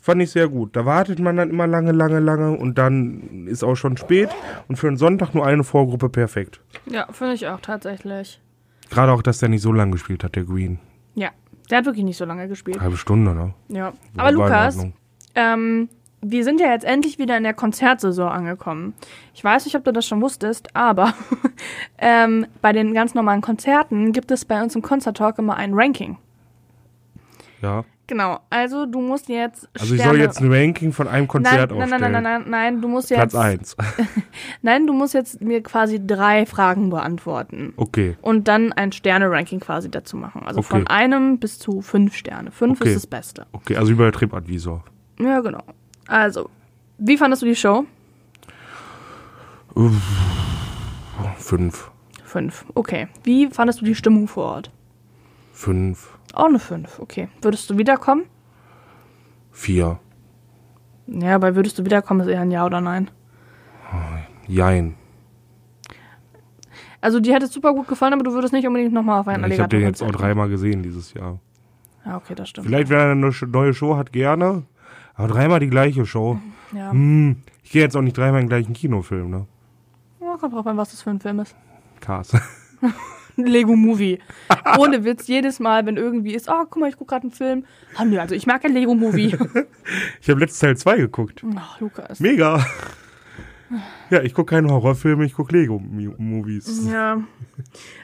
fand 0.00 0.22
ich 0.22 0.30
sehr 0.30 0.48
gut. 0.48 0.74
Da 0.76 0.86
wartet 0.86 1.18
man 1.18 1.36
dann 1.36 1.50
immer 1.50 1.66
lange, 1.66 1.92
lange, 1.92 2.20
lange 2.20 2.56
und 2.56 2.78
dann 2.78 3.46
ist 3.46 3.62
auch 3.62 3.76
schon 3.76 3.98
spät. 3.98 4.30
Und 4.66 4.76
für 4.76 4.88
einen 4.88 4.96
Sonntag 4.96 5.34
nur 5.34 5.44
eine 5.46 5.62
Vorgruppe 5.62 6.08
perfekt. 6.08 6.62
Ja, 6.86 7.06
finde 7.12 7.34
ich 7.34 7.48
auch 7.48 7.60
tatsächlich. 7.60 8.40
Gerade 8.88 9.12
auch, 9.12 9.20
dass 9.20 9.40
der 9.40 9.50
nicht 9.50 9.62
so 9.62 9.72
lange 9.72 9.92
gespielt 9.92 10.24
hat, 10.24 10.36
der 10.36 10.44
Green. 10.44 10.78
Ja, 11.14 11.32
der 11.68 11.78
hat 11.78 11.84
wirklich 11.84 12.06
nicht 12.06 12.16
so 12.16 12.24
lange 12.24 12.48
gespielt. 12.48 12.80
Halbe 12.80 12.96
Stunde, 12.96 13.34
ne? 13.34 13.52
Ja. 13.68 13.92
Aber 14.16 14.32
Lukas, 14.32 14.86
ähm, 15.34 15.90
wir 16.22 16.44
sind 16.44 16.60
ja 16.60 16.68
jetzt 16.70 16.84
endlich 16.84 17.18
wieder 17.18 17.36
in 17.36 17.42
der 17.44 17.54
Konzertsaison 17.54 18.28
angekommen. 18.28 18.94
Ich 19.34 19.42
weiß 19.42 19.64
nicht, 19.64 19.74
ob 19.76 19.84
du 19.84 19.92
das 19.92 20.06
schon 20.06 20.20
wusstest, 20.20 20.68
aber 20.76 21.14
ähm, 21.98 22.46
bei 22.60 22.72
den 22.72 22.92
ganz 22.94 23.14
normalen 23.14 23.40
Konzerten 23.40 24.12
gibt 24.12 24.30
es 24.30 24.44
bei 24.44 24.62
uns 24.62 24.74
im 24.76 24.82
Concert 24.82 25.16
Talk 25.16 25.38
immer 25.38 25.56
ein 25.56 25.72
Ranking. 25.74 26.18
Ja. 27.62 27.84
Genau, 28.06 28.40
also 28.50 28.86
du 28.86 29.00
musst 29.00 29.28
jetzt. 29.28 29.68
Also 29.78 29.94
ich 29.94 30.00
Sterne- 30.00 30.18
soll 30.18 30.20
jetzt 30.20 30.40
ein 30.40 30.52
Ranking 30.52 30.92
von 30.92 31.06
einem 31.06 31.28
Konzert 31.28 31.70
nein, 31.70 31.78
nein, 31.78 31.92
aufstellen. 31.92 32.12
nein, 32.12 32.22
nein, 32.22 32.22
nein, 32.22 32.42
nein, 32.42 32.50
nein, 32.74 32.82
du 32.82 32.88
musst 32.88 33.08
Platz 33.10 33.32
jetzt. 33.34 33.78
1. 33.78 34.08
Nein, 34.62 34.86
du 34.88 34.92
musst 34.92 35.14
jetzt 35.14 35.40
mir 35.40 35.62
quasi 35.62 36.04
drei 36.04 36.44
Fragen 36.44 36.90
beantworten. 36.90 37.72
Okay. 37.76 38.16
Und 38.20 38.48
dann 38.48 38.72
ein 38.72 38.90
Sterne-Ranking 38.90 39.60
quasi 39.60 39.88
dazu 39.92 40.16
machen. 40.16 40.42
Also 40.44 40.60
von 40.62 40.82
Okay. 40.82 40.92
einem 40.92 41.38
bis 41.38 41.60
zu 41.60 41.82
fünf 41.82 42.16
Sterne. 42.16 42.50
Fünf 42.50 42.80
Okay. 42.80 42.88
ist 42.90 42.96
das 42.96 43.06
Beste. 43.06 43.46
Okay, 43.52 43.76
also 43.76 43.92
über 43.92 44.10
TripAdvisor. 44.10 44.82
Ja, 45.20 45.38
genau. 45.40 45.62
Also, 46.10 46.50
wie 46.98 47.16
fandest 47.16 47.42
du 47.42 47.46
die 47.46 47.54
Show? 47.54 47.86
Fünf. 51.36 51.90
Fünf. 52.24 52.64
Okay. 52.74 53.06
Wie 53.22 53.46
fandest 53.46 53.80
du 53.80 53.84
die 53.84 53.94
Stimmung 53.94 54.26
vor 54.26 54.44
Ort? 54.44 54.72
Fünf. 55.52 56.18
Auch 56.32 56.46
eine 56.46 56.58
fünf. 56.58 56.98
Okay. 56.98 57.28
Würdest 57.42 57.70
du 57.70 57.78
wiederkommen? 57.78 58.24
Vier. 59.52 60.00
Ja, 61.06 61.38
bei 61.38 61.54
würdest 61.54 61.78
du 61.78 61.84
wiederkommen 61.84 62.20
ist 62.20 62.26
eher 62.26 62.40
ein 62.40 62.50
Ja 62.50 62.66
oder 62.66 62.80
Nein. 62.80 63.08
Jein. 64.48 64.96
Also, 67.00 67.20
dir 67.20 67.34
hätte 67.34 67.46
es 67.46 67.52
super 67.52 67.72
gut 67.72 67.86
gefallen, 67.86 68.14
aber 68.14 68.24
du 68.24 68.32
würdest 68.32 68.52
nicht 68.52 68.66
unbedingt 68.66 68.92
nochmal 68.92 69.20
auf 69.20 69.28
einen 69.28 69.48
Ich 69.52 69.60
habe 69.60 69.68
den 69.68 69.82
jetzt 69.82 70.02
auch 70.02 70.10
dreimal 70.10 70.48
gesehen 70.48 70.82
dieses 70.82 71.14
Jahr. 71.14 71.38
Ja, 72.04 72.16
okay, 72.16 72.34
das 72.34 72.48
stimmt. 72.48 72.66
Vielleicht, 72.66 72.88
wenn 72.88 72.98
er 72.98 73.10
eine 73.12 73.32
neue 73.46 73.74
Show 73.74 73.96
hat, 73.96 74.12
gerne. 74.12 74.64
Aber 75.20 75.28
dreimal 75.28 75.60
die 75.60 75.70
gleiche 75.70 76.06
Show. 76.06 76.38
Ja. 76.72 76.92
Hm, 76.92 77.38
ich 77.64 77.72
gehe 77.72 77.82
jetzt 77.82 77.96
auch 77.96 78.00
nicht 78.00 78.16
dreimal 78.16 78.40
in 78.40 78.46
den 78.46 78.48
gleichen 78.48 78.74
Kinofilm, 78.74 79.28
ne? 79.28 79.46
ja, 80.20 80.36
kommt 80.36 80.54
drauf 80.54 80.64
an, 80.68 80.76
was 80.76 80.92
das 80.92 81.02
für 81.02 81.10
ein 81.10 81.18
Film 81.18 81.40
ist. 81.40 81.56
Cars. 81.98 82.30
Ein 83.36 83.44
Lego-Movie. 83.44 84.20
Ohne 84.78 85.04
Witz, 85.04 85.26
jedes 85.26 85.58
Mal, 85.58 85.84
wenn 85.86 85.96
irgendwie 85.96 86.32
ist, 86.32 86.48
oh, 86.48 86.62
guck 86.70 86.76
mal, 86.76 86.88
ich 86.88 86.96
gucke 86.96 87.10
gerade 87.10 87.24
einen 87.24 87.32
Film. 87.32 87.64
Ah, 87.96 88.04
nö, 88.04 88.20
also 88.20 88.36
ich 88.36 88.46
mag 88.46 88.64
ein 88.64 88.72
Lego-Movie. 88.72 89.36
Ich 90.20 90.30
habe 90.30 90.38
letztes 90.38 90.60
Teil 90.60 90.76
2 90.76 90.96
geguckt. 90.98 91.44
Ach, 91.56 91.80
Lukas. 91.80 92.20
Mega. 92.20 92.64
Ja, 94.10 94.22
ich 94.22 94.32
gucke 94.32 94.54
keine 94.54 94.68
Horrorfilme, 94.68 95.24
ich 95.24 95.34
gucke 95.34 95.56
Lego-Movies. 95.56 96.88
Ja. 96.88 97.20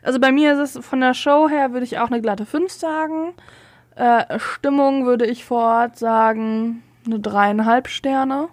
Also 0.02 0.18
bei 0.18 0.32
mir 0.32 0.60
ist 0.60 0.76
es 0.76 0.84
von 0.84 0.98
der 0.98 1.14
Show 1.14 1.48
her, 1.48 1.72
würde 1.72 1.84
ich 1.84 2.00
auch 2.00 2.10
eine 2.10 2.20
glatte 2.20 2.46
5 2.46 2.72
sagen. 2.72 3.32
Äh, 3.94 4.40
Stimmung 4.40 5.06
würde 5.06 5.24
ich 5.24 5.44
vor 5.44 5.62
Ort 5.62 5.98
sagen, 5.98 6.82
eine 7.06 7.20
dreieinhalb 7.20 7.88
Sterne. 7.88 8.48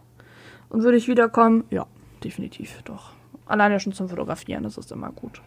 Und 0.70 0.84
würde 0.84 0.98
ich 0.98 1.08
wiederkommen? 1.08 1.64
Ja, 1.70 1.86
definitiv, 2.24 2.82
doch. 2.84 3.12
Alleine 3.46 3.80
schon 3.80 3.94
zum 3.94 4.10
Fotografieren, 4.10 4.64
das 4.64 4.78
ist 4.78 4.92
immer 4.92 5.12
gut. 5.12 5.42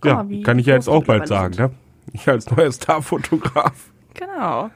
Guck 0.00 0.10
Ja, 0.10 0.22
mal, 0.22 0.42
kann 0.42 0.58
ich 0.58 0.66
ja 0.66 0.74
jetzt 0.74 0.88
auch 0.88 1.04
bald 1.04 1.26
sagen, 1.26 1.54
ne? 1.56 1.70
Ich 2.12 2.28
als 2.28 2.50
neuer 2.50 2.70
Starfotograf. 2.70 3.90
Genau. 4.14 4.70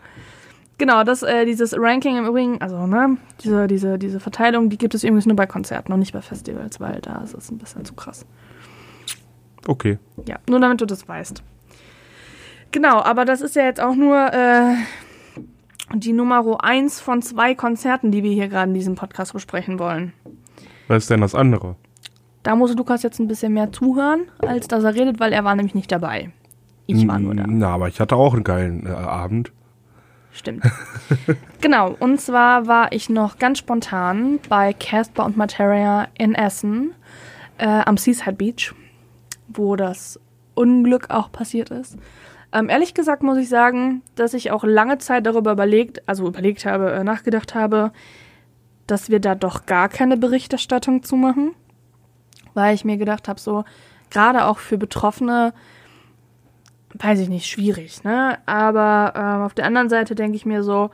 Genau, 0.79 1.05
das, 1.05 1.23
äh, 1.23 1.45
dieses 1.45 1.75
Ranking 1.77 2.17
im 2.17 2.27
Übrigen, 2.27 2.63
also, 2.63 2.87
ne, 2.87 3.19
diese, 3.45 3.67
diese, 3.67 3.99
diese 3.99 4.19
Verteilung, 4.19 4.71
die 4.71 4.79
gibt 4.79 4.95
es 4.95 5.05
übrigens 5.05 5.27
nur 5.27 5.37
bei 5.37 5.47
Konzerten 5.47 5.93
und 5.93 5.99
nicht 5.99 6.15
bei 6.15 6.23
Festivals, 6.23 6.81
weil 6.81 7.01
da 7.03 7.21
ist 7.23 7.35
es 7.35 7.51
ein 7.51 7.59
bisschen 7.59 7.85
zu 7.85 7.93
krass. 7.93 8.25
Okay. 9.67 9.99
Ja, 10.27 10.39
nur 10.49 10.59
damit 10.59 10.81
du 10.81 10.87
das 10.87 11.07
weißt. 11.07 11.43
Genau, 12.73 13.03
aber 13.03 13.27
das 13.27 13.43
ist 13.43 13.57
ja 13.57 13.65
jetzt 13.65 13.81
auch 13.81 13.95
nur 13.95 14.33
äh, 14.33 14.75
die 15.95 16.13
Nummer 16.13 16.45
eins 16.63 17.01
von 17.01 17.23
zwei 17.23 17.55
Konzerten, 17.55 18.11
die 18.11 18.23
wir 18.23 18.33
hier 18.33 18.49
gerade 18.49 18.69
in 18.69 18.75
diesem 18.75 18.95
Podcast 18.95 19.33
besprechen 19.33 19.79
wollen. 19.79 20.13
Was 20.89 21.05
ist 21.05 21.11
denn 21.11 21.21
das 21.21 21.35
andere? 21.35 21.77
Da 22.43 22.57
muss 22.57 22.75
Lukas 22.75 23.03
jetzt 23.03 23.19
ein 23.19 23.29
bisschen 23.29 23.53
mehr 23.53 23.71
zuhören, 23.73 24.23
als 24.39 24.67
dass 24.67 24.85
er 24.85 24.95
redet, 24.95 25.21
weil 25.21 25.33
er 25.33 25.45
war 25.45 25.55
nämlich 25.55 25.75
nicht 25.75 25.93
dabei. 25.93 26.31
Ich 26.87 27.07
war 27.07 27.19
nur 27.19 27.35
da. 27.35 27.45
Na, 27.47 27.69
aber 27.69 27.89
ich 27.89 28.01
hatte 28.01 28.17
auch 28.17 28.35
einen 28.35 28.45
geilen 28.45 28.87
äh, 28.87 28.91
Abend. 28.91 29.53
Stimmt. 30.33 30.65
genau, 31.61 31.95
und 31.99 32.21
zwar 32.21 32.67
war 32.67 32.93
ich 32.93 33.11
noch 33.11 33.39
ganz 33.39 33.59
spontan 33.59 34.39
bei 34.49 34.73
Casper 34.73 35.25
und 35.25 35.37
Materia 35.37 36.09
in 36.17 36.35
Essen 36.35 36.93
äh, 37.59 37.67
am 37.67 37.97
Seaside 37.97 38.33
Beach, 38.33 38.75
wo 39.49 39.77
das 39.77 40.19
Unglück 40.55 41.11
auch 41.11 41.31
passiert 41.31 41.71
ist. 41.71 41.97
Ähm, 42.53 42.69
ehrlich 42.69 42.95
gesagt 42.95 43.23
muss 43.23 43.39
ich 43.39 43.49
sagen, 43.49 44.03
dass 44.17 44.35
ich 44.35 44.51
auch 44.51 44.65
lange 44.65 44.99
Zeit 44.99 45.27
darüber 45.27 45.53
überlegt, 45.53 46.07
also 46.09 46.27
überlegt 46.27 46.67
habe, 46.67 46.93
äh, 46.93 47.05
nachgedacht 47.05 47.55
habe, 47.55 47.93
dass 48.87 49.09
wir 49.09 49.21
da 49.21 49.35
doch 49.35 49.67
gar 49.67 49.89
keine 49.89 50.17
Berichterstattung 50.17 51.03
zu 51.05 51.15
machen, 51.17 51.55
weil 52.55 52.75
ich 52.75 52.85
mir 52.85 52.97
gedacht 52.97 53.29
habe, 53.29 53.39
so 53.39 53.65
gerade 54.11 54.47
auch 54.47 54.59
für 54.59 54.79
Betroffene 54.79 55.53
weiß 56.95 57.21
ich 57.21 57.29
nicht, 57.29 57.47
schwierig, 57.47 58.03
ne? 58.03 58.39
Aber 58.47 59.13
ähm, 59.17 59.43
auf 59.43 59.55
der 59.55 59.67
anderen 59.67 59.89
Seite 59.89 60.15
denke 60.17 60.37
ich 60.37 60.45
mir 60.45 60.63
so, 60.65 60.91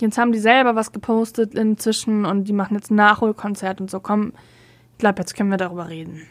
jetzt 0.00 0.16
haben 0.16 0.32
die 0.32 0.38
selber 0.38 0.74
was 0.74 0.92
gepostet 0.92 1.54
inzwischen 1.54 2.24
und 2.24 2.44
die 2.44 2.52
machen 2.54 2.74
jetzt 2.74 2.90
ein 2.90 2.94
Nachholkonzert 2.94 3.80
und 3.82 3.90
so. 3.90 4.00
Komm, 4.00 4.32
ich 4.92 4.98
glaube, 4.98 5.20
jetzt 5.20 5.36
können 5.36 5.50
wir 5.50 5.58
darüber 5.58 5.88
reden. 5.88 6.22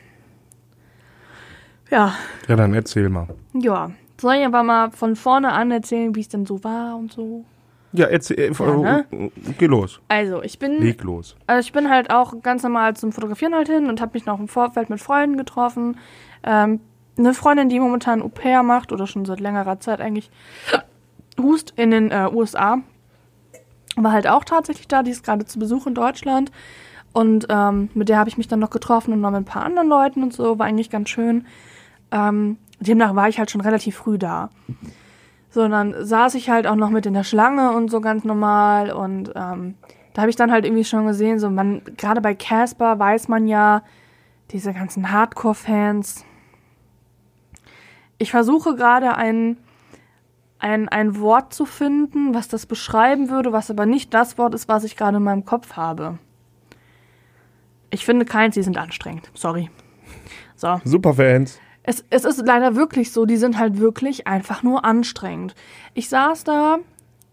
Ja, 1.92 2.16
Ja, 2.48 2.56
dann 2.56 2.74
erzähl 2.74 3.10
mal. 3.10 3.28
ja. 3.54 3.92
Soll 4.22 4.36
ich 4.36 4.46
aber 4.46 4.62
mal 4.62 4.92
von 4.92 5.16
vorne 5.16 5.52
an 5.52 5.72
erzählen, 5.72 6.14
wie 6.14 6.20
es 6.22 6.30
denn 6.30 6.46
so 6.46 6.64
war 6.64 6.96
und 6.96 7.12
so? 7.12 7.44
Ja, 7.92 8.06
erzähl. 8.06 8.38
Äh, 8.40 8.54
Ja, 8.54 9.00
äh, 9.12 9.32
Geh 9.58 9.66
los. 9.66 10.00
Also, 10.10 10.44
ich 10.44 10.60
bin 10.60 10.80
Leg 10.80 11.04
los. 11.04 11.36
Also 11.48 11.66
ich 11.66 11.74
bin 11.74 11.90
halt 11.90 12.12
auch 12.12 12.42
ganz 12.44 12.62
normal 12.62 12.96
zum 12.96 13.12
Fotografieren 13.12 13.56
halt 13.56 13.68
hin 13.68 13.88
und 13.88 14.00
habe 14.00 14.12
mich 14.14 14.28
noch 14.28 14.40
im 14.40 14.48
Vorfeld 14.48 14.92
mit 14.92 15.02
Freunden 15.02 15.38
getroffen. 15.38 15.98
Ähm, 16.44 16.82
eine 17.18 17.34
Freundin, 17.34 17.68
die 17.68 17.80
momentan 17.80 18.22
Au 18.22 18.30
pair 18.30 18.62
macht 18.62 18.92
oder 18.92 19.08
schon 19.08 19.26
seit 19.26 19.40
längerer 19.40 19.80
Zeit 19.80 20.00
eigentlich 20.00 20.30
Hust 21.42 21.74
in 21.76 21.90
den 21.90 22.12
äh, 22.12 22.30
USA, 22.32 22.78
war 23.96 24.12
halt 24.12 24.28
auch 24.28 24.44
tatsächlich 24.44 24.88
da. 24.88 25.02
Die 25.02 25.12
ist 25.12 25.24
gerade 25.24 25.46
zu 25.46 25.58
Besuch 25.58 25.88
in 25.88 25.96
Deutschland 25.96 26.52
und 27.12 27.48
ähm, 27.50 27.90
mit 27.96 28.08
der 28.08 28.20
habe 28.20 28.30
ich 28.30 28.38
mich 28.38 28.48
dann 28.48 28.60
noch 28.60 28.70
getroffen 28.70 29.14
und 29.14 29.22
noch 29.22 29.32
mit 29.32 29.42
ein 29.42 29.46
paar 29.46 29.66
anderen 29.66 29.90
Leuten 29.90 30.22
und 30.22 30.32
so. 30.32 30.60
War 30.60 30.68
eigentlich 30.68 30.92
ganz 30.92 31.10
schön. 31.10 31.46
Ähm, 32.12 32.58
demnach 32.82 33.16
war 33.16 33.30
ich 33.30 33.40
halt 33.40 33.52
schon 33.52 33.62
relativ 33.62 33.96
früh 33.96 34.18
da. 34.18 34.50
So, 35.50 35.64
und 35.64 35.72
dann 35.72 35.94
saß 36.06 36.36
ich 36.36 36.50
halt 36.50 36.68
auch 36.68 36.76
noch 36.76 36.90
mit 36.90 37.06
in 37.06 37.14
der 37.14 37.24
Schlange 37.24 37.72
und 37.72 37.90
so 37.90 38.02
ganz 38.02 38.24
normal 38.24 38.92
und 38.92 39.32
ähm, 39.36 39.76
da 40.14 40.22
habe 40.22 40.30
ich 40.30 40.36
dann 40.36 40.52
halt 40.52 40.66
irgendwie 40.66 40.84
schon 40.84 41.06
gesehen, 41.06 41.40
so 41.40 41.50
man, 41.50 41.82
gerade 41.98 42.22
bei 42.22 42.36
Casper 42.36 43.00
weiß 43.00 43.28
man 43.28 43.48
ja, 43.48 43.84
diese 44.52 44.74
ganzen 44.74 45.12
Hardcore-Fans. 45.12 46.26
Ich 48.18 48.32
versuche 48.32 48.76
gerade 48.76 49.16
ein, 49.16 49.58
ein, 50.60 50.90
ein 50.90 51.20
Wort 51.20 51.54
zu 51.54 51.66
finden, 51.66 52.34
was 52.34 52.50
das 52.50 52.66
beschreiben 52.66 53.30
würde, 53.30 53.54
was 53.54 53.72
aber 53.72 53.86
nicht 53.86 54.14
das 54.14 54.38
Wort 54.38 54.54
ist, 54.54 54.68
was 54.68 54.84
ich 54.84 54.98
gerade 54.98 55.18
in 55.18 55.24
meinem 55.24 55.46
Kopf 55.46 55.74
habe. 55.74 56.20
Ich 57.90 58.06
finde 58.06 58.26
keins, 58.26 58.56
die 58.56 58.64
sind 58.64 58.78
anstrengend. 58.78 59.32
Sorry. 59.34 59.70
So. 60.56 60.80
Superfans. 60.84 61.60
Es, 61.84 62.06
es 62.10 62.26
ist 62.26 62.46
leider 62.46 62.76
wirklich 62.76 63.12
so, 63.12 63.26
die 63.26 63.38
sind 63.38 63.58
halt 63.58 63.80
wirklich 63.80 64.28
einfach 64.28 64.62
nur 64.64 64.86
anstrengend. 64.86 65.56
Ich 65.94 66.10
saß 66.10 66.44
da 66.44 66.78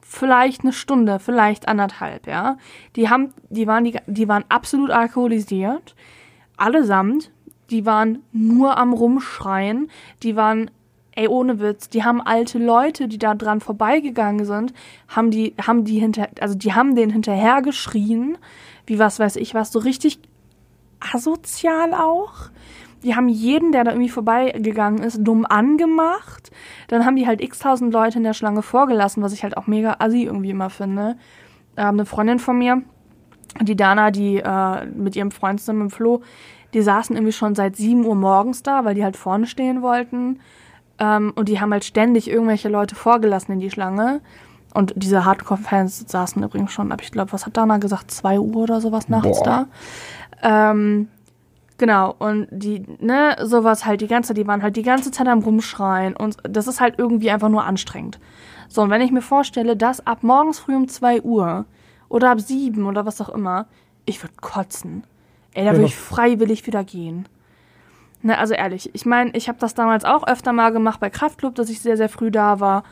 vielleicht 0.00 0.62
eine 0.62 0.72
Stunde, 0.72 1.18
vielleicht 1.18 1.68
anderthalb, 1.68 2.26
ja. 2.26 2.56
Die 2.96 3.10
haben, 3.10 3.34
die 3.50 3.66
waren, 3.66 3.84
die, 3.84 3.98
die 4.06 4.26
waren 4.26 4.44
absolut 4.48 4.90
alkoholisiert. 4.90 5.94
Allesamt. 6.56 7.30
Die 7.70 7.84
waren 7.84 8.22
nur 8.32 8.78
am 8.78 8.94
Rumschreien. 8.94 9.90
Die 10.22 10.34
waren, 10.34 10.70
ey, 11.12 11.28
ohne 11.28 11.60
Witz, 11.60 11.90
die 11.90 12.04
haben 12.04 12.22
alte 12.22 12.58
Leute, 12.58 13.06
die 13.08 13.18
da 13.18 13.34
dran 13.34 13.60
vorbeigegangen 13.60 14.46
sind, 14.46 14.72
haben 15.08 15.30
die, 15.30 15.54
haben 15.60 15.84
die 15.84 15.98
hinter, 15.98 16.28
also 16.40 16.54
die 16.54 16.72
haben 16.72 16.94
den 16.94 17.10
hinterher 17.10 17.60
geschrien, 17.60 18.38
wie 18.86 18.98
was 18.98 19.18
weiß 19.18 19.36
ich 19.36 19.52
was, 19.52 19.70
so 19.70 19.80
richtig 19.80 20.18
asozial 21.00 21.92
auch. 21.92 22.50
Die 23.02 23.14
haben 23.14 23.28
jeden, 23.28 23.72
der 23.72 23.84
da 23.84 23.92
irgendwie 23.92 24.08
vorbeigegangen 24.08 25.02
ist, 25.02 25.18
dumm 25.22 25.46
angemacht. 25.46 26.50
Dann 26.88 27.06
haben 27.06 27.16
die 27.16 27.26
halt 27.26 27.40
x-tausend 27.40 27.92
Leute 27.92 28.18
in 28.18 28.24
der 28.24 28.34
Schlange 28.34 28.62
vorgelassen, 28.62 29.22
was 29.22 29.32
ich 29.32 29.42
halt 29.42 29.56
auch 29.56 29.66
mega 29.66 29.96
assi 29.98 30.24
irgendwie 30.24 30.50
immer 30.50 30.70
finde. 30.70 31.16
Ähm, 31.76 31.94
eine 31.94 32.06
Freundin 32.06 32.38
von 32.38 32.58
mir, 32.58 32.82
die 33.60 33.76
Dana, 33.76 34.10
die 34.10 34.38
äh, 34.38 34.86
mit 34.86 35.16
ihrem 35.16 35.30
Freund 35.30 35.60
zusammen 35.60 35.82
im 35.82 35.90
Flo, 35.90 36.22
die 36.74 36.82
saßen 36.82 37.16
irgendwie 37.16 37.32
schon 37.32 37.54
seit 37.54 37.76
7 37.76 38.04
Uhr 38.04 38.14
morgens 38.14 38.62
da, 38.62 38.84
weil 38.84 38.94
die 38.94 39.04
halt 39.04 39.16
vorne 39.16 39.46
stehen 39.46 39.80
wollten. 39.82 40.40
Ähm, 40.98 41.32
und 41.34 41.48
die 41.48 41.60
haben 41.60 41.72
halt 41.72 41.84
ständig 41.84 42.28
irgendwelche 42.28 42.68
Leute 42.68 42.94
vorgelassen 42.94 43.54
in 43.54 43.60
die 43.60 43.70
Schlange. 43.70 44.20
Und 44.74 44.92
diese 44.96 45.24
Hardcore-Fans 45.24 46.04
saßen 46.08 46.42
übrigens 46.42 46.72
schon 46.72 46.92
ab, 46.92 47.00
ich 47.02 47.10
glaube, 47.10 47.32
was 47.32 47.46
hat 47.46 47.56
Dana 47.56 47.78
gesagt, 47.78 48.10
2 48.10 48.38
Uhr 48.38 48.56
oder 48.56 48.80
sowas 48.80 49.08
nachts 49.08 49.38
Boah. 49.42 49.66
da. 50.42 50.70
Ähm, 50.70 51.08
genau, 51.78 52.14
und 52.18 52.48
die, 52.50 52.84
ne, 53.00 53.36
sowas 53.42 53.86
halt 53.86 54.00
die 54.00 54.06
ganze, 54.06 54.34
die 54.34 54.46
waren 54.46 54.62
halt 54.62 54.76
die 54.76 54.82
ganze 54.82 55.10
Zeit 55.10 55.26
am 55.28 55.40
Rumschreien 55.40 56.16
und 56.16 56.36
das 56.42 56.66
ist 56.66 56.80
halt 56.80 56.98
irgendwie 56.98 57.30
einfach 57.30 57.48
nur 57.48 57.64
anstrengend. 57.64 58.18
So, 58.68 58.82
und 58.82 58.90
wenn 58.90 59.00
ich 59.00 59.10
mir 59.10 59.22
vorstelle, 59.22 59.76
dass 59.76 60.06
ab 60.06 60.22
morgens 60.22 60.58
früh 60.58 60.76
um 60.76 60.88
2 60.88 61.22
Uhr 61.22 61.64
oder 62.08 62.30
ab 62.30 62.40
7 62.40 62.86
oder 62.86 63.06
was 63.06 63.20
auch 63.20 63.30
immer, 63.30 63.66
ich 64.04 64.22
würde 64.22 64.34
kotzen. 64.40 65.04
Ey, 65.54 65.64
da 65.64 65.72
würde 65.72 65.86
ich 65.86 65.96
freiwillig 65.96 66.66
wieder 66.66 66.84
gehen. 66.84 67.26
Ne, 68.22 68.36
also 68.36 68.54
ehrlich, 68.54 68.90
ich 68.94 69.06
meine, 69.06 69.30
ich 69.34 69.48
habe 69.48 69.58
das 69.58 69.74
damals 69.74 70.04
auch 70.04 70.26
öfter 70.26 70.52
mal 70.52 70.70
gemacht 70.70 71.00
bei 71.00 71.08
Kraftclub, 71.08 71.54
dass 71.54 71.70
ich 71.70 71.80
sehr, 71.80 71.96
sehr 71.96 72.08
früh 72.08 72.30
da 72.30 72.60
war. 72.60 72.82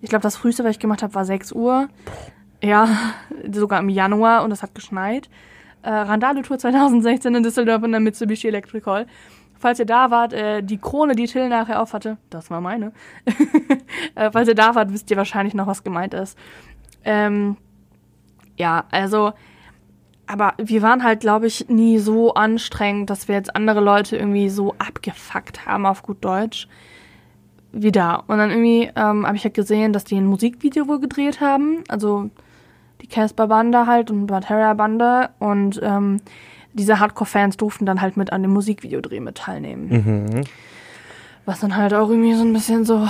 Ich 0.00 0.10
glaube, 0.10 0.22
das 0.22 0.36
früheste, 0.36 0.64
was 0.64 0.72
ich 0.72 0.78
gemacht 0.80 1.02
habe, 1.02 1.14
war 1.14 1.24
6 1.24 1.52
Uhr. 1.52 1.88
Ja, 2.62 2.88
sogar 3.52 3.80
im 3.80 3.88
Januar 3.88 4.44
und 4.44 4.50
es 4.50 4.62
hat 4.62 4.74
geschneit. 4.74 5.30
Äh, 5.82 5.90
Randale-Tour 5.90 6.58
2016 6.58 7.34
in 7.34 7.42
Düsseldorf 7.42 7.82
in 7.82 7.92
der 7.92 8.00
Mitsubishi 8.00 8.48
Electric 8.48 8.84
Hall. 8.86 9.06
Falls 9.58 9.78
ihr 9.78 9.86
da 9.86 10.10
wart, 10.10 10.32
äh, 10.32 10.62
die 10.62 10.78
Krone, 10.78 11.14
die 11.14 11.26
Till 11.26 11.48
nachher 11.48 11.80
auf 11.80 11.92
hatte, 11.92 12.18
das 12.30 12.50
war 12.50 12.60
meine. 12.60 12.92
äh, 14.14 14.30
falls 14.32 14.48
ihr 14.48 14.54
da 14.54 14.74
wart, 14.74 14.92
wisst 14.92 15.10
ihr 15.10 15.16
wahrscheinlich 15.16 15.54
noch, 15.54 15.66
was 15.66 15.84
gemeint 15.84 16.14
ist. 16.14 16.36
Ähm, 17.04 17.56
ja, 18.56 18.84
also, 18.90 19.32
aber 20.26 20.54
wir 20.58 20.82
waren 20.82 21.04
halt, 21.04 21.20
glaube 21.20 21.46
ich, 21.46 21.68
nie 21.68 21.98
so 21.98 22.34
anstrengend, 22.34 23.10
dass 23.10 23.28
wir 23.28 23.36
jetzt 23.36 23.54
andere 23.54 23.80
Leute 23.80 24.16
irgendwie 24.16 24.48
so 24.48 24.74
abgefuckt 24.78 25.66
haben 25.66 25.86
auf 25.86 26.02
gut 26.02 26.24
Deutsch 26.24 26.68
wie 27.72 27.92
da. 27.92 28.16
Und 28.26 28.38
dann 28.38 28.50
irgendwie 28.50 28.90
ähm, 28.94 29.26
habe 29.26 29.36
ich 29.36 29.44
halt 29.44 29.54
gesehen, 29.54 29.92
dass 29.92 30.04
die 30.04 30.16
ein 30.16 30.26
Musikvideo 30.26 30.88
wohl 30.88 31.00
gedreht 31.00 31.40
haben. 31.40 31.84
Also 31.88 32.30
die 33.02 33.08
Casper-Bande 33.08 33.86
halt 33.86 34.10
und 34.10 34.26
Batera-Bande. 34.26 35.30
Und 35.38 35.80
ähm, 35.82 36.20
diese 36.72 37.00
Hardcore-Fans 37.00 37.56
durften 37.56 37.86
dann 37.86 38.00
halt 38.00 38.16
mit 38.16 38.32
an 38.32 38.42
dem 38.42 38.52
Musikvideodreh 38.52 39.20
mit 39.20 39.36
teilnehmen. 39.36 39.88
Mhm. 39.88 40.44
Was 41.44 41.60
dann 41.60 41.76
halt 41.76 41.92
auch 41.92 42.08
irgendwie 42.08 42.34
so 42.34 42.44
ein 42.44 42.52
bisschen 42.52 42.84
so, 42.84 43.06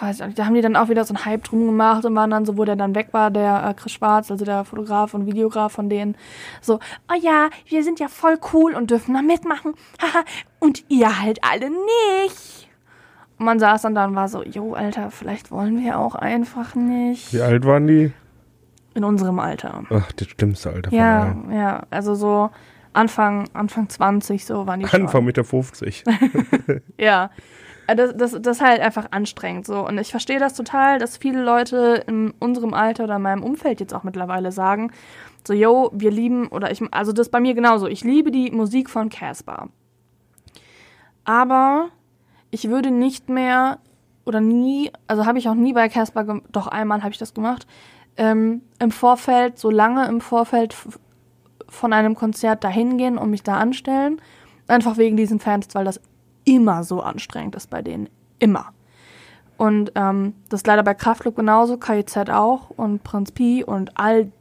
weiß 0.00 0.20
ich 0.20 0.26
nicht, 0.26 0.38
da 0.38 0.46
haben 0.46 0.54
die 0.54 0.60
dann 0.60 0.76
auch 0.76 0.88
wieder 0.88 1.04
so 1.04 1.14
einen 1.14 1.24
Hype 1.24 1.42
drum 1.42 1.66
gemacht 1.66 2.04
und 2.04 2.14
waren 2.14 2.30
dann 2.30 2.44
so, 2.44 2.56
wo 2.56 2.64
der 2.64 2.76
dann 2.76 2.94
weg 2.94 3.08
war, 3.10 3.32
der 3.32 3.66
äh, 3.68 3.74
Chris 3.74 3.92
Schwarz, 3.92 4.30
also 4.30 4.44
der 4.44 4.64
Fotograf 4.64 5.14
und 5.14 5.26
Videograf 5.26 5.72
von 5.72 5.88
denen, 5.88 6.16
so, 6.60 6.78
oh 7.10 7.18
ja, 7.20 7.50
wir 7.66 7.82
sind 7.82 7.98
ja 7.98 8.06
voll 8.06 8.38
cool 8.52 8.74
und 8.74 8.92
dürfen 8.92 9.14
da 9.14 9.22
mitmachen, 9.22 9.74
haha, 10.00 10.24
und 10.60 10.84
ihr 10.88 11.20
halt 11.20 11.40
alle 11.42 11.70
nicht. 11.70 12.68
Und 13.38 13.46
man 13.46 13.58
saß 13.58 13.82
dann 13.82 13.96
da 13.96 14.04
und 14.04 14.14
war 14.14 14.28
so, 14.28 14.44
jo, 14.44 14.74
Alter, 14.74 15.10
vielleicht 15.10 15.50
wollen 15.50 15.82
wir 15.82 15.98
auch 15.98 16.14
einfach 16.14 16.76
nicht. 16.76 17.32
Wie 17.32 17.40
alt 17.40 17.64
waren 17.66 17.88
die? 17.88 18.12
In 18.94 19.04
unserem 19.04 19.38
Alter. 19.38 19.84
Ach, 19.90 20.12
das 20.12 20.28
schlimmste 20.28 20.70
Alter 20.70 20.90
von 20.90 20.98
Ja, 20.98 21.22
allen. 21.22 21.52
ja, 21.52 21.82
also 21.90 22.14
so 22.14 22.50
Anfang, 22.92 23.48
Anfang 23.54 23.88
20, 23.88 24.44
so 24.44 24.66
waren 24.66 24.80
die 24.80 24.84
Anfang 24.84 25.08
schon. 25.08 25.24
Mitte 25.24 25.44
50. 25.44 26.04
Ja. 26.98 27.30
Äh, 27.86 27.96
Das, 27.96 28.14
das, 28.16 28.30
das 28.42 28.56
ist 28.58 28.62
halt 28.62 28.80
einfach 28.80 29.06
anstrengend 29.10 29.66
so. 29.66 29.86
Und 29.86 29.98
ich 29.98 30.10
verstehe 30.10 30.38
das 30.38 30.54
total, 30.54 30.98
dass 30.98 31.16
viele 31.16 31.42
Leute 31.42 32.04
in 32.06 32.32
unserem 32.38 32.74
Alter 32.74 33.04
oder 33.04 33.16
in 33.16 33.22
meinem 33.22 33.42
Umfeld 33.42 33.80
jetzt 33.80 33.94
auch 33.94 34.02
mittlerweile 34.04 34.52
sagen, 34.52 34.92
so, 35.46 35.52
yo, 35.54 35.90
wir 35.92 36.10
lieben, 36.12 36.48
oder 36.48 36.70
ich, 36.70 36.80
also 36.92 37.12
das 37.12 37.28
bei 37.30 37.40
mir 37.40 37.54
genauso, 37.54 37.88
ich 37.88 38.04
liebe 38.04 38.30
die 38.30 38.50
Musik 38.52 38.88
von 38.90 39.08
Casper. 39.08 39.68
Aber 41.24 41.88
ich 42.50 42.68
würde 42.68 42.90
nicht 42.90 43.28
mehr 43.28 43.78
oder 44.24 44.40
nie, 44.40 44.90
also 45.06 45.26
habe 45.26 45.38
ich 45.38 45.48
auch 45.48 45.54
nie 45.54 45.72
bei 45.72 45.88
Casper, 45.88 46.40
doch 46.52 46.66
einmal 46.68 47.02
habe 47.02 47.10
ich 47.12 47.18
das 47.18 47.34
gemacht, 47.34 47.66
ähm, 48.16 48.62
im 48.78 48.90
Vorfeld, 48.90 49.58
so 49.58 49.70
lange 49.70 50.06
im 50.06 50.20
Vorfeld 50.20 50.76
von 51.68 51.92
einem 51.92 52.14
Konzert 52.14 52.64
dahin 52.64 52.98
gehen 52.98 53.18
und 53.18 53.30
mich 53.30 53.42
da 53.42 53.56
anstellen. 53.56 54.20
Einfach 54.68 54.96
wegen 54.96 55.16
diesen 55.16 55.40
Fans, 55.40 55.68
weil 55.72 55.84
das 55.84 56.00
immer 56.44 56.84
so 56.84 57.00
anstrengend 57.00 57.54
ist 57.56 57.70
bei 57.70 57.82
denen. 57.82 58.08
Immer. 58.38 58.72
Und 59.56 59.92
ähm, 59.94 60.34
das 60.48 60.60
ist 60.60 60.66
leider 60.66 60.82
bei 60.82 60.94
Kraftklub 60.94 61.36
genauso, 61.36 61.76
KIZ 61.76 62.16
auch 62.30 62.70
und 62.70 63.04
Prinz 63.04 63.32
Pi 63.32 63.64
und 63.64 63.96
all, 63.98 64.32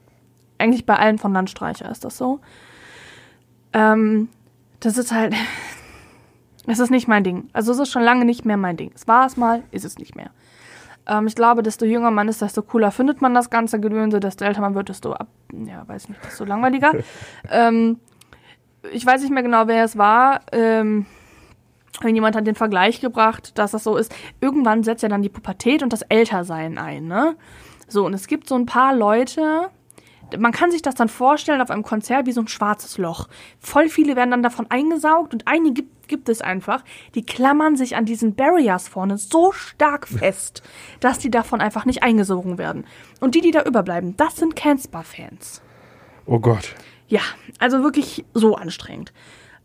eigentlich 0.57 0.85
bei 0.85 0.95
allen 0.95 1.19
von 1.19 1.33
Landstreicher 1.33 1.89
ist 1.89 2.03
das 2.03 2.17
so. 2.17 2.39
Ähm, 3.73 4.29
das 4.79 4.97
ist 4.97 5.11
halt, 5.11 5.35
es 6.67 6.79
ist 6.79 6.89
nicht 6.89 7.07
mein 7.07 7.23
Ding. 7.23 7.49
Also 7.53 7.71
es 7.71 7.79
ist 7.79 7.91
schon 7.91 8.03
lange 8.03 8.25
nicht 8.25 8.45
mehr 8.45 8.57
mein 8.57 8.77
Ding. 8.77 8.91
Es 8.95 9.07
war 9.07 9.25
es 9.25 9.37
mal, 9.37 9.63
ist 9.71 9.85
es 9.85 9.97
nicht 9.97 10.15
mehr. 10.15 10.31
Ähm, 11.07 11.27
ich 11.27 11.35
glaube, 11.35 11.63
desto 11.63 11.85
jünger 11.85 12.11
man 12.11 12.27
ist, 12.27 12.41
desto 12.41 12.61
cooler 12.61 12.91
findet 12.91 13.21
man 13.21 13.33
das 13.33 13.49
ganze 13.49 13.79
Gedönse, 13.79 14.19
desto 14.19 14.45
älter 14.45 14.61
man 14.61 14.75
wird, 14.75 14.89
desto 14.89 15.13
ab, 15.13 15.27
ja, 15.53 15.87
weiß 15.87 16.09
nicht, 16.09 16.23
desto 16.23 16.45
langweiliger. 16.45 16.91
ähm, 17.51 17.99
ich 18.91 19.05
weiß 19.05 19.21
nicht 19.21 19.31
mehr 19.31 19.43
genau, 19.43 19.67
wer 19.67 19.83
es 19.83 19.97
war. 19.97 20.41
Ähm, 20.51 21.05
Irgendjemand 21.99 22.35
hat 22.35 22.47
den 22.47 22.55
Vergleich 22.55 23.01
gebracht, 23.01 23.57
dass 23.57 23.71
das 23.71 23.83
so 23.83 23.97
ist. 23.97 24.15
Irgendwann 24.39 24.83
setzt 24.83 25.03
ja 25.03 25.09
dann 25.09 25.21
die 25.21 25.29
Pubertät 25.29 25.83
und 25.83 25.93
das 25.93 26.01
Ältersein 26.03 26.77
ein, 26.77 27.05
ne? 27.05 27.35
So, 27.87 28.05
und 28.05 28.13
es 28.13 28.27
gibt 28.27 28.47
so 28.47 28.55
ein 28.55 28.65
paar 28.65 28.95
Leute, 28.95 29.69
man 30.37 30.51
kann 30.51 30.71
sich 30.71 30.81
das 30.81 30.95
dann 30.95 31.09
vorstellen 31.09 31.61
auf 31.61 31.69
einem 31.69 31.83
Konzert 31.83 32.25
wie 32.25 32.31
so 32.31 32.41
ein 32.41 32.47
schwarzes 32.47 32.97
Loch. 32.97 33.27
Voll 33.59 33.89
viele 33.89 34.15
werden 34.15 34.31
dann 34.31 34.43
davon 34.43 34.67
eingesaugt 34.69 35.33
und 35.33 35.47
einige 35.47 35.81
gibt, 35.81 36.07
gibt 36.07 36.29
es 36.29 36.41
einfach, 36.41 36.83
die 37.15 37.23
klammern 37.25 37.77
sich 37.77 37.95
an 37.95 38.05
diesen 38.05 38.35
Barriers 38.35 38.89
vorne 38.89 39.17
so 39.17 39.51
stark 39.53 40.07
fest, 40.07 40.61
dass 40.99 41.19
die 41.19 41.31
davon 41.31 41.61
einfach 41.61 41.85
nicht 41.85 42.03
eingesogen 42.03 42.57
werden. 42.57 42.85
Und 43.19 43.33
die, 43.33 43.41
die 43.41 43.51
da 43.51 43.63
überbleiben, 43.63 44.17
das 44.17 44.35
sind 44.35 44.55
Canspa-Fans. 44.55 45.61
Oh 46.25 46.39
Gott. 46.39 46.75
Ja, 47.07 47.21
also 47.59 47.81
wirklich 47.81 48.25
so 48.33 48.55
anstrengend. 48.55 49.13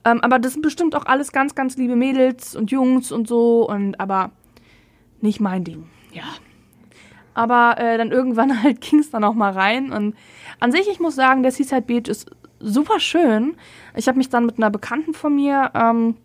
Ähm, 0.04 0.20
aber 0.22 0.38
das 0.38 0.52
sind 0.52 0.62
bestimmt 0.62 0.94
auch 0.94 1.06
alles 1.06 1.32
ganz, 1.32 1.54
ganz 1.54 1.76
liebe 1.76 1.96
Mädels 1.96 2.54
und 2.54 2.70
Jungs 2.70 3.10
und 3.10 3.26
so, 3.26 3.68
und 3.68 3.98
aber 4.00 4.30
nicht 5.20 5.40
mein 5.40 5.64
Ding. 5.64 5.88
Ja. 6.12 6.24
Aber 7.36 7.78
äh, 7.78 7.98
dann 7.98 8.12
irgendwann 8.12 8.62
halt 8.62 8.80
ging 8.80 8.98
es 8.98 9.10
dann 9.10 9.22
auch 9.22 9.34
mal 9.34 9.52
rein. 9.52 9.92
Und 9.92 10.16
an 10.58 10.72
sich, 10.72 10.88
ich 10.90 10.98
muss 10.98 11.14
sagen, 11.14 11.42
der 11.42 11.52
Seaside 11.52 11.82
Beach 11.82 12.08
ist 12.08 12.30
super 12.60 12.98
schön. 12.98 13.56
Ich 13.94 14.08
habe 14.08 14.16
mich 14.16 14.30
dann 14.30 14.46
mit 14.46 14.56
einer 14.56 14.70
Bekannten 14.70 15.12
von 15.12 15.34
mir, 15.34 15.70
ähm, 15.74 16.16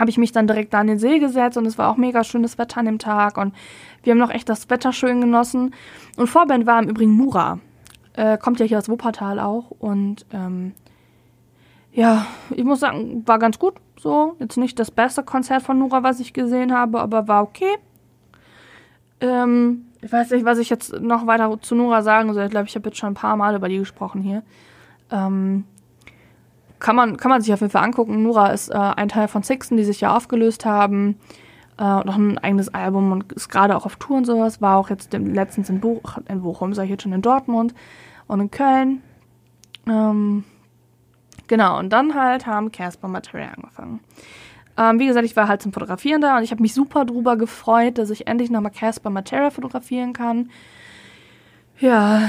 habe 0.00 0.08
ich 0.08 0.16
mich 0.16 0.32
dann 0.32 0.46
direkt 0.46 0.72
da 0.72 0.80
an 0.80 0.86
den 0.86 0.98
See 0.98 1.18
gesetzt 1.18 1.58
und 1.58 1.66
es 1.66 1.76
war 1.76 1.90
auch 1.90 1.98
mega 1.98 2.24
schönes 2.24 2.56
Wetter 2.56 2.78
an 2.80 2.86
dem 2.86 2.98
Tag 2.98 3.36
und 3.36 3.54
wir 4.02 4.12
haben 4.12 4.18
noch 4.18 4.30
echt 4.30 4.48
das 4.48 4.70
Wetter 4.70 4.94
schön 4.94 5.20
genossen. 5.20 5.74
Und 6.16 6.28
Vorband 6.28 6.64
war 6.64 6.82
im 6.82 6.88
Übrigen 6.88 7.16
Nura. 7.18 7.58
Äh, 8.14 8.38
kommt 8.38 8.58
ja 8.58 8.64
hier 8.64 8.78
aus 8.78 8.88
Wuppertal 8.88 9.38
auch 9.38 9.70
und 9.70 10.24
ähm, 10.32 10.72
ja, 11.92 12.26
ich 12.50 12.64
muss 12.64 12.80
sagen, 12.80 13.22
war 13.26 13.38
ganz 13.38 13.58
gut. 13.58 13.74
So, 13.98 14.36
jetzt 14.38 14.56
nicht 14.56 14.78
das 14.78 14.90
beste 14.90 15.22
Konzert 15.22 15.62
von 15.62 15.78
Nura, 15.78 16.02
was 16.02 16.20
ich 16.20 16.32
gesehen 16.32 16.72
habe, 16.72 17.00
aber 17.00 17.28
war 17.28 17.42
okay. 17.42 17.76
Ähm, 19.20 19.85
ich 20.02 20.12
weiß 20.12 20.30
nicht, 20.30 20.44
was 20.44 20.58
ich 20.58 20.70
jetzt 20.70 21.00
noch 21.00 21.26
weiter 21.26 21.56
zu 21.60 21.74
Nura 21.74 22.02
sagen 22.02 22.32
soll. 22.32 22.44
Ich 22.44 22.50
glaube, 22.50 22.66
ich 22.66 22.74
habe 22.74 22.88
jetzt 22.88 22.98
schon 22.98 23.10
ein 23.10 23.14
paar 23.14 23.36
Mal 23.36 23.54
über 23.54 23.68
die 23.68 23.78
gesprochen 23.78 24.22
hier. 24.22 24.42
Ähm, 25.10 25.64
kann, 26.78 26.96
man, 26.96 27.16
kann 27.16 27.30
man 27.30 27.40
sich 27.40 27.52
auf 27.52 27.60
jeden 27.60 27.72
Fall 27.72 27.84
angucken. 27.84 28.22
Nura 28.22 28.48
ist 28.48 28.68
äh, 28.68 28.74
ein 28.74 29.08
Teil 29.08 29.28
von 29.28 29.42
Sixten, 29.42 29.76
die 29.76 29.84
sich 29.84 30.00
ja 30.00 30.16
aufgelöst 30.16 30.64
haben. 30.64 31.18
Äh, 31.78 31.82
noch 31.82 32.16
ein 32.16 32.38
eigenes 32.38 32.72
Album 32.72 33.12
und 33.12 33.32
ist 33.32 33.48
gerade 33.48 33.76
auch 33.76 33.86
auf 33.86 33.96
Tour 33.96 34.18
und 34.18 34.24
sowas. 34.24 34.60
War 34.60 34.76
auch 34.78 34.90
jetzt 34.90 35.12
letztens 35.12 35.68
in, 35.68 35.80
Buch, 35.80 36.18
in 36.28 36.42
Bochum, 36.42 36.74
sag 36.74 36.84
ich 36.84 36.90
jetzt 36.90 37.02
schon 37.02 37.12
in 37.12 37.22
Dortmund 37.22 37.74
und 38.26 38.40
in 38.40 38.50
Köln. 38.50 39.02
Ähm, 39.86 40.44
Genau, 41.48 41.78
und 41.78 41.90
dann 41.90 42.14
halt 42.14 42.46
haben 42.46 42.72
Casper 42.72 43.08
Material 43.08 43.52
angefangen. 43.56 44.00
Ähm, 44.78 44.98
wie 44.98 45.06
gesagt, 45.06 45.24
ich 45.24 45.36
war 45.36 45.48
halt 45.48 45.62
zum 45.62 45.72
Fotografieren 45.72 46.20
da 46.20 46.36
und 46.36 46.42
ich 46.42 46.50
habe 46.50 46.62
mich 46.62 46.74
super 46.74 47.04
drüber 47.04 47.36
gefreut, 47.36 47.98
dass 47.98 48.10
ich 48.10 48.26
endlich 48.26 48.50
nochmal 48.50 48.72
Casper 48.72 49.10
Material 49.10 49.50
fotografieren 49.50 50.12
kann. 50.12 50.50
Ja, 51.78 52.28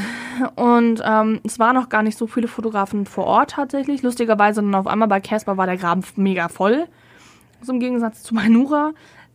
und 0.56 1.02
ähm, 1.06 1.40
es 1.46 1.58
waren 1.58 1.76
noch 1.76 1.88
gar 1.88 2.04
nicht 2.04 2.18
so 2.18 2.28
viele 2.28 2.50
Fotografen 2.50 3.06
vor 3.06 3.26
Ort 3.26 3.52
tatsächlich. 3.52 4.02
Lustigerweise 4.04 4.62
dann 4.62 4.76
auf 4.76 4.88
einmal 4.88 5.08
bei 5.08 5.22
Casper 5.22 5.56
war 5.56 5.66
der 5.66 5.78
Graben 5.78 6.04
mega 6.16 6.50
voll. 6.50 6.86
So 7.62 7.72
im 7.72 7.80
Gegensatz 7.80 8.24
zu 8.24 8.36
Manura. 8.36 8.92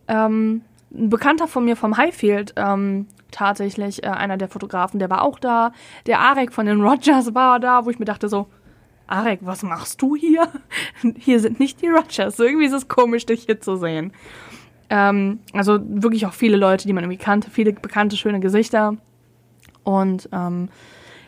Ähm, 0.09 0.63
ein 0.95 1.09
Bekannter 1.09 1.49
von 1.49 1.65
mir 1.65 1.77
vom 1.77 1.97
Highfield, 1.97 2.53
ähm, 2.57 3.07
tatsächlich 3.31 4.05
äh, 4.05 4.09
einer 4.09 4.37
der 4.37 4.49
Fotografen, 4.49 4.99
der 4.99 5.09
war 5.09 5.23
auch 5.23 5.39
da. 5.39 5.73
Der 6.07 6.21
Arek 6.21 6.53
von 6.53 6.67
den 6.67 6.83
Rogers 6.83 7.35
war 7.35 7.59
da, 7.59 7.87
wo 7.87 7.91
ich 7.91 7.99
mir 7.99 8.05
dachte 8.05 8.29
so, 8.29 8.49
Arek, 9.13 9.41
was 9.43 9.63
machst 9.63 10.01
du 10.01 10.17
hier? 10.17 10.49
Hier 11.19 11.39
sind 11.39 11.61
nicht 11.61 11.83
die 11.83 11.89
Rogers. 11.89 12.39
Irgendwie 12.39 12.65
ist 12.65 12.73
es 12.73 12.89
komisch, 12.89 13.27
dich 13.27 13.45
hier 13.45 13.61
zu 13.61 13.77
sehen. 13.77 14.13
Ähm, 14.89 15.41
also 15.53 15.79
wirklich 15.83 16.25
auch 16.27 16.33
viele 16.33 16.57
Leute, 16.57 16.87
die 16.87 16.95
man 16.95 17.05
irgendwie 17.05 17.23
kannte, 17.23 17.51
viele 17.51 17.75
bekannte, 17.75 18.17
schöne 18.17 18.41
Gesichter. 18.41 18.97
Und 19.85 20.29
ähm, 20.33 20.71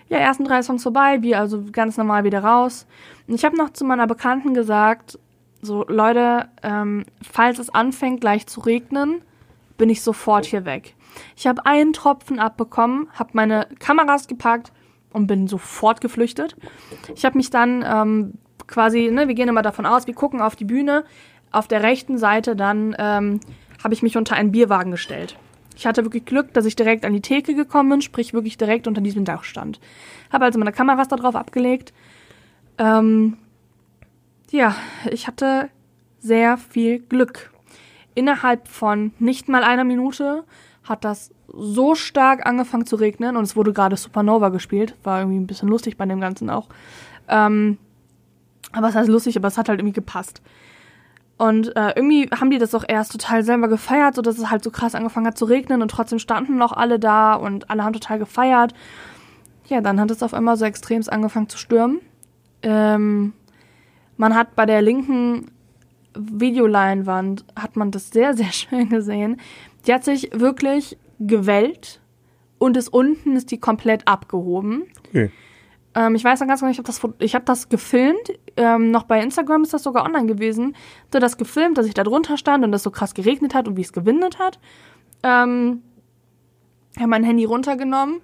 ja, 0.08 0.18
ersten 0.18 0.44
drei 0.44 0.62
Songs 0.62 0.82
vorbei, 0.82 1.20
wir 1.20 1.38
also 1.38 1.62
ganz 1.72 1.96
normal 1.96 2.24
wieder 2.24 2.42
raus. 2.42 2.86
Und 3.26 3.34
ich 3.34 3.44
habe 3.44 3.56
noch 3.56 3.70
zu 3.70 3.84
meiner 3.84 4.06
Bekannten 4.06 4.54
gesagt, 4.54 5.18
so 5.60 5.84
Leute, 5.86 6.48
ähm, 6.62 7.04
falls 7.22 7.58
es 7.58 7.68
anfängt 7.68 8.20
gleich 8.20 8.46
zu 8.46 8.60
regnen, 8.60 9.22
bin 9.76 9.90
ich 9.90 10.02
sofort 10.02 10.46
hier 10.46 10.64
weg. 10.64 10.94
Ich 11.36 11.46
habe 11.46 11.66
einen 11.66 11.92
Tropfen 11.92 12.38
abbekommen, 12.38 13.08
habe 13.12 13.30
meine 13.34 13.68
Kameras 13.78 14.26
gepackt 14.26 14.72
und 15.14 15.26
bin 15.26 15.48
sofort 15.48 16.00
geflüchtet. 16.00 16.56
Ich 17.14 17.24
habe 17.24 17.38
mich 17.38 17.48
dann 17.48 17.84
ähm, 17.86 18.32
quasi, 18.66 19.10
ne, 19.10 19.28
wir 19.28 19.34
gehen 19.34 19.48
immer 19.48 19.62
davon 19.62 19.86
aus, 19.86 20.06
wir 20.06 20.14
gucken 20.14 20.42
auf 20.42 20.56
die 20.56 20.64
Bühne. 20.64 21.04
Auf 21.50 21.68
der 21.68 21.82
rechten 21.82 22.18
Seite 22.18 22.56
dann 22.56 22.94
ähm, 22.98 23.40
habe 23.82 23.94
ich 23.94 24.02
mich 24.02 24.16
unter 24.16 24.34
einen 24.34 24.50
Bierwagen 24.50 24.90
gestellt. 24.90 25.38
Ich 25.76 25.86
hatte 25.86 26.04
wirklich 26.04 26.24
Glück, 26.24 26.52
dass 26.52 26.66
ich 26.66 26.76
direkt 26.76 27.04
an 27.04 27.12
die 27.12 27.20
Theke 27.20 27.54
gekommen 27.54 27.90
bin, 27.90 28.02
sprich 28.02 28.34
wirklich 28.34 28.56
direkt 28.56 28.86
unter 28.86 29.00
diesem 29.00 29.24
Dach 29.24 29.44
stand. 29.44 29.80
Habe 30.32 30.44
also 30.44 30.58
meine 30.58 30.72
Kameras 30.72 31.08
da 31.08 31.16
drauf 31.16 31.36
abgelegt. 31.36 31.92
Ähm, 32.78 33.36
ja, 34.50 34.74
ich 35.10 35.26
hatte 35.26 35.68
sehr 36.18 36.56
viel 36.56 36.98
Glück. 37.00 37.52
Innerhalb 38.14 38.68
von 38.68 39.12
nicht 39.18 39.48
mal 39.48 39.62
einer 39.62 39.84
Minute 39.84 40.44
hat 40.84 41.04
das 41.04 41.30
so 41.48 41.94
stark 41.94 42.46
angefangen 42.46 42.86
zu 42.86 42.96
regnen 42.96 43.36
und 43.36 43.44
es 43.44 43.56
wurde 43.56 43.72
gerade 43.72 43.96
Supernova 43.96 44.50
gespielt. 44.50 44.94
War 45.02 45.20
irgendwie 45.20 45.38
ein 45.38 45.46
bisschen 45.46 45.68
lustig 45.68 45.96
bei 45.96 46.06
dem 46.06 46.20
Ganzen 46.20 46.50
auch. 46.50 46.68
Ähm, 47.28 47.78
aber 48.72 48.88
es 48.88 48.94
heißt 48.94 49.08
lustig, 49.08 49.36
aber 49.36 49.48
es 49.48 49.56
hat 49.56 49.68
halt 49.68 49.80
irgendwie 49.80 49.94
gepasst. 49.94 50.42
Und 51.36 51.74
äh, 51.76 51.92
irgendwie 51.96 52.28
haben 52.28 52.50
die 52.50 52.58
das 52.58 52.74
auch 52.74 52.84
erst 52.86 53.12
total 53.12 53.42
selber 53.42 53.68
gefeiert, 53.68 54.14
so 54.14 54.22
dass 54.22 54.38
es 54.38 54.50
halt 54.50 54.62
so 54.62 54.70
krass 54.70 54.94
angefangen 54.94 55.26
hat 55.26 55.38
zu 55.38 55.46
regnen 55.46 55.82
und 55.82 55.90
trotzdem 55.90 56.18
standen 56.18 56.56
noch 56.56 56.72
alle 56.72 56.98
da 56.98 57.34
und 57.34 57.70
alle 57.70 57.82
haben 57.82 57.92
total 57.92 58.18
gefeiert. 58.18 58.72
Ja, 59.66 59.80
dann 59.80 60.00
hat 60.00 60.10
es 60.10 60.22
auf 60.22 60.34
einmal 60.34 60.56
so 60.56 60.64
extremst 60.64 61.10
angefangen 61.10 61.48
zu 61.48 61.58
stürmen. 61.58 62.00
Ähm, 62.62 63.32
man 64.16 64.34
hat 64.34 64.54
bei 64.54 64.66
der 64.66 64.82
linken 64.82 65.50
Videoleinwand 66.16 67.44
hat 67.56 67.76
man 67.76 67.90
das 67.90 68.10
sehr, 68.10 68.34
sehr 68.34 68.52
schön 68.52 68.88
gesehen. 68.88 69.40
Die 69.86 69.94
hat 69.94 70.04
sich 70.04 70.30
wirklich 70.32 70.98
gewellt 71.20 72.00
und 72.58 72.76
ist 72.76 72.88
unten 72.88 73.36
ist 73.36 73.50
die 73.50 73.60
komplett 73.60 74.06
abgehoben. 74.08 74.84
Okay. 75.08 75.30
Ähm, 75.94 76.14
ich 76.14 76.24
weiß 76.24 76.40
noch 76.40 76.48
ganz 76.48 76.60
genau, 76.60 76.72
ich 76.72 76.78
habe 76.78 76.86
das, 76.86 77.00
ich 77.18 77.34
hab 77.34 77.46
das 77.46 77.68
gefilmt. 77.68 78.32
Ähm, 78.56 78.90
noch 78.90 79.04
bei 79.04 79.20
Instagram 79.22 79.62
ist 79.62 79.72
das 79.72 79.82
sogar 79.82 80.04
online 80.04 80.26
gewesen. 80.26 80.76
So 81.12 81.18
das 81.18 81.36
gefilmt, 81.36 81.78
dass 81.78 81.86
ich 81.86 81.94
da 81.94 82.02
drunter 82.02 82.36
stand 82.36 82.64
und 82.64 82.72
es 82.72 82.82
so 82.82 82.90
krass 82.90 83.14
geregnet 83.14 83.54
hat 83.54 83.68
und 83.68 83.76
wie 83.76 83.82
es 83.82 83.92
gewindet 83.92 84.38
hat. 84.38 84.58
Ähm, 85.22 85.82
habe 86.96 87.08
mein 87.08 87.24
Handy 87.24 87.44
runtergenommen, 87.44 88.20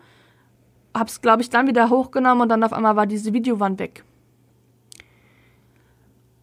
hab's 0.94 1.20
glaube 1.20 1.42
ich 1.42 1.50
dann 1.50 1.66
wieder 1.66 1.90
hochgenommen 1.90 2.42
und 2.42 2.48
dann 2.48 2.62
auf 2.62 2.72
einmal 2.72 2.96
war 2.96 3.06
diese 3.06 3.32
Videowand 3.32 3.78
weg. 3.78 4.04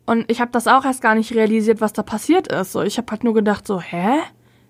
Und 0.05 0.29
ich 0.31 0.39
habe 0.39 0.51
das 0.51 0.67
auch 0.67 0.85
erst 0.85 1.01
gar 1.01 1.15
nicht 1.15 1.35
realisiert, 1.35 1.81
was 1.81 1.91
da 1.91 2.01
passiert 2.01 2.47
ist. 2.47 2.71
So, 2.71 2.81
ich 2.81 2.97
habe 2.97 3.11
halt 3.11 3.25
nur 3.25 3.33
gedacht 3.33 3.67
so, 3.67 3.81
hä? 3.81 4.19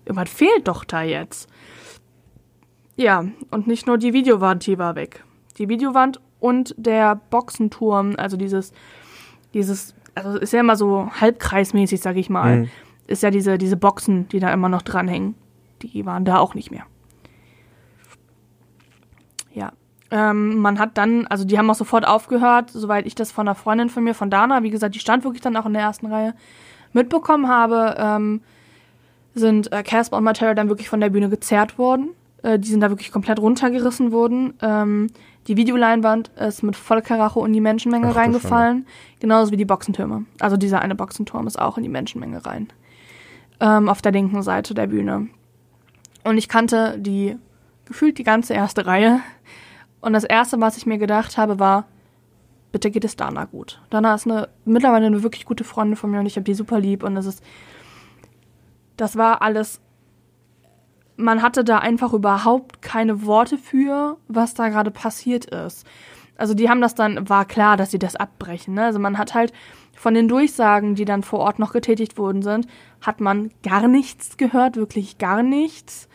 Irgendwas 0.08 0.30
fehlt 0.30 0.66
doch 0.66 0.84
da 0.84 1.02
jetzt. 1.02 1.48
Ja, 2.96 3.26
und 3.50 3.66
nicht 3.66 3.86
nur 3.86 3.98
die 3.98 4.14
Videowand, 4.14 4.66
die 4.66 4.78
war 4.78 4.96
weg. 4.96 5.22
Die 5.58 5.68
Videowand 5.68 6.18
und 6.40 6.74
der 6.78 7.16
Boxenturm, 7.16 8.14
also 8.16 8.36
dieses, 8.38 8.72
dieses, 9.52 9.94
also 10.14 10.38
ist 10.38 10.52
ja 10.54 10.60
immer 10.60 10.76
so 10.76 11.10
halbkreismäßig, 11.20 12.00
sag 12.00 12.16
ich 12.16 12.30
mal, 12.30 12.56
mhm. 12.56 12.68
ist 13.06 13.22
ja 13.22 13.30
diese, 13.30 13.58
diese 13.58 13.76
Boxen, 13.76 14.28
die 14.30 14.40
da 14.40 14.50
immer 14.50 14.70
noch 14.70 14.82
dranhängen. 14.82 15.34
Die 15.82 16.06
waren 16.06 16.24
da 16.24 16.38
auch 16.38 16.54
nicht 16.54 16.70
mehr. 16.70 16.84
Ja. 19.52 19.72
Ähm, 20.10 20.56
man 20.56 20.78
hat 20.78 20.96
dann, 20.96 21.26
also 21.26 21.44
die 21.44 21.58
haben 21.58 21.68
auch 21.68 21.74
sofort 21.74 22.06
aufgehört, 22.08 22.70
soweit 22.70 23.06
ich 23.06 23.14
das 23.14 23.30
von 23.30 23.46
einer 23.46 23.54
Freundin 23.54 23.90
von 23.90 24.02
mir, 24.02 24.14
von 24.14 24.30
Dana, 24.30 24.62
wie 24.62 24.70
gesagt, 24.70 24.94
die 24.94 25.00
stand 25.00 25.22
wirklich 25.22 25.42
dann 25.42 25.56
auch 25.56 25.66
in 25.66 25.74
der 25.74 25.82
ersten 25.82 26.06
Reihe, 26.06 26.34
mitbekommen 26.94 27.48
habe, 27.48 27.94
ähm, 27.98 28.40
sind 29.38 29.72
äh, 29.72 29.82
Casper 29.82 30.16
und 30.16 30.24
Matera 30.24 30.54
dann 30.54 30.68
wirklich 30.68 30.88
von 30.88 31.00
der 31.00 31.10
Bühne 31.10 31.28
gezerrt 31.28 31.78
worden. 31.78 32.10
Äh, 32.42 32.58
die 32.58 32.68
sind 32.68 32.80
da 32.80 32.90
wirklich 32.90 33.12
komplett 33.12 33.38
runtergerissen 33.38 34.12
worden. 34.12 34.54
Ähm, 34.62 35.08
die 35.46 35.56
Videoleinwand 35.56 36.28
ist 36.36 36.62
mit 36.62 36.76
voller 36.76 37.00
Karacho 37.00 37.44
in 37.44 37.52
die 37.52 37.60
Menschenmenge 37.60 38.08
Ach, 38.10 38.16
reingefallen. 38.16 38.86
Genauso 39.20 39.50
wie 39.50 39.56
die 39.56 39.64
Boxentürme. 39.64 40.26
Also 40.40 40.56
dieser 40.56 40.80
eine 40.80 40.94
Boxenturm 40.94 41.46
ist 41.46 41.58
auch 41.58 41.78
in 41.78 41.82
die 41.82 41.88
Menschenmenge 41.88 42.44
rein. 42.44 42.68
Ähm, 43.60 43.88
auf 43.88 44.02
der 44.02 44.12
linken 44.12 44.42
Seite 44.42 44.74
der 44.74 44.86
Bühne. 44.86 45.28
Und 46.24 46.36
ich 46.36 46.48
kannte 46.48 46.96
die, 46.98 47.36
gefühlt 47.86 48.18
die 48.18 48.24
ganze 48.24 48.52
erste 48.52 48.86
Reihe. 48.86 49.20
Und 50.00 50.12
das 50.12 50.24
erste, 50.24 50.60
was 50.60 50.76
ich 50.76 50.86
mir 50.86 50.98
gedacht 50.98 51.38
habe, 51.38 51.58
war, 51.58 51.86
bitte 52.72 52.90
geht 52.90 53.04
es 53.04 53.16
Dana 53.16 53.46
gut. 53.46 53.80
Dana 53.90 54.14
ist 54.14 54.26
eine, 54.26 54.48
mittlerweile 54.64 55.06
eine 55.06 55.22
wirklich 55.22 55.44
gute 55.44 55.64
Freundin 55.64 55.96
von 55.96 56.10
mir 56.10 56.20
und 56.20 56.26
ich 56.26 56.36
habe 56.36 56.44
die 56.44 56.54
super 56.54 56.78
lieb 56.78 57.02
und 57.02 57.16
es 57.16 57.26
ist, 57.26 57.42
das 58.98 59.16
war 59.16 59.40
alles 59.40 59.80
man 61.18 61.42
hatte 61.42 61.64
da 61.64 61.78
einfach 61.78 62.12
überhaupt 62.12 62.80
keine 62.80 63.26
Worte 63.26 63.58
für, 63.58 64.16
was 64.28 64.54
da 64.54 64.68
gerade 64.68 64.92
passiert 64.92 65.46
ist. 65.46 65.84
Also 66.36 66.54
die 66.54 66.70
haben 66.70 66.80
das 66.80 66.94
dann, 66.94 67.28
war 67.28 67.44
klar, 67.44 67.76
dass 67.76 67.90
sie 67.90 67.98
das 67.98 68.14
abbrechen. 68.14 68.74
Ne? 68.74 68.84
Also 68.84 69.00
man 69.00 69.18
hat 69.18 69.34
halt 69.34 69.52
von 69.96 70.14
den 70.14 70.28
Durchsagen, 70.28 70.94
die 70.94 71.04
dann 71.04 71.24
vor 71.24 71.40
Ort 71.40 71.58
noch 71.58 71.72
getätigt 71.72 72.16
worden 72.16 72.42
sind, 72.42 72.68
hat 73.00 73.20
man 73.20 73.50
gar 73.64 73.88
nichts 73.88 74.36
gehört, 74.36 74.76
wirklich 74.76 75.18
gar 75.18 75.42
nichts. 75.42 76.08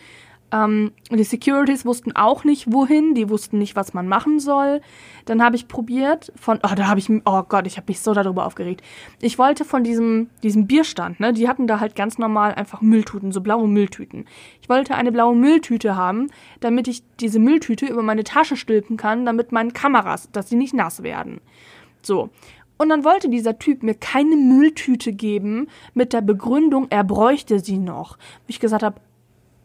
Ähm, 0.54 0.92
die 1.10 1.24
Securities 1.24 1.84
wussten 1.84 2.16
auch 2.16 2.44
nicht, 2.44 2.72
wohin, 2.72 3.16
die 3.16 3.28
wussten 3.28 3.58
nicht, 3.58 3.76
was 3.76 3.96
man 3.96 4.08
machen 4.08 4.39
soll. 4.39 4.82
Dann 5.26 5.44
habe 5.44 5.56
ich 5.56 5.68
probiert 5.68 6.32
von, 6.36 6.60
oh, 6.62 6.76
da 6.76 6.88
habe 6.88 7.00
ich, 7.00 7.10
oh 7.10 7.44
Gott, 7.50 7.66
ich 7.66 7.78
habe 7.78 7.86
mich 7.88 8.02
so 8.02 8.13
darüber 8.13 8.46
aufgeregt. 8.46 8.84
Ich 9.20 9.39
wollte 9.39 9.66
von 9.66 9.84
diesem, 9.84 10.30
diesem 10.44 10.68
Bierstand, 10.68 11.20
ne, 11.20 11.34
die 11.34 11.50
hatten 11.50 11.66
da 11.66 11.80
halt 11.80 11.96
ganz 11.96 12.20
normal 12.20 12.54
einfach 12.54 12.82
Mülltüten, 12.82 13.32
so 13.32 13.42
blaue 13.42 13.68
Mülltüten. 13.68 14.26
Ich 14.62 14.70
wollte 14.70 14.94
eine 14.94 15.12
blaue 15.12 15.36
Mülltüte 15.36 15.96
haben, 15.96 16.30
damit 16.60 16.88
ich 16.88 17.04
diese 17.20 17.39
Mülltüte 17.39 17.88
über 17.88 18.04
meine 18.04 18.24
Tasche 18.24 18.56
stülpen 18.56 18.96
kann, 18.96 19.26
damit 19.26 19.52
meine 19.52 19.72
Kameras, 19.72 20.30
dass 20.32 20.50
sie 20.50 20.56
nicht 20.56 20.76
nass 20.76 21.02
werden. 21.02 21.42
So. 22.04 22.30
Und 22.78 22.89
dann 22.89 23.04
wollte 23.04 23.30
dieser 23.30 23.58
Typ 23.58 23.82
mir 23.82 23.96
keine 23.96 24.36
Mülltüte 24.36 25.13
geben 25.13 25.68
mit 25.94 26.13
der 26.13 26.22
Begründung, 26.22 26.88
er 26.89 27.04
bräuchte 27.04 27.60
sie 27.60 27.78
noch. 27.78 28.18
Ich 28.48 28.60
gesagt 28.60 28.84
habe, 28.84 29.00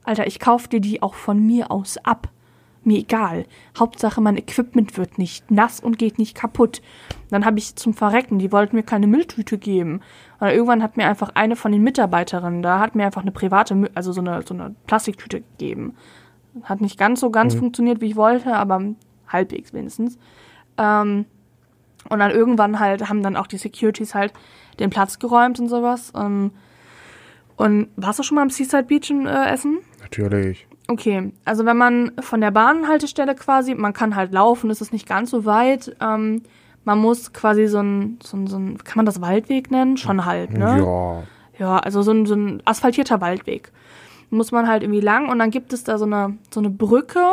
Alter, 0.09 0.27
ich 0.27 0.41
kauf 0.41 0.69
dir 0.69 0.81
die 0.81 1.03
auch 1.03 1.13
von 1.13 1.39
mir 1.39 1.71
aus 1.71 1.99
ab. 1.99 2.29
Mir 2.83 2.97
egal. 2.97 3.45
Hauptsache, 3.79 4.23
mein 4.23 4.39
Equipment 4.39 4.97
wird 4.97 5.19
nicht 5.19 5.51
nass 5.51 5.81
und 5.81 5.99
geht 5.99 6.19
nicht 6.19 6.35
kaputt. 6.35 6.81
Dann 7.29 7.45
habe 7.45 7.59
ich 7.59 7.77
zum 7.77 7.93
Verrecken, 7.93 8.39
die 8.39 8.51
wollten 8.51 8.75
mir 8.75 8.85
keine 8.85 9.07
Mülltüte 9.07 9.59
geben. 9.59 10.01
Und 10.41 10.49
irgendwann 10.49 10.83
hat 10.83 10.97
mir 10.97 11.07
einfach 11.07 11.33
eine 11.35 11.57
von 11.57 11.73
den 11.73 11.83
Mitarbeiterinnen 11.83 12.63
da, 12.63 12.79
hat 12.79 12.95
mir 12.95 13.05
einfach 13.05 13.21
eine 13.21 13.33
private, 13.33 13.91
also 13.95 14.13
so 14.13 14.23
eine, 14.23 14.41
so 14.47 14.55
eine 14.55 14.75
Plastiktüte 14.87 15.43
gegeben. 15.43 15.95
Hat 16.63 16.81
nicht 16.81 16.99
ganz 16.99 17.21
so 17.21 17.29
ganz 17.29 17.55
mhm. 17.55 17.59
funktioniert, 17.59 18.01
wie 18.01 18.07
ich 18.07 18.17
wollte, 18.17 18.55
aber 18.55 18.81
halbwegs 19.31 19.75
wenigstens. 19.75 20.19
Ähm, 20.79 21.27
und 22.09 22.19
dann 22.19 22.31
irgendwann 22.31 22.81
halt 22.81 23.11
haben 23.11 23.23
dann 23.23 23.37
auch 23.37 23.47
die 23.47 23.59
Securities 23.59 24.15
halt 24.15 24.33
den 24.79 24.89
Platz 24.89 25.19
geräumt 25.19 25.61
und 25.61 25.69
sowas. 25.69 26.15
Ähm, 26.17 26.53
und 27.59 27.89
warst 27.97 28.21
du 28.21 28.23
schon 28.23 28.37
mal 28.37 28.43
am 28.43 28.51
Seaside 28.51 28.85
Beach 28.85 29.11
in 29.11 29.27
äh, 29.27 29.53
Essen? 29.53 29.79
Natürlich. 30.01 30.67
Okay, 30.87 31.33
also 31.45 31.67
wenn 31.67 31.77
man 31.77 32.13
von 32.21 32.41
der 32.41 32.53
Bahnhaltestelle 32.53 33.35
quasi, 33.35 33.75
man 33.75 33.93
kann 33.93 34.17
halt 34.17 34.33
laufen, 34.33 34.71
ist 34.71 34.81
es 34.81 34.93
nicht 34.93 35.09
ganz 35.09 35.31
so 35.31 35.45
weit. 35.45 35.95
Ähm, 36.01 36.43
man 36.85 36.99
muss 36.99 37.33
quasi 37.33 37.67
so 37.67 37.81
ein, 37.81 38.19
so 38.23 38.37
ein, 38.37 38.47
so 38.47 38.57
ein, 38.57 38.79
kann 38.79 38.97
man 38.97 39.07
das 39.07 39.21
Waldweg 39.21 39.71
nennen? 39.73 39.97
Schon 39.97 40.25
halb, 40.25 40.53
ne? 40.53 40.79
Ja. 40.79 41.23
Ja, 41.59 41.79
also 41.79 42.03
so 42.03 42.13
ein, 42.13 42.25
so 42.25 42.35
ein 42.35 42.63
asphaltierter 42.65 43.21
Waldweg. 43.21 43.73
Muss 44.31 44.53
man 44.53 44.69
halt 44.69 44.85
irgendwie 44.85 45.01
lang 45.01 45.29
und 45.29 45.41
dann 45.41 45.51
gibt 45.51 45.73
es 45.73 45.83
da 45.83 45.99
so 45.99 46.05
eine, 46.05 46.39
so 46.55 46.61
eine 46.61 46.71
Brücke, 46.71 47.25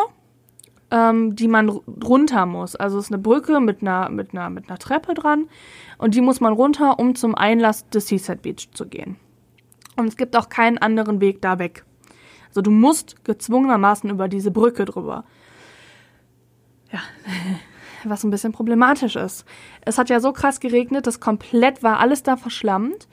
ähm, 0.89 1.35
die 1.35 1.47
man 1.47 1.69
runter 1.69 2.47
muss. 2.47 2.75
Also 2.75 2.97
es 2.97 3.05
ist 3.05 3.11
eine 3.11 3.21
Brücke 3.21 3.59
mit 3.59 3.83
einer, 3.83 4.09
mit, 4.09 4.33
einer, 4.33 4.49
mit 4.49 4.69
einer 4.69 4.79
Treppe 4.79 5.13
dran 5.13 5.45
und 5.99 6.15
die 6.15 6.21
muss 6.21 6.41
man 6.41 6.53
runter, 6.53 6.97
um 6.97 7.13
zum 7.13 7.35
Einlass 7.35 7.87
des 7.89 8.07
Seaside 8.07 8.39
Beach 8.41 8.69
zu 8.73 8.87
gehen. 8.87 9.17
Und 9.95 10.07
es 10.07 10.17
gibt 10.17 10.35
auch 10.35 10.49
keinen 10.49 10.77
anderen 10.77 11.21
Weg 11.21 11.41
da 11.41 11.59
weg. 11.59 11.85
Also 12.49 12.61
du 12.61 12.71
musst 12.71 13.23
gezwungenermaßen 13.25 14.09
über 14.09 14.27
diese 14.27 14.51
Brücke 14.51 14.85
drüber. 14.85 15.25
Ja, 16.91 16.99
was 18.03 18.23
ein 18.23 18.29
bisschen 18.29 18.51
problematisch 18.53 19.15
ist. 19.15 19.45
Es 19.81 19.97
hat 19.97 20.09
ja 20.09 20.19
so 20.19 20.31
krass 20.31 20.59
geregnet, 20.59 21.07
dass 21.07 21.19
komplett 21.19 21.83
war 21.83 21.99
alles 21.99 22.23
da 22.23 22.37
verschlammt. 22.37 23.07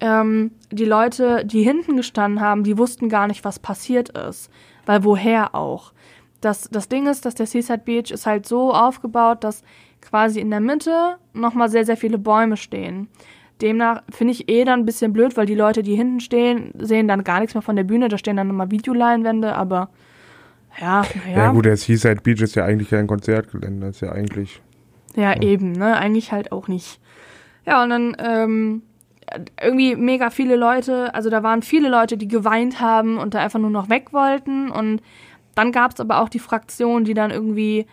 Ähm, 0.00 0.52
die 0.72 0.84
Leute, 0.84 1.44
die 1.44 1.62
hinten 1.62 1.96
gestanden 1.96 2.40
haben, 2.40 2.64
die 2.64 2.78
wussten 2.78 3.08
gar 3.08 3.26
nicht, 3.26 3.44
was 3.44 3.58
passiert 3.58 4.10
ist. 4.10 4.50
Weil 4.86 5.04
woher 5.04 5.54
auch? 5.54 5.92
Das, 6.40 6.68
das 6.70 6.88
Ding 6.88 7.06
ist, 7.06 7.24
dass 7.24 7.34
der 7.34 7.46
Seaside 7.46 7.82
Beach 7.84 8.10
ist 8.10 8.26
halt 8.26 8.46
so 8.46 8.74
aufgebaut, 8.74 9.44
dass 9.44 9.62
quasi 10.02 10.40
in 10.40 10.50
der 10.50 10.60
Mitte 10.60 11.16
nochmal 11.32 11.70
sehr, 11.70 11.86
sehr 11.86 11.96
viele 11.96 12.18
Bäume 12.18 12.56
stehen. 12.56 13.08
Demnach 13.62 14.02
finde 14.10 14.32
ich 14.32 14.48
eh 14.48 14.64
dann 14.64 14.80
ein 14.80 14.86
bisschen 14.86 15.12
blöd, 15.12 15.36
weil 15.36 15.46
die 15.46 15.54
Leute, 15.54 15.82
die 15.82 15.94
hinten 15.94 16.20
stehen, 16.20 16.72
sehen 16.78 17.08
dann 17.08 17.24
gar 17.24 17.40
nichts 17.40 17.54
mehr 17.54 17.62
von 17.62 17.76
der 17.76 17.84
Bühne. 17.84 18.08
Da 18.08 18.18
stehen 18.18 18.36
dann 18.36 18.48
nochmal 18.48 18.70
Videoleinwände, 18.70 19.54
aber 19.54 19.90
ja, 20.80 21.04
ja. 21.28 21.36
Ja, 21.36 21.50
gut, 21.52 21.64
der 21.66 21.76
Seaside 21.76 22.20
Beach 22.20 22.40
ist 22.40 22.56
ja 22.56 22.64
eigentlich 22.64 22.90
kein 22.90 23.06
Konzertgelände. 23.06 23.86
ist 23.88 24.00
ja 24.00 24.12
eigentlich. 24.12 24.60
Ja, 25.14 25.34
ja, 25.34 25.42
eben, 25.42 25.72
ne? 25.72 25.96
Eigentlich 25.96 26.32
halt 26.32 26.50
auch 26.50 26.66
nicht. 26.66 27.00
Ja, 27.64 27.82
und 27.82 27.90
dann 27.90 28.16
ähm, 28.18 28.82
irgendwie 29.62 29.96
mega 29.96 30.30
viele 30.30 30.56
Leute, 30.56 31.14
also 31.14 31.30
da 31.30 31.42
waren 31.42 31.62
viele 31.62 31.88
Leute, 31.88 32.16
die 32.16 32.28
geweint 32.28 32.80
haben 32.80 33.18
und 33.18 33.34
da 33.34 33.40
einfach 33.40 33.60
nur 33.60 33.70
noch 33.70 33.88
weg 33.88 34.12
wollten. 34.12 34.70
Und 34.70 35.00
dann 35.54 35.72
gab 35.72 35.92
es 35.92 36.00
aber 36.00 36.20
auch 36.20 36.28
die 36.28 36.40
Fraktion, 36.40 37.04
die 37.04 37.14
dann 37.14 37.30
irgendwie 37.30 37.86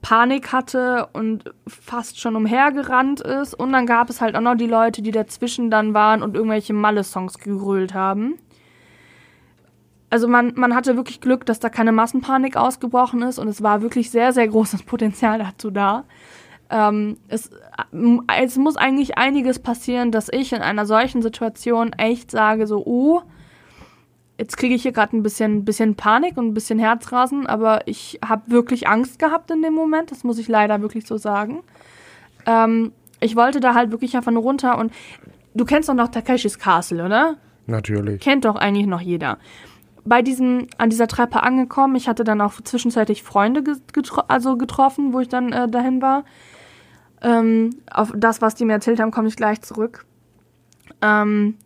Panik 0.00 0.52
hatte 0.52 1.08
und 1.12 1.52
fast 1.66 2.20
schon 2.20 2.36
umhergerannt 2.36 3.20
ist. 3.20 3.54
Und 3.54 3.72
dann 3.72 3.86
gab 3.86 4.10
es 4.10 4.20
halt 4.20 4.36
auch 4.36 4.40
noch 4.40 4.54
die 4.54 4.66
Leute, 4.66 5.02
die 5.02 5.10
dazwischen 5.10 5.70
dann 5.70 5.94
waren 5.94 6.22
und 6.22 6.34
irgendwelche 6.34 6.72
Malle-Songs 6.72 7.38
gegrölt 7.38 7.94
haben. 7.94 8.38
Also 10.10 10.28
man, 10.28 10.52
man 10.56 10.74
hatte 10.74 10.96
wirklich 10.96 11.20
Glück, 11.20 11.46
dass 11.46 11.58
da 11.58 11.70
keine 11.70 11.90
Massenpanik 11.90 12.56
ausgebrochen 12.56 13.22
ist 13.22 13.38
und 13.38 13.48
es 13.48 13.62
war 13.62 13.80
wirklich 13.80 14.10
sehr, 14.10 14.32
sehr 14.32 14.46
großes 14.46 14.82
Potenzial 14.84 15.38
dazu 15.38 15.70
da. 15.70 16.04
Ähm, 16.68 17.16
es, 17.28 17.50
es 18.40 18.56
muss 18.56 18.76
eigentlich 18.76 19.18
einiges 19.18 19.58
passieren, 19.58 20.10
dass 20.10 20.28
ich 20.30 20.52
in 20.52 20.62
einer 20.62 20.86
solchen 20.86 21.22
Situation 21.22 21.92
echt 21.92 22.30
sage, 22.30 22.66
so, 22.66 22.84
oh, 22.84 23.22
jetzt 24.38 24.56
kriege 24.56 24.74
ich 24.74 24.82
hier 24.82 24.92
gerade 24.92 25.16
ein 25.16 25.22
bisschen, 25.22 25.64
bisschen 25.64 25.94
Panik 25.94 26.36
und 26.36 26.48
ein 26.48 26.54
bisschen 26.54 26.78
Herzrasen, 26.78 27.46
aber 27.46 27.86
ich 27.86 28.18
habe 28.26 28.50
wirklich 28.50 28.88
Angst 28.88 29.18
gehabt 29.18 29.50
in 29.50 29.62
dem 29.62 29.74
Moment. 29.74 30.10
Das 30.10 30.24
muss 30.24 30.38
ich 30.38 30.48
leider 30.48 30.80
wirklich 30.80 31.06
so 31.06 31.16
sagen. 31.16 31.62
Ähm, 32.46 32.92
ich 33.20 33.36
wollte 33.36 33.60
da 33.60 33.74
halt 33.74 33.90
wirklich 33.90 34.16
einfach 34.16 34.32
nur 34.32 34.42
runter 34.42 34.78
und 34.78 34.92
du 35.54 35.64
kennst 35.64 35.88
doch 35.88 35.94
noch 35.94 36.08
Takeshis 36.08 36.58
Castle, 36.58 37.04
oder? 37.04 37.36
Natürlich. 37.66 38.20
Kennt 38.20 38.44
doch 38.44 38.56
eigentlich 38.56 38.86
noch 38.86 39.00
jeder. 39.00 39.38
Bei 40.04 40.22
diesem, 40.22 40.66
an 40.78 40.90
dieser 40.90 41.06
Treppe 41.06 41.42
angekommen, 41.44 41.94
ich 41.94 42.08
hatte 42.08 42.24
dann 42.24 42.40
auch 42.40 42.60
zwischenzeitlich 42.60 43.22
Freunde 43.22 43.62
getro 43.92 44.22
also 44.26 44.56
getroffen, 44.56 45.12
wo 45.12 45.20
ich 45.20 45.28
dann 45.28 45.52
äh, 45.52 45.68
dahin 45.68 46.02
war. 46.02 46.24
Ähm, 47.20 47.70
auf 47.88 48.12
das, 48.16 48.42
was 48.42 48.56
die 48.56 48.64
mir 48.64 48.72
erzählt 48.72 48.98
haben, 48.98 49.12
komme 49.12 49.28
ich 49.28 49.36
gleich 49.36 49.62
zurück. 49.62 50.04
Ähm, 51.00 51.56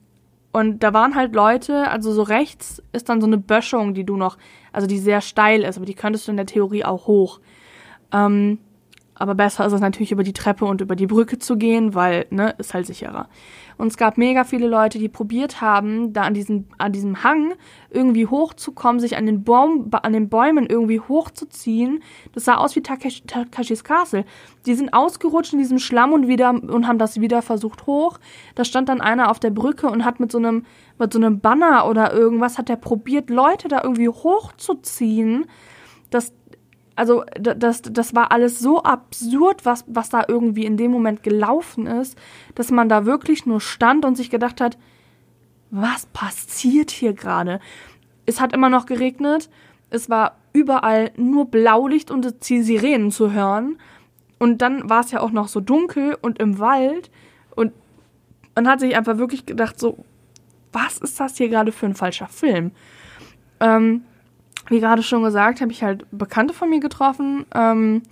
und 0.57 0.83
da 0.83 0.95
waren 0.95 1.15
halt 1.15 1.35
Leute, 1.35 1.87
also 1.91 2.15
so 2.15 2.23
rechts 2.23 2.83
ist 2.95 3.11
dann 3.11 3.21
so 3.21 3.27
eine 3.27 3.37
Böschung, 3.37 3.93
die 3.93 4.05
du 4.05 4.17
noch, 4.17 4.39
also 4.73 4.87
die 4.87 4.99
sehr 4.99 5.21
steil 5.21 5.61
ist, 5.61 5.77
aber 5.77 5.85
die 5.85 5.93
könntest 5.93 6.27
du 6.27 6.31
in 6.31 6.39
der 6.39 6.47
Theorie 6.47 6.83
auch 6.83 7.07
hoch. 7.07 7.41
Ähm, 8.11 8.59
aber 9.19 9.35
besser 9.35 9.67
ist 9.67 9.73
es 9.73 9.81
natürlich 9.81 10.12
über 10.12 10.23
die 10.23 10.35
Treppe 10.35 10.67
und 10.67 10.83
über 10.83 10.95
die 10.95 11.07
Brücke 11.07 11.39
zu 11.39 11.57
gehen, 11.57 11.95
weil, 11.95 12.27
ne, 12.31 12.55
ist 12.59 12.75
halt 12.75 12.87
sicherer. 12.87 13.29
Und 13.79 13.89
es 13.89 13.97
gab 13.97 14.19
mega 14.19 14.45
viele 14.45 14.69
Leute, 14.69 14.99
die 14.99 15.09
probiert 15.09 15.61
haben, 15.61 16.12
da 16.12 16.23
an 16.23 16.35
diesem, 16.35 16.67
an 16.79 16.93
diesem 16.93 17.23
Hang 17.23 17.55
irgendwie 17.91 18.27
hochzukommen, 18.27 19.01
sich 19.01 19.17
an 19.17 19.27
den, 19.27 19.43
Baum, 19.43 19.91
an 19.91 20.12
den 20.12 20.29
Bäumen 20.29 20.67
irgendwie 20.67 21.01
hochzuziehen. 21.01 22.03
Das 22.35 22.45
sah 22.45 22.57
aus 22.57 22.77
wie 22.77 22.83
Takesh, 22.83 23.23
Takeshis 23.27 23.85
Castle. 23.85 24.25
Die 24.67 24.75
sind 24.75 24.93
ausgerutscht 24.93 25.55
in 25.55 25.59
diesem 25.59 25.79
Schlamm 25.79 26.12
und 26.12 26.29
wieder, 26.29 26.51
und 26.51 26.87
haben 26.87 26.99
das 26.99 27.21
wieder 27.21 27.41
versucht 27.41 27.87
hoch. 27.87 28.19
Da 28.55 28.64
stand 28.64 28.89
dann 28.89 29.01
einer 29.01 29.31
auf 29.31 29.41
der 29.41 29.51
Brücke 29.51 29.89
und 29.89 30.05
hat 30.05 30.21
mit 30.21 30.31
so 30.31 30.39
einem, 30.39 30.67
mit 30.99 31.12
so 31.12 31.19
einem 31.19 31.41
Banner 31.41 31.87
oder 31.89 32.12
irgendwas, 32.12 32.59
hat 32.59 32.69
er 32.69 32.77
probiert, 32.77 33.31
Leute 33.31 33.69
da 33.69 33.83
irgendwie 33.83 34.09
hochzuziehen. 34.09 35.47
Das, 36.11 36.33
also 36.97 37.24
das, 37.38 37.82
das 37.82 38.14
war 38.14 38.32
alles 38.32 38.59
so 38.59 38.82
absurd, 38.82 39.64
was, 39.64 39.84
was 39.86 40.09
da 40.09 40.24
irgendwie 40.26 40.64
in 40.64 40.78
dem 40.78 40.90
Moment 40.90 41.22
gelaufen 41.22 41.86
ist, 41.86 42.18
dass 42.55 42.70
man 42.70 42.88
da 42.88 43.05
wirklich 43.05 43.44
nur 43.44 43.61
stand 43.61 44.05
und 44.05 44.16
sich 44.16 44.30
gedacht 44.30 44.61
hat, 44.61 44.78
was 45.70 46.07
passiert 46.07 46.90
hier 46.90 47.12
gerade? 47.12 47.61
Es 48.24 48.40
hat 48.40 48.55
immer 48.55 48.70
noch 48.70 48.86
geregnet, 48.86 49.51
es 49.90 50.09
war 50.09 50.36
überall 50.53 51.12
nur 51.16 51.47
Blaulicht 51.51 52.11
und 52.11 52.49
die 52.49 52.62
Sirenen 52.62 53.11
zu 53.11 53.32
hören. 53.32 53.78
Und 54.38 54.62
dann 54.62 54.88
war 54.88 55.01
es 55.01 55.11
ja 55.11 55.20
auch 55.20 55.30
noch 55.30 55.49
so 55.49 55.61
dunkel 55.61 56.16
und 56.20 56.38
im 56.38 56.59
Wald. 56.59 57.11
Und 57.55 57.72
man 58.55 58.68
hat 58.68 58.80
sich 58.80 58.97
einfach 58.97 59.18
wirklich 59.18 59.47
gedacht, 59.47 59.78
so, 59.78 59.99
was 60.72 60.99
ist 60.99 61.20
das 61.20 61.36
hier 61.36 61.49
gerade 61.49 61.72
für 61.72 61.86
ein 61.86 61.94
falscher 61.94 62.26
Film? 62.26 62.72
Ähm, 63.61 64.05
wie 64.69 64.81
gerade 64.81 65.03
schon 65.03 65.23
gesagt, 65.23 65.61
habe 65.61 65.73
ich 65.73 65.83
halt 65.83 66.07
Bekannte 66.11 66.55
von 66.55 66.71
mir 66.71 66.81
getroffen. 66.81 67.47
Ähm, 67.55 68.03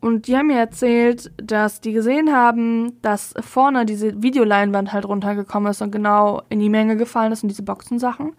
und 0.00 0.26
die 0.26 0.36
haben 0.36 0.48
mir 0.48 0.58
erzählt, 0.58 1.32
dass 1.36 1.80
die 1.80 1.92
gesehen 1.92 2.32
haben, 2.32 3.00
dass 3.02 3.34
vorne 3.40 3.86
diese 3.86 4.22
Videoleinwand 4.22 4.92
halt 4.92 5.06
runtergekommen 5.06 5.70
ist 5.70 5.82
und 5.82 5.90
genau 5.90 6.42
in 6.48 6.60
die 6.60 6.68
Menge 6.68 6.96
gefallen 6.96 7.32
ist 7.32 7.42
und 7.42 7.48
diese 7.48 7.62
Boxensachen. 7.62 8.34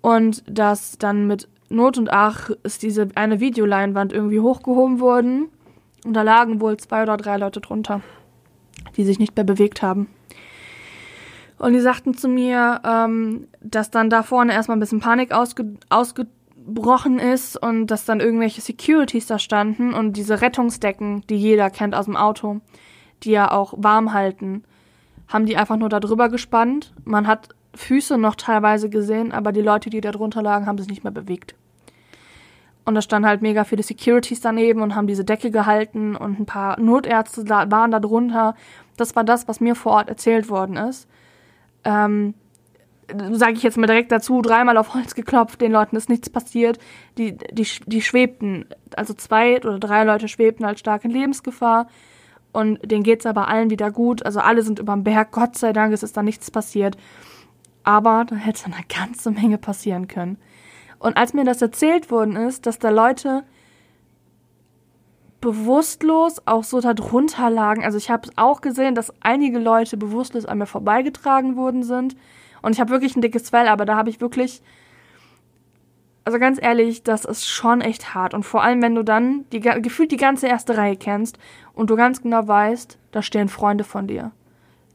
Und 0.00 0.44
dass 0.46 0.98
dann 0.98 1.26
mit 1.26 1.48
Not 1.68 1.98
und 1.98 2.12
Ach 2.12 2.50
ist 2.62 2.82
diese 2.82 3.08
eine 3.14 3.40
Videoleinwand 3.40 4.12
irgendwie 4.12 4.40
hochgehoben 4.40 5.00
worden. 5.00 5.48
Und 6.04 6.14
da 6.14 6.22
lagen 6.22 6.60
wohl 6.60 6.76
zwei 6.76 7.02
oder 7.02 7.16
drei 7.16 7.36
Leute 7.36 7.60
drunter, 7.60 8.02
die 8.96 9.04
sich 9.04 9.18
nicht 9.18 9.34
mehr 9.36 9.44
bewegt 9.44 9.82
haben. 9.82 10.08
Und 11.58 11.72
die 11.72 11.80
sagten 11.80 12.14
zu 12.14 12.28
mir, 12.28 12.80
ähm, 12.84 13.48
dass 13.60 13.90
dann 13.90 14.10
da 14.10 14.22
vorne 14.22 14.52
erstmal 14.52 14.76
ein 14.76 14.80
bisschen 14.80 15.00
Panik 15.00 15.32
ausge 15.32 15.76
ausgebrochen 15.88 17.18
ist 17.18 17.56
und 17.56 17.86
dass 17.86 18.04
dann 18.04 18.20
irgendwelche 18.20 18.60
Securities 18.60 19.26
da 19.26 19.38
standen 19.38 19.94
und 19.94 20.16
diese 20.16 20.42
Rettungsdecken, 20.42 21.24
die 21.28 21.36
jeder 21.36 21.70
kennt 21.70 21.94
aus 21.94 22.04
dem 22.04 22.16
Auto, 22.16 22.60
die 23.22 23.30
ja 23.30 23.50
auch 23.50 23.72
warm 23.76 24.12
halten, 24.12 24.64
haben 25.28 25.46
die 25.46 25.56
einfach 25.56 25.76
nur 25.76 25.88
da 25.88 25.98
drüber 25.98 26.28
gespannt. 26.28 26.92
Man 27.04 27.26
hat 27.26 27.48
Füße 27.74 28.18
noch 28.18 28.34
teilweise 28.34 28.90
gesehen, 28.90 29.32
aber 29.32 29.52
die 29.52 29.62
Leute, 29.62 29.88
die 29.90 30.00
da 30.00 30.12
drunter 30.12 30.42
lagen, 30.42 30.66
haben 30.66 30.78
sich 30.78 30.88
nicht 30.88 31.04
mehr 31.04 31.12
bewegt. 31.12 31.54
Und 32.84 32.94
da 32.94 33.02
standen 33.02 33.28
halt 33.28 33.42
mega 33.42 33.64
viele 33.64 33.82
Securities 33.82 34.40
daneben 34.40 34.82
und 34.82 34.94
haben 34.94 35.08
diese 35.08 35.24
Decke 35.24 35.50
gehalten 35.50 36.14
und 36.14 36.38
ein 36.38 36.46
paar 36.46 36.78
Notärzte 36.78 37.44
da, 37.44 37.68
waren 37.70 37.90
da 37.90 37.98
drunter. 37.98 38.54
Das 38.96 39.16
war 39.16 39.24
das, 39.24 39.48
was 39.48 39.60
mir 39.60 39.74
vor 39.74 39.92
Ort 39.92 40.08
erzählt 40.08 40.48
worden 40.48 40.76
ist 40.76 41.08
ähm, 41.86 42.34
sage 43.32 43.52
ich 43.52 43.62
jetzt 43.62 43.78
mal 43.78 43.86
direkt 43.86 44.10
dazu, 44.10 44.42
dreimal 44.42 44.76
auf 44.76 44.94
Holz 44.94 45.14
geklopft, 45.14 45.60
den 45.60 45.72
Leuten 45.72 45.96
ist 45.96 46.08
nichts 46.08 46.28
passiert. 46.28 46.78
Die, 47.16 47.36
die, 47.36 47.66
die 47.86 48.02
schwebten, 48.02 48.66
also 48.96 49.14
zwei 49.14 49.58
oder 49.58 49.78
drei 49.78 50.04
Leute 50.04 50.28
schwebten 50.28 50.64
als 50.64 50.80
stark 50.80 51.04
in 51.04 51.12
Lebensgefahr. 51.12 51.88
Und 52.52 52.90
denen 52.90 53.02
geht's 53.02 53.26
aber 53.26 53.48
allen 53.48 53.70
wieder 53.70 53.90
gut. 53.90 54.24
Also 54.24 54.40
alle 54.40 54.62
sind 54.62 54.78
überm 54.78 55.04
Berg, 55.04 55.30
Gott 55.30 55.56
sei 55.56 55.72
Dank, 55.72 55.92
es 55.92 56.02
ist 56.02 56.16
da 56.16 56.22
nichts 56.22 56.50
passiert. 56.50 56.96
Aber 57.84 58.24
da 58.28 58.34
hätte 58.34 58.66
eine 58.66 58.84
ganze 58.88 59.30
Menge 59.30 59.58
passieren 59.58 60.08
können. 60.08 60.38
Und 60.98 61.16
als 61.16 61.34
mir 61.34 61.44
das 61.44 61.62
erzählt 61.62 62.10
worden 62.10 62.34
ist, 62.34 62.66
dass 62.66 62.78
da 62.78 62.90
Leute 62.90 63.44
bewusstlos 65.46 66.42
auch 66.44 66.64
so 66.64 66.80
darunter 66.80 67.50
lagen. 67.50 67.84
Also 67.84 67.98
ich 67.98 68.10
habe 68.10 68.28
auch 68.34 68.60
gesehen, 68.60 68.96
dass 68.96 69.12
einige 69.20 69.60
Leute 69.60 69.96
bewusstlos 69.96 70.44
an 70.44 70.58
mir 70.58 70.66
vorbeigetragen 70.66 71.54
worden 71.54 71.84
sind. 71.84 72.16
Und 72.62 72.72
ich 72.72 72.80
habe 72.80 72.90
wirklich 72.90 73.14
ein 73.14 73.20
dickes 73.20 73.50
Fell, 73.50 73.68
aber 73.68 73.84
da 73.84 73.94
habe 73.94 74.10
ich 74.10 74.20
wirklich. 74.20 74.60
Also 76.24 76.40
ganz 76.40 76.60
ehrlich, 76.60 77.04
das 77.04 77.24
ist 77.24 77.46
schon 77.46 77.80
echt 77.80 78.12
hart. 78.12 78.34
Und 78.34 78.42
vor 78.42 78.64
allem, 78.64 78.82
wenn 78.82 78.96
du 78.96 79.04
dann 79.04 79.44
die, 79.52 79.60
gefühlt 79.60 80.10
die 80.10 80.16
ganze 80.16 80.48
erste 80.48 80.76
Reihe 80.76 80.96
kennst 80.96 81.38
und 81.74 81.90
du 81.90 81.94
ganz 81.94 82.22
genau 82.22 82.48
weißt, 82.48 82.98
da 83.12 83.22
stehen 83.22 83.48
Freunde 83.48 83.84
von 83.84 84.08
dir. 84.08 84.32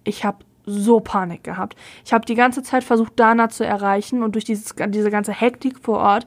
Ich 0.04 0.26
habe 0.26 0.40
so 0.66 1.00
Panik 1.00 1.46
gehabt. 1.46 1.78
Ich 2.04 2.12
habe 2.12 2.26
die 2.26 2.36
ganze 2.36 2.62
Zeit 2.62 2.84
versucht, 2.84 3.14
Dana 3.18 3.48
zu 3.48 3.66
erreichen 3.66 4.22
und 4.22 4.36
durch 4.36 4.44
dieses, 4.44 4.76
diese 4.90 5.12
ganze 5.12 5.32
Hektik 5.32 5.80
vor 5.80 6.00
Ort 6.00 6.26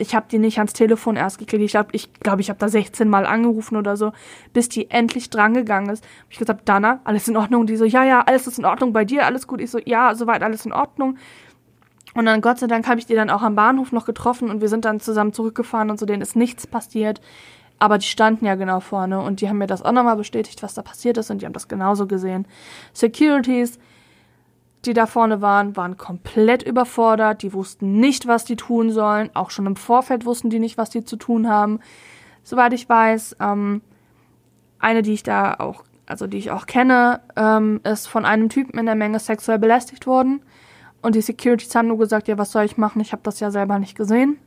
ich 0.00 0.14
habe 0.14 0.26
die 0.30 0.38
nicht 0.38 0.58
ans 0.58 0.72
Telefon 0.72 1.16
erst 1.16 1.38
gekriegt. 1.38 1.62
Ich 1.62 1.72
glaube, 1.72 1.90
ich, 1.92 2.12
glaub, 2.14 2.40
ich 2.40 2.48
habe 2.48 2.58
da 2.58 2.68
16 2.68 3.08
Mal 3.08 3.26
angerufen 3.26 3.76
oder 3.76 3.96
so, 3.96 4.12
bis 4.52 4.68
die 4.68 4.90
endlich 4.90 5.30
drangegangen 5.30 5.90
ist. 5.90 6.04
Hab 6.04 6.30
ich 6.30 6.38
gesagt, 6.38 6.68
Dana, 6.68 7.00
alles 7.04 7.28
in 7.28 7.36
Ordnung? 7.36 7.66
Die 7.66 7.76
so, 7.76 7.84
ja, 7.84 8.04
ja, 8.04 8.22
alles 8.22 8.46
ist 8.46 8.58
in 8.58 8.64
Ordnung 8.64 8.92
bei 8.92 9.04
dir, 9.04 9.26
alles 9.26 9.46
gut. 9.46 9.60
Ich 9.60 9.70
so, 9.70 9.78
ja, 9.84 10.14
soweit 10.14 10.42
alles 10.42 10.64
in 10.64 10.72
Ordnung. 10.72 11.18
Und 12.14 12.24
dann 12.24 12.40
Gott 12.40 12.58
sei 12.58 12.66
Dank 12.66 12.88
habe 12.88 12.98
ich 12.98 13.06
die 13.06 13.14
dann 13.14 13.30
auch 13.30 13.42
am 13.42 13.54
Bahnhof 13.54 13.92
noch 13.92 14.06
getroffen 14.06 14.50
und 14.50 14.60
wir 14.60 14.68
sind 14.68 14.84
dann 14.84 15.00
zusammen 15.00 15.32
zurückgefahren 15.32 15.90
und 15.90 16.00
so, 16.00 16.06
denen 16.06 16.22
ist 16.22 16.34
nichts 16.34 16.66
passiert. 16.66 17.20
Aber 17.78 17.98
die 17.98 18.06
standen 18.06 18.46
ja 18.46 18.56
genau 18.56 18.80
vorne 18.80 19.20
und 19.20 19.40
die 19.40 19.48
haben 19.48 19.58
mir 19.58 19.66
das 19.66 19.82
auch 19.82 19.92
nochmal 19.92 20.16
bestätigt, 20.16 20.62
was 20.62 20.74
da 20.74 20.82
passiert 20.82 21.18
ist 21.18 21.30
und 21.30 21.40
die 21.40 21.46
haben 21.46 21.52
das 21.52 21.68
genauso 21.68 22.06
gesehen. 22.06 22.46
Securities, 22.92 23.78
die 24.84 24.94
da 24.94 25.06
vorne 25.06 25.42
waren, 25.42 25.76
waren 25.76 25.96
komplett 25.96 26.62
überfordert. 26.62 27.42
Die 27.42 27.52
wussten 27.52 28.00
nicht, 28.00 28.26
was 28.26 28.44
die 28.44 28.56
tun 28.56 28.90
sollen. 28.90 29.30
Auch 29.34 29.50
schon 29.50 29.66
im 29.66 29.76
Vorfeld 29.76 30.24
wussten 30.24 30.50
die 30.50 30.58
nicht, 30.58 30.78
was 30.78 30.90
die 30.90 31.04
zu 31.04 31.16
tun 31.16 31.48
haben. 31.48 31.80
Soweit 32.42 32.72
ich 32.72 32.88
weiß, 32.88 33.36
ähm, 33.40 33.82
eine, 34.78 35.02
die 35.02 35.12
ich 35.12 35.22
da 35.22 35.54
auch, 35.54 35.84
also 36.06 36.26
die 36.26 36.38
ich 36.38 36.50
auch 36.50 36.66
kenne, 36.66 37.20
ähm, 37.36 37.80
ist 37.84 38.06
von 38.06 38.24
einem 38.24 38.48
Typen 38.48 38.78
in 38.78 38.86
der 38.86 38.94
Menge 38.94 39.18
sexuell 39.18 39.58
belästigt 39.58 40.06
worden. 40.06 40.42
Und 41.02 41.14
die 41.14 41.20
Securities 41.20 41.74
haben 41.74 41.88
nur 41.88 41.98
gesagt, 41.98 42.28
ja, 42.28 42.38
was 42.38 42.52
soll 42.52 42.64
ich 42.64 42.76
machen? 42.76 43.00
Ich 43.00 43.12
habe 43.12 43.22
das 43.22 43.40
ja 43.40 43.50
selber 43.50 43.78
nicht 43.78 43.96
gesehen. 43.96 44.38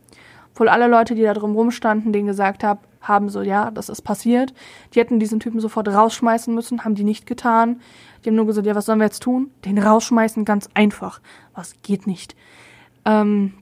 Obwohl 0.52 0.68
alle 0.68 0.86
Leute, 0.86 1.14
die 1.14 1.22
da 1.22 1.34
drum 1.34 1.54
rumstanden, 1.54 2.12
denen 2.12 2.28
gesagt 2.28 2.62
haben, 2.62 2.80
haben 3.08 3.28
so, 3.28 3.42
ja, 3.42 3.70
das 3.70 3.88
ist 3.88 4.02
passiert. 4.02 4.54
Die 4.92 5.00
hätten 5.00 5.18
diesen 5.18 5.40
Typen 5.40 5.60
sofort 5.60 5.88
rausschmeißen 5.88 6.54
müssen, 6.54 6.84
haben 6.84 6.94
die 6.94 7.04
nicht 7.04 7.26
getan. 7.26 7.80
Die 8.24 8.30
haben 8.30 8.36
nur 8.36 8.46
gesagt, 8.46 8.66
ja, 8.66 8.74
was 8.74 8.86
sollen 8.86 8.98
wir 8.98 9.06
jetzt 9.06 9.22
tun? 9.22 9.50
Den 9.64 9.78
rausschmeißen, 9.78 10.44
ganz 10.44 10.68
einfach. 10.74 11.20
Was 11.54 11.74
geht 11.82 12.06
nicht. 12.06 12.34
Ähm, 13.04 13.54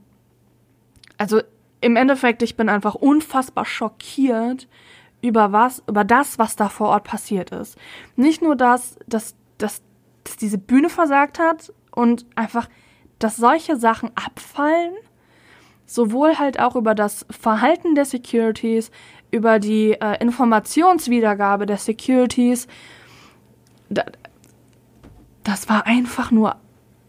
also 1.18 1.40
im 1.80 1.96
Endeffekt, 1.96 2.42
ich 2.42 2.56
bin 2.56 2.68
einfach 2.68 2.94
unfassbar 2.94 3.64
schockiert 3.64 4.68
über 5.20 5.52
was, 5.52 5.82
über 5.86 6.04
das, 6.04 6.38
was 6.38 6.56
da 6.56 6.68
vor 6.68 6.88
Ort 6.88 7.04
passiert 7.04 7.50
ist. 7.50 7.76
Nicht 8.16 8.42
nur 8.42 8.56
das, 8.56 8.98
dass, 9.06 9.36
dass, 9.58 9.82
dass 10.24 10.36
diese 10.36 10.58
Bühne 10.58 10.88
versagt 10.88 11.38
hat 11.38 11.72
und 11.90 12.26
einfach, 12.34 12.68
dass 13.18 13.36
solche 13.36 13.76
Sachen 13.76 14.10
abfallen, 14.16 14.94
sowohl 15.86 16.38
halt 16.38 16.58
auch 16.60 16.76
über 16.76 16.94
das 16.94 17.26
Verhalten 17.30 17.94
der 17.94 18.04
Securities, 18.04 18.90
über 19.30 19.58
die 19.58 19.92
äh, 19.92 20.20
Informationswiedergabe 20.20 21.66
der 21.66 21.78
Securities. 21.78 22.66
Da, 23.88 24.04
das 25.44 25.68
war 25.68 25.86
einfach 25.86 26.30
nur 26.30 26.56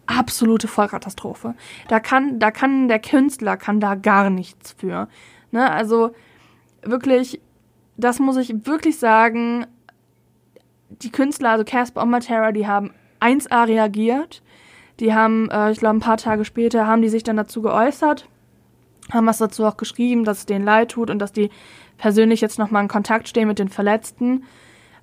absolute 0.06 0.68
Vollkatastrophe. 0.68 1.56
Da 1.88 2.00
kann, 2.00 2.40
da 2.40 2.52
kann 2.52 2.88
der 2.88 3.00
Künstler 3.00 3.58
kann 3.58 3.80
da 3.80 3.96
gar 3.96 4.30
nichts 4.30 4.74
für. 4.78 5.08
Ne? 5.52 5.72
Also 5.72 6.12
wirklich, 6.82 7.42
das 7.98 8.20
muss 8.20 8.38
ich 8.38 8.66
wirklich 8.66 9.00
sagen. 9.00 9.66
Die 11.02 11.12
Künstler, 11.12 11.52
also 11.52 11.64
Casper 11.64 12.04
und 12.04 12.12
Matera, 12.12 12.52
die 12.52 12.68
haben 12.68 12.94
1A 13.20 13.68
reagiert. 13.68 14.44
Die 15.00 15.14
haben, 15.14 15.50
äh, 15.50 15.72
ich 15.72 15.80
glaube, 15.80 15.98
ein 15.98 16.02
paar 16.02 16.18
Tage 16.18 16.46
später 16.46 16.86
haben 16.86 17.02
die 17.02 17.10
sich 17.10 17.24
dann 17.24 17.38
dazu 17.38 17.62
geäußert, 17.62 18.28
haben 19.12 19.28
was 19.28 19.38
dazu 19.38 19.66
auch 19.66 19.78
geschrieben, 19.78 20.24
dass 20.24 20.40
es 20.40 20.46
denen 20.46 20.66
leid 20.66 20.92
tut 20.92 21.10
und 21.10 21.20
dass 21.20 21.32
die 21.32 21.50
persönlich 21.98 22.42
jetzt 22.42 22.60
nochmal 22.60 22.84
in 22.84 22.90
Kontakt 22.90 23.28
stehen 23.28 23.48
mit 23.48 23.60
den 23.60 23.70
Verletzten. 23.70 24.44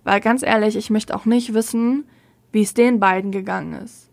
Weil 0.04 0.20
ganz 0.20 0.42
ehrlich, 0.42 0.76
ich 0.76 0.90
möchte 0.90 1.14
auch 1.14 1.26
nicht 1.26 1.52
wissen, 1.54 2.04
wie 2.52 2.62
es 2.62 2.74
den 2.74 3.00
beiden 3.00 3.30
gegangen 3.30 3.74
ist. 3.74 4.10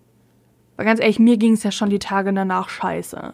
Weil 0.75 0.85
ganz 0.85 0.99
ehrlich, 0.99 1.19
mir 1.19 1.37
ging 1.37 1.53
es 1.53 1.63
ja 1.63 1.71
schon 1.71 1.89
die 1.89 1.99
Tage 1.99 2.33
danach 2.33 2.69
scheiße. 2.69 3.33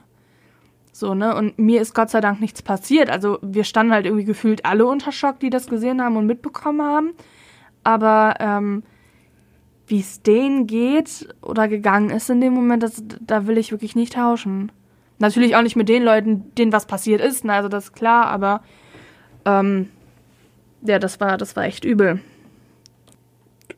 So, 0.91 1.15
ne? 1.15 1.35
Und 1.35 1.57
mir 1.57 1.81
ist 1.81 1.95
Gott 1.95 2.11
sei 2.11 2.21
Dank 2.21 2.39
nichts 2.39 2.61
passiert. 2.61 3.09
Also 3.09 3.39
wir 3.41 3.63
standen 3.63 3.93
halt 3.93 4.05
irgendwie 4.05 4.25
gefühlt 4.25 4.65
alle 4.65 4.85
unter 4.85 5.11
Schock, 5.11 5.39
die 5.39 5.49
das 5.49 5.67
gesehen 5.67 6.01
haben 6.01 6.17
und 6.17 6.27
mitbekommen 6.27 6.81
haben. 6.83 7.13
Aber 7.83 8.35
ähm, 8.39 8.83
wie 9.87 9.99
es 9.99 10.21
denen 10.21 10.67
geht 10.67 11.27
oder 11.41 11.67
gegangen 11.67 12.11
ist 12.11 12.29
in 12.29 12.41
dem 12.41 12.53
Moment, 12.53 12.83
das, 12.83 13.03
da 13.21 13.47
will 13.47 13.57
ich 13.57 13.71
wirklich 13.71 13.95
nicht 13.95 14.13
tauschen. 14.13 14.71
Natürlich 15.23 15.55
auch 15.55 15.61
nicht 15.61 15.77
mit 15.77 15.87
den 15.87 16.03
Leuten, 16.03 16.53
denen 16.55 16.73
was 16.73 16.85
passiert 16.85 17.21
ist, 17.21 17.45
ne? 17.45 17.53
also 17.53 17.69
das 17.69 17.85
ist 17.85 17.93
klar, 17.93 18.27
aber 18.27 18.61
ähm, 19.45 19.87
ja, 20.81 20.99
das 20.99 21.21
war, 21.21 21.37
das 21.37 21.55
war 21.55 21.63
echt 21.63 21.85
übel. 21.85 22.19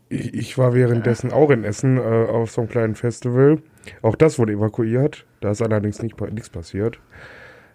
Ich, 0.10 0.34
ich 0.34 0.58
war 0.58 0.74
währenddessen 0.74 1.32
auch 1.32 1.52
in 1.52 1.64
Essen 1.64 1.98
äh, 1.98 2.02
auf 2.02 2.50
so 2.50 2.62
einem 2.62 2.70
kleinen 2.72 2.96
Festival. 2.96 3.60
Auch 4.02 4.16
das 4.16 4.40
wurde 4.40 4.54
evakuiert. 4.54 5.28
Da 5.40 5.52
ist 5.52 5.62
allerdings 5.62 6.02
nicht, 6.02 6.20
nichts 6.20 6.50
passiert. 6.50 7.00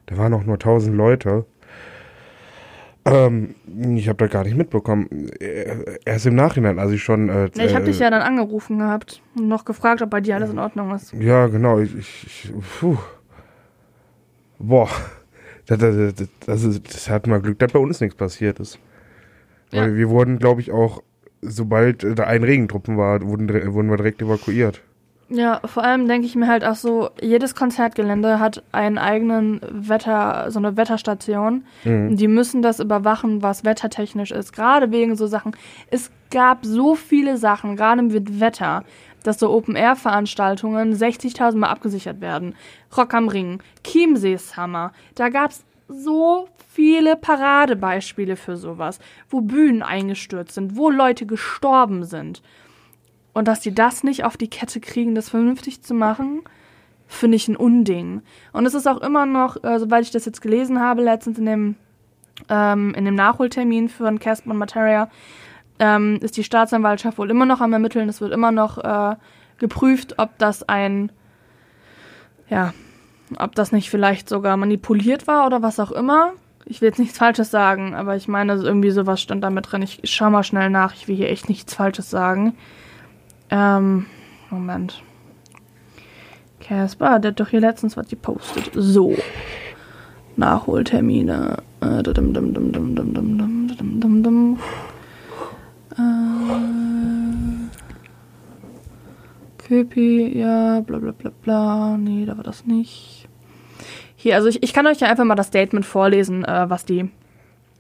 Da 0.07 0.19
waren 0.19 0.35
auch 0.35 0.43
nur 0.43 0.57
1000 0.57 0.97
Leute. 0.97 1.47
Ähm, 3.05 3.55
ich 3.95 4.09
habe 4.09 4.17
das 4.17 4.31
gar 4.31 4.43
nicht 4.43 4.57
mitbekommen. 4.57 5.31
Erst 6.05 6.27
im 6.27 6.35
Nachhinein, 6.35 6.81
als 6.81 6.91
ich 6.91 7.05
schon. 7.05 7.29
Äh, 7.29 7.51
ich 7.55 7.73
habe 7.73 7.85
dich 7.85 8.01
ja 8.01 8.11
dann 8.11 8.23
angerufen 8.23 8.81
gehabt 8.81 9.23
und 9.39 9.47
noch 9.47 9.65
gefragt, 9.65 10.03
ob 10.03 10.11
bei 10.11 10.21
dir 10.21 10.35
alles 10.35 10.51
in 10.51 10.59
Ordnung 10.59 10.93
ist. 10.93 11.13
Ja, 11.13 11.47
genau. 11.47 11.79
Ich, 11.79 11.95
ich 11.95 12.53
puh. 12.81 12.99
Boah, 14.61 14.91
das, 15.67 15.79
das, 15.79 16.29
das, 16.47 16.65
ist, 16.65 16.95
das 16.95 17.11
hat 17.11 17.27
mal 17.27 17.41
Glück, 17.41 17.59
dass 17.59 17.73
bei 17.73 17.79
uns 17.79 18.01
nichts 18.01 18.17
passiert 18.17 18.61
ist. 18.61 18.79
Ja. 19.73 19.83
Weil 19.83 19.97
wir 19.97 20.11
wurden, 20.11 20.39
glaube 20.39 20.61
ich, 20.61 20.71
auch, 20.71 21.03
sobald 21.41 22.05
da 22.19 22.25
ein 22.25 22.45
Regentruppen 22.45 22.97
war, 22.97 23.23
wurden, 23.23 23.49
wurden 23.73 23.89
wir 23.89 23.97
direkt 23.97 24.21
evakuiert. 24.21 24.83
Ja, 25.33 25.61
vor 25.65 25.85
allem 25.85 26.09
denke 26.09 26.27
ich 26.27 26.35
mir 26.35 26.49
halt 26.49 26.65
auch 26.65 26.75
so, 26.75 27.11
jedes 27.23 27.55
Konzertgelände 27.55 28.41
hat 28.41 28.65
einen 28.73 28.99
eigenen 28.99 29.61
Wetter, 29.71 30.51
so 30.51 30.59
eine 30.59 30.77
Wetterstation. 30.77 31.65
Mhm. 31.85 32.17
Die 32.17 32.27
müssen 32.27 32.63
das 32.63 32.81
überwachen, 32.81 33.41
was 33.41 33.65
wettertechnisch 33.65 34.33
ist. 34.33 34.53
Gerade 34.53 34.91
wegen 34.91 35.15
so 35.15 35.29
Sachen. 35.29 35.53
Es 35.89 36.11
gab 36.33 36.65
so 36.65 36.97
viele 36.97 37.37
Sachen, 37.37 37.77
gerade 37.77 38.03
mit 38.03 38.41
Wetter, 38.41 38.83
dass 39.23 39.39
so 39.39 39.51
Open-Air-Veranstaltungen 39.51 40.95
60.000 40.95 41.57
Mal 41.57 41.69
abgesichert 41.69 42.21
werden. 42.21 42.55
Rock 42.97 43.15
am 43.15 43.29
Ring, 43.29 43.63
Chiemseeshammer. 43.85 44.93
Da 45.15 45.29
gab's 45.29 45.65
so 45.89 46.49
viele 46.69 47.17
Paradebeispiele 47.17 48.37
für 48.37 48.57
sowas, 48.57 49.01
wo 49.29 49.41
Bühnen 49.41 49.83
eingestürzt 49.83 50.55
sind, 50.55 50.77
wo 50.77 50.91
Leute 50.91 51.27
gestorben 51.27 52.05
sind. 52.05 52.43
Und 53.33 53.49
dass 53.49 53.61
die 53.61 53.75
das 53.75 54.03
nicht 54.03 54.25
auf 54.25 54.37
die 54.37 54.51
Kette 54.51 54.81
kriegen, 54.81 55.15
das 55.15 55.29
vernünftig 55.29 55.83
zu 55.83 55.95
machen, 55.95 56.43
finde 57.07 57.37
ich 57.37 57.49
ein 57.49 57.57
Unding. 57.57 58.23
Und 58.53 58.67
es 58.67 58.75
ist 58.75 58.87
auch 58.87 59.01
immer 59.01 59.27
noch, 59.27 59.63
äh, 59.65 59.79
soweit 59.79 60.05
ich 60.05 60.11
das 60.11 60.25
jetzt 60.25 60.41
gelesen 60.41 60.81
habe, 60.81 61.03
letztens 61.03 61.39
in 61.39 61.47
dem, 61.47 61.77
ähm, 62.49 62.95
in 62.95 63.05
dem 63.05 63.15
Nachholtermin 63.15 63.89
für 63.89 64.07
ein 64.07 64.19
Casper 64.21 64.55
Materia, 64.55 65.11
ähm, 65.81 66.19
ist 66.21 66.37
die 66.37 66.45
Staatsanwaltschaft 66.45 67.19
wohl 67.19 67.31
immer 67.31 67.47
noch 67.47 67.61
am 67.61 67.73
Ermitteln. 67.73 68.09
Es 68.09 68.21
wird 68.21 68.33
immer 68.33 68.53
noch 68.53 68.79
äh, 68.79 69.17
geprüft, 69.59 70.19
ob 70.19 70.39
das 70.39 70.69
ein, 70.69 71.11
ja, 72.49 72.73
ob 73.39 73.55
das 73.55 73.73
nicht 73.73 73.91
vielleicht 73.91 74.29
sogar 74.29 74.57
manipuliert 74.57 75.27
war 75.27 75.47
oder 75.47 75.63
was 75.63 75.81
auch 75.81 75.91
immer. 75.91 76.33
Ich 76.67 76.81
will 76.81 76.89
jetzt 76.89 76.99
nichts 76.99 77.19
Falsches 77.19 77.51
sagen, 77.51 77.95
aber 77.95 78.15
ich 78.15 78.29
meine, 78.29 78.53
irgendwie 78.55 78.91
sowas 78.91 79.21
stand 79.21 79.43
da 79.43 79.51
mit 79.51 79.73
drin. 79.73 79.83
Ich, 79.83 80.01
schau 80.05 80.31
mal 80.31 80.45
schnell 80.45 80.71
nach. 80.71 80.95
Ich 80.95 81.09
will 81.09 81.17
hier 81.17 81.31
echt 81.31 81.49
nichts 81.49 81.75
Falsches 81.75 82.11
sagen. 82.11 82.55
Ähm, 83.49 84.07
Moment. 84.51 85.03
Casper, 86.61 87.19
der 87.19 87.31
hat 87.31 87.41
doch 87.41 87.49
hier 87.49 87.61
letztens 87.61 87.97
was 87.97 88.09
gepostet. 88.09 88.71
So. 88.75 89.17
Nachholtermine. 90.37 91.57
Äh, 91.81 92.03
dum, 92.03 92.35
dum, 92.35 92.53
dum, 92.55 92.73
dum, 92.73 92.95
dum, 92.95 93.15
dum, 93.15 93.39
dum, 93.77 94.01
dum, 94.01 94.23
dum. 94.23 94.59
Äh, 95.97 97.51
Köpi, 99.59 100.39
ja, 100.39 100.81
bla 100.81 100.99
bla 100.99 101.13
bla 101.13 101.31
bla. 101.43 101.97
Nee, 101.97 102.27
da 102.27 102.37
war 102.37 102.45
das 102.45 102.67
nicht. 102.67 103.29
Hier, 104.17 104.35
also 104.35 104.49
ich, 104.49 104.63
ich 104.63 104.73
kann 104.73 104.87
euch 104.87 105.01
ja 105.01 105.09
einfach 105.09 105.25
mal 105.25 105.35
das 105.35 105.47
Statement 105.47 105.87
vorlesen, 105.87 106.45
äh, 106.45 106.69
was 106.69 106.85
die, 106.85 107.09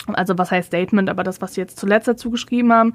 also 0.06 0.38
was 0.38 0.50
heißt 0.50 0.68
Statement, 0.68 1.11
aber 1.11 1.24
das, 1.24 1.40
was 1.42 1.54
sie 1.54 1.61
jetzt 1.61 1.78
zuletzt 1.78 2.08
dazu 2.08 2.30
geschrieben 2.30 2.72
haben. 2.72 2.94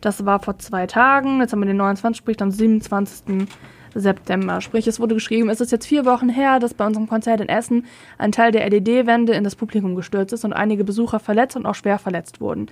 Das 0.00 0.26
war 0.26 0.40
vor 0.40 0.58
zwei 0.58 0.86
Tagen, 0.86 1.40
jetzt 1.40 1.52
haben 1.52 1.60
wir 1.60 1.66
den 1.66 1.78
29, 1.78 2.18
sprich 2.18 2.40
am 2.42 2.50
27. 2.50 3.48
September. 3.94 4.60
Sprich, 4.60 4.86
es 4.86 5.00
wurde 5.00 5.14
geschrieben, 5.14 5.48
es 5.48 5.60
ist 5.60 5.72
jetzt 5.72 5.86
vier 5.86 6.04
Wochen 6.04 6.28
her, 6.28 6.58
dass 6.58 6.74
bei 6.74 6.86
unserem 6.86 7.08
Konzert 7.08 7.40
in 7.40 7.48
Essen 7.48 7.86
ein 8.18 8.32
Teil 8.32 8.52
der 8.52 8.68
LED-Wände 8.68 9.32
in 9.32 9.44
das 9.44 9.56
Publikum 9.56 9.94
gestürzt 9.94 10.32
ist 10.32 10.44
und 10.44 10.52
einige 10.52 10.84
Besucher 10.84 11.20
verletzt 11.20 11.56
und 11.56 11.66
auch 11.66 11.74
schwer 11.74 11.98
verletzt 11.98 12.40
wurden. 12.40 12.68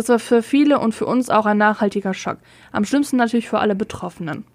Das 0.00 0.08
war 0.08 0.18
für 0.18 0.42
viele 0.42 0.78
und 0.78 0.94
für 0.94 1.04
uns 1.04 1.28
auch 1.28 1.44
ein 1.44 1.58
nachhaltiger 1.58 2.14
Schock. 2.14 2.38
Am 2.72 2.86
schlimmsten 2.86 3.18
natürlich 3.18 3.50
für 3.50 3.58
alle 3.58 3.74
Betroffenen. 3.74 4.46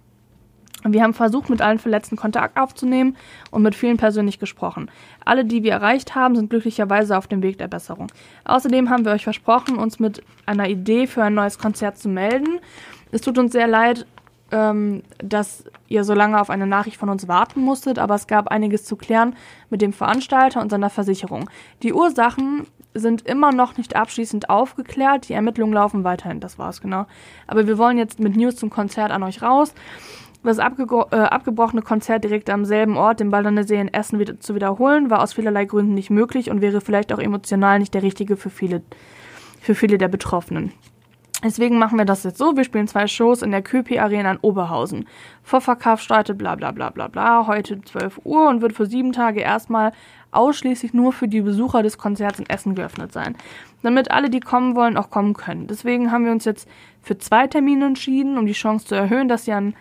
Wir 0.83 1.03
haben 1.03 1.13
versucht, 1.13 1.51
mit 1.51 1.61
allen 1.61 1.77
Verletzten 1.77 2.15
Kontakt 2.15 2.57
aufzunehmen 2.57 3.15
und 3.51 3.61
mit 3.61 3.75
vielen 3.75 3.97
persönlich 3.97 4.39
gesprochen. 4.39 4.89
Alle, 5.23 5.45
die 5.45 5.61
wir 5.61 5.73
erreicht 5.73 6.15
haben, 6.15 6.35
sind 6.35 6.49
glücklicherweise 6.49 7.15
auf 7.15 7.27
dem 7.27 7.43
Weg 7.43 7.59
der 7.59 7.67
Besserung. 7.67 8.07
Außerdem 8.43 8.89
haben 8.89 9.05
wir 9.05 9.11
euch 9.11 9.23
versprochen, 9.23 9.77
uns 9.77 9.99
mit 9.99 10.23
einer 10.47 10.67
Idee 10.67 11.05
für 11.05 11.21
ein 11.21 11.35
neues 11.35 11.59
Konzert 11.59 11.99
zu 11.99 12.09
melden. 12.09 12.59
Es 13.11 13.21
tut 13.21 13.37
uns 13.37 13.51
sehr 13.51 13.67
leid, 13.67 14.07
ähm, 14.51 15.03
dass 15.19 15.65
ihr 15.87 16.03
so 16.03 16.15
lange 16.15 16.41
auf 16.41 16.49
eine 16.49 16.65
Nachricht 16.65 16.97
von 16.97 17.09
uns 17.09 17.27
warten 17.27 17.61
musstet, 17.61 17.99
aber 17.99 18.15
es 18.15 18.25
gab 18.25 18.47
einiges 18.47 18.83
zu 18.83 18.95
klären 18.95 19.35
mit 19.69 19.83
dem 19.83 19.93
Veranstalter 19.93 20.59
und 20.59 20.71
seiner 20.71 20.89
Versicherung. 20.89 21.51
Die 21.83 21.93
Ursachen 21.93 22.65
sind 22.95 23.27
immer 23.27 23.51
noch 23.51 23.77
nicht 23.77 23.95
abschließend 23.95 24.49
aufgeklärt. 24.49 25.29
Die 25.29 25.33
Ermittlungen 25.33 25.73
laufen 25.73 26.03
weiterhin, 26.03 26.39
das 26.39 26.57
war's 26.57 26.81
genau. 26.81 27.05
Aber 27.45 27.67
wir 27.67 27.77
wollen 27.77 27.97
jetzt 27.97 28.19
mit 28.19 28.35
News 28.35 28.55
zum 28.55 28.69
Konzert 28.69 29.11
an 29.11 29.23
euch 29.23 29.41
raus. 29.41 29.73
Das 30.43 30.59
abge 30.59 30.85
äh, 31.11 31.15
abgebrochene 31.15 31.81
Konzert 31.81 32.23
direkt 32.23 32.49
am 32.51 32.65
selben 32.65 32.97
Ort, 32.97 33.19
dem 33.19 33.31
Ballerner 33.31 33.63
See 33.63 33.79
in 33.79 33.91
Essen, 33.91 34.19
wieder 34.19 34.39
zu 34.39 34.53
wiederholen, 34.53 35.09
war 35.09 35.21
aus 35.23 35.33
vielerlei 35.33 35.65
Gründen 35.65 35.95
nicht 35.95 36.11
möglich 36.11 36.51
und 36.51 36.61
wäre 36.61 36.81
vielleicht 36.81 37.11
auch 37.11 37.19
emotional 37.19 37.79
nicht 37.79 37.95
der 37.95 38.03
richtige 38.03 38.37
für 38.37 38.51
viele, 38.51 38.83
für 39.59 39.73
viele 39.73 39.97
der 39.97 40.07
Betroffenen. 40.07 40.71
Deswegen 41.43 41.77
machen 41.77 41.97
wir 41.97 42.05
das 42.05 42.23
jetzt 42.23 42.37
so. 42.37 42.55
Wir 42.55 42.63
spielen 42.63 42.87
zwei 42.87 43.07
Shows 43.07 43.41
in 43.41 43.51
der 43.51 43.61
Köpi 43.61 43.99
Arena 43.99 44.31
in 44.31 44.37
Oberhausen. 44.37 45.07
Vorverkauf 45.43 45.99
startet 46.01 46.37
bla 46.37 46.55
bla 46.55 46.71
bla 46.71 46.89
bla 46.89 47.07
bla 47.07 47.45
heute 47.47 47.81
12 47.81 48.21
Uhr 48.23 48.47
und 48.49 48.61
wird 48.61 48.73
für 48.73 48.85
sieben 48.85 49.11
Tage 49.11 49.41
erstmal 49.41 49.91
ausschließlich 50.36 50.93
nur 50.93 51.13
für 51.13 51.27
die 51.27 51.41
Besucher 51.41 51.83
des 51.83 51.97
Konzerts 51.97 52.39
in 52.39 52.49
Essen 52.49 52.75
geöffnet 52.75 53.11
sein. 53.13 53.36
Damit 53.83 54.11
alle, 54.11 54.29
die 54.29 54.39
kommen 54.39 54.75
wollen, 54.75 54.97
auch 54.97 55.09
kommen 55.09 55.33
können. 55.33 55.67
Deswegen 55.67 56.11
haben 56.11 56.25
wir 56.25 56.31
uns 56.31 56.45
jetzt 56.45 56.67
für 57.01 57.17
zwei 57.17 57.47
Termine 57.47 57.86
entschieden, 57.86 58.38
um 58.38 58.45
die 58.45 58.53
Chance 58.53 58.88
zu 58.88 58.95
erhöhen, 58.95 59.27
dass 59.27 59.45
sie 59.45 59.53
an 59.53 59.75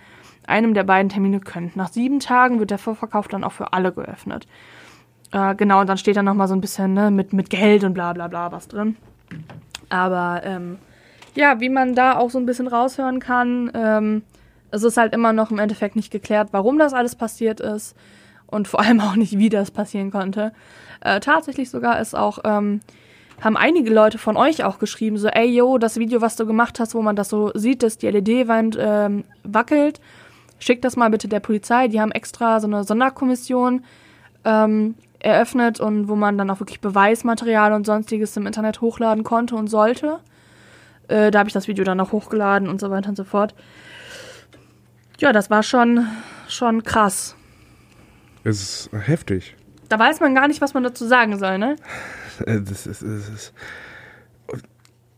einem 0.46 0.74
der 0.74 0.84
beiden 0.84 1.08
Termine 1.08 1.40
könnt. 1.40 1.76
Nach 1.76 1.88
sieben 1.88 2.20
Tagen 2.20 2.58
wird 2.58 2.70
der 2.70 2.78
Vorverkauf 2.78 3.28
dann 3.28 3.44
auch 3.44 3.52
für 3.52 3.72
alle 3.72 3.92
geöffnet. 3.92 4.46
Äh, 5.32 5.54
genau, 5.54 5.80
und 5.80 5.88
dann 5.88 5.98
steht 5.98 6.16
da 6.16 6.22
nochmal 6.22 6.48
so 6.48 6.54
ein 6.54 6.60
bisschen 6.60 6.94
ne, 6.94 7.10
mit, 7.10 7.32
mit 7.32 7.50
Geld 7.50 7.82
und 7.84 7.94
bla 7.94 8.12
bla 8.12 8.28
bla 8.28 8.52
was 8.52 8.68
drin. 8.68 8.96
Aber 9.88 10.42
ähm, 10.44 10.78
ja, 11.34 11.60
wie 11.60 11.68
man 11.68 11.94
da 11.94 12.16
auch 12.16 12.30
so 12.30 12.38
ein 12.38 12.46
bisschen 12.46 12.68
raushören 12.68 13.20
kann, 13.20 13.70
ähm, 13.74 14.22
es 14.70 14.82
ist 14.82 14.96
halt 14.96 15.14
immer 15.14 15.32
noch 15.32 15.50
im 15.50 15.58
Endeffekt 15.58 15.96
nicht 15.96 16.10
geklärt, 16.10 16.48
warum 16.52 16.78
das 16.78 16.92
alles 16.92 17.16
passiert 17.16 17.60
ist 17.60 17.96
und 18.54 18.68
vor 18.68 18.80
allem 18.80 19.00
auch 19.00 19.16
nicht, 19.16 19.38
wie 19.38 19.48
das 19.48 19.70
passieren 19.70 20.10
konnte. 20.10 20.52
Äh, 21.00 21.20
tatsächlich 21.20 21.70
sogar 21.70 22.00
ist 22.00 22.14
auch, 22.14 22.38
ähm, 22.44 22.80
haben 23.40 23.56
einige 23.56 23.92
Leute 23.92 24.16
von 24.18 24.36
euch 24.36 24.64
auch 24.64 24.78
geschrieben, 24.78 25.18
so, 25.18 25.28
ey, 25.28 25.46
yo, 25.46 25.78
das 25.78 25.98
Video, 25.98 26.20
was 26.20 26.36
du 26.36 26.46
gemacht 26.46 26.80
hast, 26.80 26.94
wo 26.94 27.02
man 27.02 27.16
das 27.16 27.28
so 27.28 27.50
sieht, 27.54 27.82
dass 27.82 27.98
die 27.98 28.08
LED-Wand 28.08 28.78
ähm, 28.80 29.24
wackelt 29.42 30.00
schickt 30.64 30.84
das 30.84 30.96
mal 30.96 31.10
bitte 31.10 31.28
der 31.28 31.40
Polizei. 31.40 31.88
Die 31.88 32.00
haben 32.00 32.12
extra 32.12 32.60
so 32.60 32.66
eine 32.66 32.84
Sonderkommission 32.84 33.84
ähm, 34.44 34.94
eröffnet 35.18 35.80
und 35.80 36.08
wo 36.08 36.16
man 36.16 36.38
dann 36.38 36.50
auch 36.50 36.60
wirklich 36.60 36.80
Beweismaterial 36.80 37.72
und 37.72 37.86
sonstiges 37.86 38.36
im 38.36 38.46
Internet 38.46 38.80
hochladen 38.80 39.24
konnte 39.24 39.56
und 39.56 39.68
sollte. 39.68 40.20
Äh, 41.08 41.30
da 41.30 41.40
habe 41.40 41.48
ich 41.48 41.54
das 41.54 41.68
Video 41.68 41.84
dann 41.84 42.00
auch 42.00 42.12
hochgeladen 42.12 42.68
und 42.68 42.80
so 42.80 42.90
weiter 42.90 43.10
und 43.10 43.16
so 43.16 43.24
fort. 43.24 43.54
Ja, 45.18 45.32
das 45.32 45.50
war 45.50 45.62
schon, 45.62 46.06
schon 46.48 46.82
krass. 46.82 47.36
Es 48.44 48.62
ist 48.62 48.90
heftig. 48.92 49.56
Da 49.88 49.98
weiß 49.98 50.20
man 50.20 50.34
gar 50.34 50.48
nicht, 50.48 50.60
was 50.60 50.74
man 50.74 50.82
dazu 50.82 51.06
sagen 51.06 51.38
soll, 51.38 51.58
ne? 51.58 51.76
Das 52.46 52.86
ist, 52.86 53.02
das 53.02 53.02
ist 53.02 53.54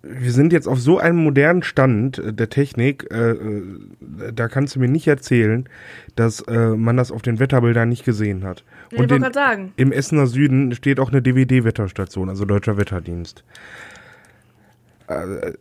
wir 0.09 0.33
sind 0.33 0.53
jetzt 0.53 0.69
auf 0.69 0.81
so 0.81 0.99
einem 0.99 1.19
modernen 1.19 1.63
Stand 1.63 2.19
äh, 2.19 2.33
der 2.33 2.49
Technik, 2.49 3.07
äh, 3.11 3.31
äh, 3.31 4.33
da 4.33 4.49
kannst 4.49 4.77
du 4.77 4.81
mir 4.81 4.89
nicht 4.89 5.07
erzählen, 5.07 5.69
dass 6.15 6.41
äh, 6.43 6.71
man 6.71 6.97
das 6.97 7.11
auf 7.11 7.23
den 7.23 7.39
Wetterbildern 7.39 7.89
nicht 7.89 8.05
gesehen 8.05 8.45
hat. 8.45 8.65
Ich 8.91 8.93
Und 8.93 8.99
wollte 9.01 9.15
den, 9.15 9.23
gerade 9.23 9.35
sagen. 9.35 9.73
im 9.77 9.93
Essener 9.93 10.27
Süden 10.27 10.75
steht 10.75 11.01
auch 11.01 11.11
eine 11.11 11.23
DWD-Wetterstation, 11.23 12.29
also 12.29 12.45
Deutscher 12.45 12.77
Wetterdienst. 12.77 13.45
Äh, 15.09 15.53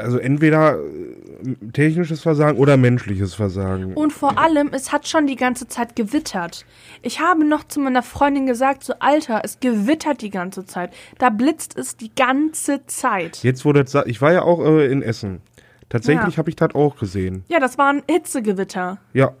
Also 0.00 0.18
entweder 0.18 0.78
äh, 0.78 1.54
technisches 1.72 2.20
Versagen 2.20 2.58
oder 2.58 2.76
menschliches 2.76 3.34
Versagen. 3.34 3.94
Und 3.94 4.12
vor 4.12 4.38
allem, 4.38 4.70
es 4.72 4.92
hat 4.92 5.06
schon 5.08 5.26
die 5.26 5.36
ganze 5.36 5.68
Zeit 5.68 5.96
gewittert. 5.96 6.64
Ich 7.02 7.20
habe 7.20 7.44
noch 7.44 7.64
zu 7.64 7.80
meiner 7.80 8.02
Freundin 8.02 8.46
gesagt, 8.46 8.84
so 8.84 8.94
Alter, 8.98 9.40
es 9.44 9.60
gewittert 9.60 10.20
die 10.22 10.30
ganze 10.30 10.64
Zeit. 10.66 10.92
Da 11.18 11.30
blitzt 11.30 11.76
es 11.78 11.96
die 11.96 12.10
ganze 12.14 12.84
Zeit. 12.86 13.42
Jetzt 13.42 13.64
wurde 13.64 13.84
ich 14.06 14.20
war 14.20 14.32
ja 14.32 14.42
auch 14.42 14.60
äh, 14.64 14.86
in 14.90 15.02
Essen. 15.02 15.40
Tatsächlich 15.88 16.34
Ja. 16.34 16.38
habe 16.38 16.50
ich 16.50 16.56
das 16.56 16.74
auch 16.74 16.96
gesehen. 16.96 17.44
Ja, 17.48 17.58
das 17.58 17.76
war 17.78 17.92
ein 17.92 18.02
Hitzegewitter. 18.08 18.98
Ja, 19.12 19.32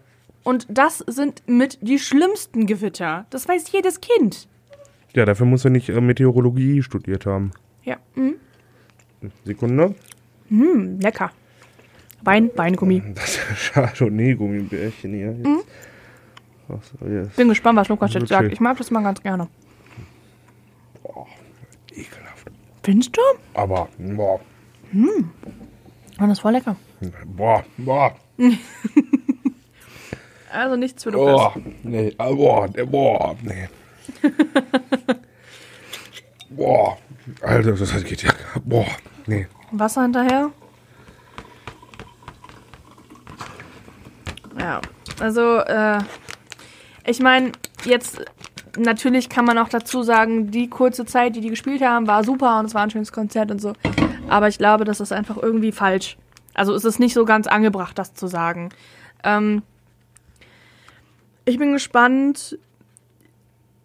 Und 0.42 0.66
das 0.68 0.98
sind 1.06 1.42
mit 1.46 1.78
die 1.82 1.98
schlimmsten 1.98 2.66
Gewitter. 2.66 3.26
Das 3.30 3.46
weiß 3.46 3.70
jedes 3.72 4.00
Kind. 4.00 4.48
ja, 5.14 5.24
dafür 5.24 5.46
muss 5.46 5.64
er 5.64 5.70
nicht 5.70 5.88
äh, 5.90 6.00
Meteorologie 6.00 6.82
studiert 6.82 7.26
haben. 7.26 7.50
Ja. 7.84 7.96
Mhm. 8.14 8.34
Sekunde. 9.44 9.94
Mm, 10.50 10.98
lecker. 11.00 11.30
Wein, 12.22 12.50
Weingummi. 12.54 13.02
Das 13.14 13.36
ist 13.36 13.72
Chardonnay-Gummibärchen 13.72 15.14
hier. 15.14 15.30
Mhm. 15.32 15.60
Was 16.68 16.92
jetzt? 17.08 17.36
Bin 17.36 17.48
gespannt, 17.48 17.78
was 17.78 17.88
Lukas 17.88 18.12
jetzt 18.14 18.28
sagt. 18.28 18.52
Ich 18.52 18.60
mag 18.60 18.76
das 18.76 18.90
mal 18.90 19.02
ganz 19.02 19.20
gerne. 19.22 19.48
Ekelhaft. 21.92 22.46
Findest 22.82 23.16
du? 23.16 23.20
Aber, 23.54 23.88
boah, 23.98 24.40
Oh, 24.92 26.24
das 26.26 26.32
ist 26.32 26.40
voll 26.40 26.52
lecker. 26.52 26.76
boah, 27.24 27.64
boah, 27.78 28.14
Also 30.52 30.76
nichts 30.76 31.02
für 31.04 31.10
Lukas. 31.10 31.32
boah, 31.34 31.54
nee, 31.84 32.12
ah, 32.18 32.30
boah, 32.30 32.68
boah, 32.68 33.36
nee. 33.42 33.68
boah, 36.50 36.98
Alter, 37.42 37.72
das 37.72 38.04
geht 38.04 38.22
ja, 38.24 38.32
boah, 38.64 38.86
nee. 39.26 39.46
Wasser 39.72 40.02
hinterher. 40.02 40.50
Ja, 44.58 44.80
also, 45.20 45.58
äh, 45.58 45.98
ich 47.06 47.20
meine, 47.20 47.52
jetzt, 47.84 48.24
natürlich 48.76 49.28
kann 49.28 49.44
man 49.44 49.58
auch 49.58 49.68
dazu 49.68 50.02
sagen, 50.02 50.50
die 50.50 50.68
kurze 50.68 51.06
Zeit, 51.06 51.36
die 51.36 51.40
die 51.40 51.50
gespielt 51.50 51.82
haben, 51.82 52.06
war 52.06 52.24
super 52.24 52.58
und 52.58 52.66
es 52.66 52.74
war 52.74 52.82
ein 52.82 52.90
schönes 52.90 53.12
Konzert 53.12 53.50
und 53.50 53.60
so. 53.60 53.72
Aber 54.28 54.48
ich 54.48 54.58
glaube, 54.58 54.84
das 54.84 55.00
ist 55.00 55.12
einfach 55.12 55.36
irgendwie 55.36 55.72
falsch. 55.72 56.16
Also 56.54 56.74
es 56.74 56.84
ist 56.84 56.98
nicht 56.98 57.14
so 57.14 57.24
ganz 57.24 57.46
angebracht, 57.46 57.98
das 57.98 58.14
zu 58.14 58.26
sagen. 58.26 58.70
Ähm, 59.24 59.62
ich 61.44 61.58
bin 61.58 61.72
gespannt. 61.72 62.58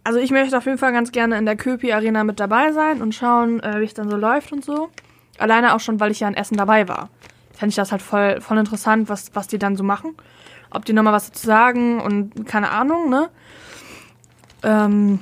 Also 0.04 0.20
ich 0.20 0.30
möchte 0.30 0.58
auf 0.58 0.66
jeden 0.66 0.78
Fall 0.78 0.92
ganz 0.92 1.12
gerne 1.12 1.38
in 1.38 1.46
der 1.46 1.56
Köpi 1.56 1.92
Arena 1.92 2.24
mit 2.24 2.40
dabei 2.40 2.72
sein 2.74 3.02
und 3.02 3.16
schauen, 3.16 3.60
äh, 3.62 3.80
wie 3.80 3.86
es 3.86 3.94
dann 3.94 4.10
so 4.10 4.18
läuft 4.18 4.52
und 4.52 4.64
so. 4.64 4.90
Alleine 5.38 5.76
auch 5.76 5.80
schon, 5.80 6.00
weil 6.00 6.12
ich 6.12 6.22
ja 6.22 6.28
in 6.28 6.36
Essen 6.36 6.58
dabei 6.58 6.88
war. 6.88 7.10
Fände 7.54 7.70
ich 7.70 7.76
das 7.76 7.92
halt 7.92 8.02
voll, 8.02 8.42
voll 8.42 8.58
interessant, 8.58 9.10
was, 9.10 9.34
was 9.34 9.48
die 9.48 9.60
dann 9.60 9.76
so 9.76 9.84
machen. 9.84 10.16
Ob 10.72 10.86
die 10.86 10.94
nochmal 10.94 11.14
was 11.14 11.28
dazu 11.28 11.46
sagen 11.46 12.02
und 12.02 12.46
keine 12.46 12.72
Ahnung, 12.72 13.10
ne? 13.10 13.30
Ähm, 14.64 15.20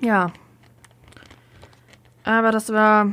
ja. 0.00 0.32
Aber 2.24 2.50
das 2.52 2.72
war 2.72 3.12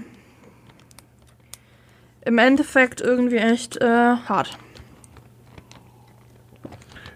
im 2.25 2.37
Endeffekt 2.37 3.01
irgendwie 3.01 3.37
echt 3.37 3.77
äh, 3.77 4.15
hart. 4.27 4.57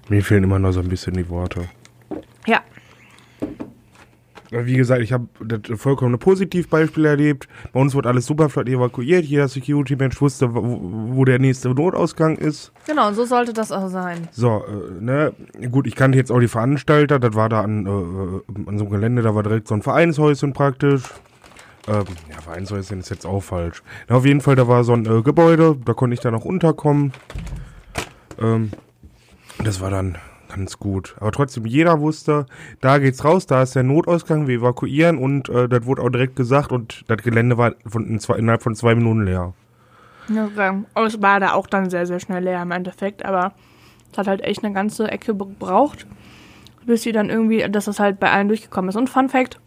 Mir 0.09 0.23
fehlen 0.23 0.43
immer 0.43 0.59
noch 0.59 0.71
so 0.71 0.79
ein 0.79 0.89
bisschen 0.89 1.13
die 1.13 1.29
Worte. 1.29 1.69
Wie 4.51 4.75
gesagt, 4.75 5.01
ich 5.01 5.13
habe 5.13 5.27
das 5.39 5.79
vollkommene 5.79 6.17
Positivbeispiel 6.17 7.05
erlebt. 7.05 7.47
Bei 7.71 7.79
uns 7.79 7.95
wurde 7.95 8.09
alles 8.09 8.25
super 8.25 8.49
flott 8.49 8.67
evakuiert. 8.67 9.23
Jeder 9.23 9.47
Security-Mensch 9.47 10.19
wusste, 10.19 10.53
wo, 10.53 10.81
wo 11.15 11.23
der 11.23 11.39
nächste 11.39 11.69
Notausgang 11.69 12.35
ist. 12.35 12.73
Genau, 12.85 13.13
so 13.13 13.23
sollte 13.23 13.53
das 13.53 13.71
auch 13.71 13.87
sein. 13.87 14.27
So, 14.31 14.65
äh, 14.67 15.01
ne, 15.01 15.33
gut, 15.71 15.87
ich 15.87 15.95
kannte 15.95 16.17
jetzt 16.17 16.33
auch 16.33 16.39
die 16.41 16.49
Veranstalter, 16.49 17.17
das 17.17 17.33
war 17.33 17.47
da 17.47 17.61
an, 17.61 17.85
äh, 17.85 18.69
an 18.69 18.77
so 18.77 18.83
einem 18.83 18.89
Gelände, 18.89 19.21
da 19.21 19.33
war 19.33 19.43
direkt 19.43 19.69
so 19.69 19.75
ein 19.75 19.81
Vereinshäuschen 19.81 20.51
praktisch. 20.51 21.03
Ähm, 21.87 22.03
ja, 22.29 22.41
Vereinshäuschen 22.41 22.99
ist 22.99 23.09
jetzt 23.09 23.25
auch 23.25 23.41
falsch. 23.41 23.81
Na, 24.09 24.17
auf 24.17 24.25
jeden 24.25 24.41
Fall, 24.41 24.57
da 24.57 24.67
war 24.67 24.83
so 24.83 24.91
ein 24.91 25.05
äh, 25.05 25.21
Gebäude, 25.21 25.77
da 25.85 25.93
konnte 25.93 26.13
ich 26.13 26.19
dann 26.19 26.35
auch 26.35 26.45
unterkommen. 26.45 27.13
Ähm, 28.37 28.71
das 29.63 29.79
war 29.79 29.91
dann 29.91 30.17
ganz 30.55 30.79
gut. 30.79 31.15
Aber 31.19 31.31
trotzdem, 31.31 31.65
jeder 31.65 31.99
wusste, 31.99 32.45
da 32.79 32.97
geht's 32.99 33.23
raus, 33.23 33.45
da 33.45 33.61
ist 33.63 33.75
der 33.75 33.83
Notausgang, 33.83 34.47
wir 34.47 34.59
evakuieren 34.59 35.17
und 35.17 35.49
äh, 35.49 35.67
das 35.67 35.85
wurde 35.85 36.01
auch 36.01 36.09
direkt 36.09 36.35
gesagt 36.35 36.71
und 36.71 37.03
das 37.07 37.17
Gelände 37.17 37.57
war 37.57 37.73
von, 37.85 38.05
in 38.07 38.19
zwei, 38.19 38.37
innerhalb 38.37 38.61
von 38.61 38.75
zwei 38.75 38.95
Minuten 38.95 39.25
leer. 39.25 39.53
Okay. 40.29 40.83
Und 40.93 41.05
es 41.05 41.21
war 41.21 41.39
da 41.39 41.53
auch 41.53 41.67
dann 41.67 41.89
sehr, 41.89 42.05
sehr 42.05 42.19
schnell 42.19 42.43
leer 42.43 42.61
im 42.61 42.71
Endeffekt, 42.71 43.25
aber 43.25 43.53
es 44.11 44.17
hat 44.17 44.27
halt 44.27 44.41
echt 44.41 44.63
eine 44.63 44.73
ganze 44.73 45.09
Ecke 45.09 45.35
gebraucht, 45.35 46.05
bis 46.85 47.03
sie 47.03 47.11
dann 47.11 47.29
irgendwie, 47.29 47.67
dass 47.69 47.85
das 47.85 47.99
halt 47.99 48.19
bei 48.19 48.31
allen 48.31 48.47
durchgekommen 48.47 48.89
ist. 48.89 48.95
Und 48.95 49.09
Fun 49.09 49.29
Fact, 49.29 49.59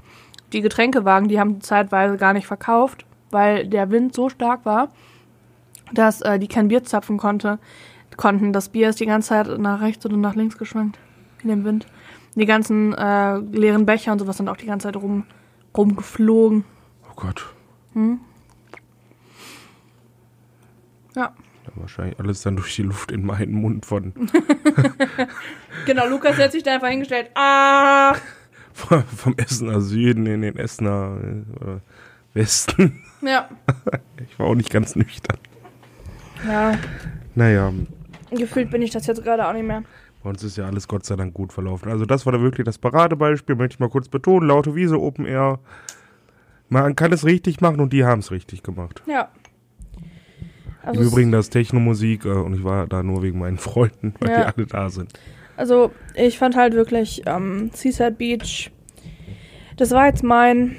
die 0.53 0.61
Getränkewagen, 0.61 1.29
die 1.29 1.41
haben 1.41 1.61
zeitweise 1.61 2.17
gar 2.17 2.33
nicht 2.33 2.47
verkauft, 2.47 3.05
weil 3.31 3.67
der 3.67 3.91
Wind 3.91 4.15
so 4.15 4.29
stark 4.29 4.65
war, 4.65 4.89
dass 5.93 6.21
äh, 6.23 6.39
die 6.39 6.49
kein 6.49 6.69
Bier 6.69 6.85
zapfen 6.85 7.19
konnte, 7.19 7.59
konnten. 8.17 8.53
Das 8.53 8.69
Bier 8.69 8.89
ist 8.91 9.01
die 9.01 9.07
ganze 9.07 9.31
Zeit 9.31 9.59
nach 9.59 9.81
rechts 9.81 10.05
oder 10.07 10.17
nach 10.17 10.35
links 10.35 10.59
geschwankt 10.59 10.99
in 11.43 11.49
dem 11.49 11.65
Wind. 11.65 11.87
Die 12.35 12.47
ganzen 12.47 12.93
äh, 12.95 13.39
leeren 13.39 13.87
Becher 13.87 14.13
und 14.13 14.19
sowas 14.19 14.37
sind 14.37 14.49
auch 14.49 14.57
die 14.57 14.67
ganze 14.67 14.89
Zeit 14.89 14.97
rum, 14.97 15.25
rumgeflogen. 15.77 16.65
Oh 17.11 17.15
Gott. 17.15 17.47
Ja. 21.15 21.33
Da 21.65 21.73
wahrscheinlich 21.77 22.19
alles 22.19 22.43
dann 22.43 22.57
durch 22.57 22.75
die 22.75 22.83
Luft 22.83 23.13
in 23.13 23.25
meinen 23.25 23.53
Mund 23.53 23.87
von 23.87 24.13
Genau, 25.87 26.09
Lukas 26.09 26.37
hat 26.39 26.53
sich 26.53 26.63
da 26.63 26.75
einfach 26.75 26.89
hingestellt. 26.89 27.31
Ah! 27.35 28.17
vom 28.75 29.35
Essener 29.37 29.81
Süden 29.81 30.27
in 30.27 30.43
den 30.43 30.57
Essener 30.57 31.17
äh, 31.23 32.37
Westen. 32.37 33.03
Ja. 33.23 33.49
Ich 34.27 34.39
war 34.39 34.47
auch 34.47 34.55
nicht 34.55 34.71
ganz 34.71 34.97
nüchtern. 34.97 35.39
Ja, 36.45 36.77
Naja, 37.37 37.73
gefühlt 38.37 38.71
bin 38.71 38.83
ich 38.83 38.91
das 38.91 39.07
jetzt 39.07 39.23
gerade 39.25 39.47
auch 39.47 39.53
nicht 39.53 39.67
mehr. 39.67 39.83
bei 40.23 40.31
uns 40.31 40.43
ist 40.43 40.57
ja 40.57 40.67
alles 40.67 40.89
Gott 40.89 41.05
sei 41.05 41.17
Dank 41.17 41.35
gut 41.35 41.53
verlaufen. 41.53 41.91
Also 41.91 42.05
das 42.07 42.25
war 42.27 42.33
da 42.33 42.41
wirklich 42.41 42.65
das 42.65 42.79
Paradebeispiel, 42.79 43.55
möchte 43.57 43.75
ich 43.75 43.81
mal 43.81 43.89
kurz 43.91 44.09
betonen. 44.09 44.49
Laute 44.49 44.75
Wiese, 44.75 45.01
Open 45.01 45.27
Air. 45.27 45.59
Man 46.69 46.97
kann 46.97 47.13
es 47.13 47.25
richtig 47.25 47.61
machen 47.61 47.81
und 47.81 47.93
die 47.93 48.05
haben 48.05 48.21
es 48.21 48.31
richtig 48.31 48.63
gemacht. 48.63 49.03
Ja. 49.07 49.29
Also, 50.83 51.01
Im 51.01 51.07
Übrigen 51.07 51.33
das 51.33 51.49
Technomusik 51.51 52.25
äh, 52.27 52.29
und 52.31 52.55
ich 52.55 52.65
war 52.65 52.87
da 52.87 53.03
nur 53.03 53.23
wegen 53.23 53.39
meinen 53.39 53.59
Freunden, 53.59 54.15
weil 54.21 54.31
Ja. 54.31 54.51
die 54.51 54.57
alle 54.57 54.67
da 54.67 54.91
sind. 54.91 55.13
also 55.57 55.93
ich 56.15 56.39
fand 56.39 56.57
halt 56.57 56.75
wirklich 56.75 57.23
ähm, 57.27 57.71
Seaside 57.73 58.13
Beach. 58.13 58.71
Das 59.77 59.91
war 59.93 60.07
jetzt 60.07 60.23
mein. 60.23 60.77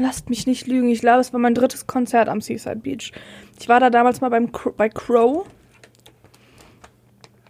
Lasst 0.00 0.30
mich 0.30 0.46
nicht 0.46 0.66
lügen. 0.68 0.88
Ich 0.90 1.00
glaube, 1.00 1.20
es 1.20 1.32
war 1.32 1.40
mein 1.40 1.54
drittes 1.54 1.86
Konzert 1.88 2.28
am 2.28 2.40
Seaside 2.40 2.76
Beach. 2.76 3.12
Ich 3.58 3.68
war 3.68 3.80
da 3.80 3.90
damals 3.90 4.20
mal 4.20 4.28
beim 4.28 4.50
bei 4.76 4.88
Crow. 4.88 5.44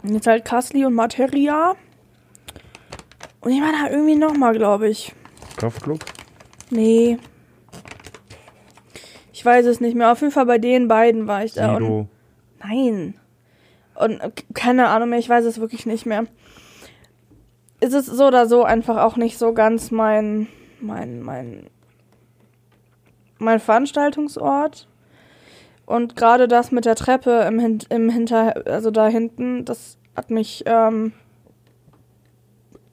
Jetzt 0.09 0.26
halt 0.26 0.44
Kassli 0.44 0.84
und 0.84 0.94
Materia. 0.94 1.74
Und 3.40 3.52
ich 3.52 3.61
war 3.61 3.72
da 3.72 3.90
irgendwie 3.90 4.16
nochmal, 4.16 4.54
glaube 4.54 4.88
ich. 4.88 5.14
Kraftclub? 5.56 6.04
Nee. 6.70 7.18
Ich 9.32 9.44
weiß 9.44 9.66
es 9.66 9.80
nicht 9.80 9.94
mehr. 9.94 10.11
Auf 10.11 10.20
jeden 10.20 10.32
Fall 10.32 10.46
bei 10.46 10.59
den 10.59 10.88
beiden 10.88 11.26
war 11.26 11.44
ich 11.44 11.54
da. 11.54 11.76
Und 11.76 11.82
Sido. 11.82 12.09
Nein. 12.61 13.14
Und 13.94 14.20
keine 14.54 14.88
Ahnung 14.88 15.11
mehr, 15.11 15.18
ich 15.18 15.28
weiß 15.28 15.44
es 15.44 15.61
wirklich 15.61 15.84
nicht 15.84 16.06
mehr. 16.06 16.24
Es 17.80 17.92
ist 17.92 18.06
so 18.06 18.26
oder 18.26 18.46
so 18.46 18.64
einfach 18.64 18.96
auch 18.96 19.16
nicht 19.16 19.38
so 19.38 19.52
ganz 19.52 19.90
mein, 19.90 20.48
mein, 20.80 21.20
mein, 21.20 21.66
mein 23.38 23.61
Veranstaltungsort. 23.61 24.88
Und 25.86 26.16
gerade 26.16 26.48
das 26.48 26.70
mit 26.70 26.84
der 26.84 26.96
Treppe 26.96 27.44
im, 27.48 27.59
Hin 27.59 27.78
im 27.88 28.11
Hinter, 28.11 28.66
also 28.66 28.90
da 28.90 29.09
hinten, 29.09 29.64
das 29.64 29.97
hat 30.18 30.30
mich 30.30 30.64
ähm, 30.66 31.12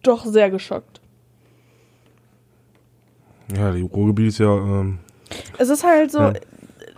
doch 0.03 0.25
sehr 0.25 0.51
geschockt. 0.51 1.01
Ja, 3.55 3.71
die 3.71 3.81
Ruhrgebiet 3.81 4.27
ist 4.27 4.37
ja, 4.39 4.55
ähm, 4.55 4.99
Es 5.57 5.69
ist 5.69 5.83
halt 5.83 6.11
so, 6.11 6.19
Ja. 6.19 6.33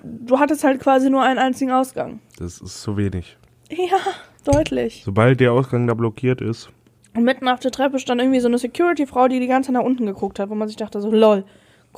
du 0.03 0.37
hattest 0.37 0.63
halt 0.65 0.79
quasi 0.81 1.09
nur 1.09 1.23
einen 1.23 1.39
einzigen 1.39 1.71
Ausgang. 1.71 2.19
das 2.37 2.59
ist 2.59 2.81
zu 2.81 2.97
wenig. 2.97 3.37
Ja, 3.69 3.97
deutlich. 4.45 5.01
Sobald 5.05 5.39
der 5.39 5.53
Ausgang 5.53 5.87
da 5.87 5.93
blockiert 5.93 6.41
ist, 6.41 6.69
Und 7.15 7.23
mitten 7.23 7.47
auf 7.47 7.59
der 7.61 7.71
Treppe 7.71 7.97
stand 7.99 8.21
irgendwie 8.21 8.39
so 8.41 8.47
eine 8.47 8.57
Security-Frau, 8.57 9.27
die 9.29 9.39
die 9.39 9.47
ganze 9.47 9.67
Zeit 9.67 9.73
nach 9.75 9.83
unten 9.87 10.05
geguckt 10.05 10.39
hat, 10.39 10.49
wo 10.49 10.55
man 10.55 10.67
sich 10.67 10.77
dachte 10.77 11.01
so, 11.01 11.09
lol, 11.09 11.45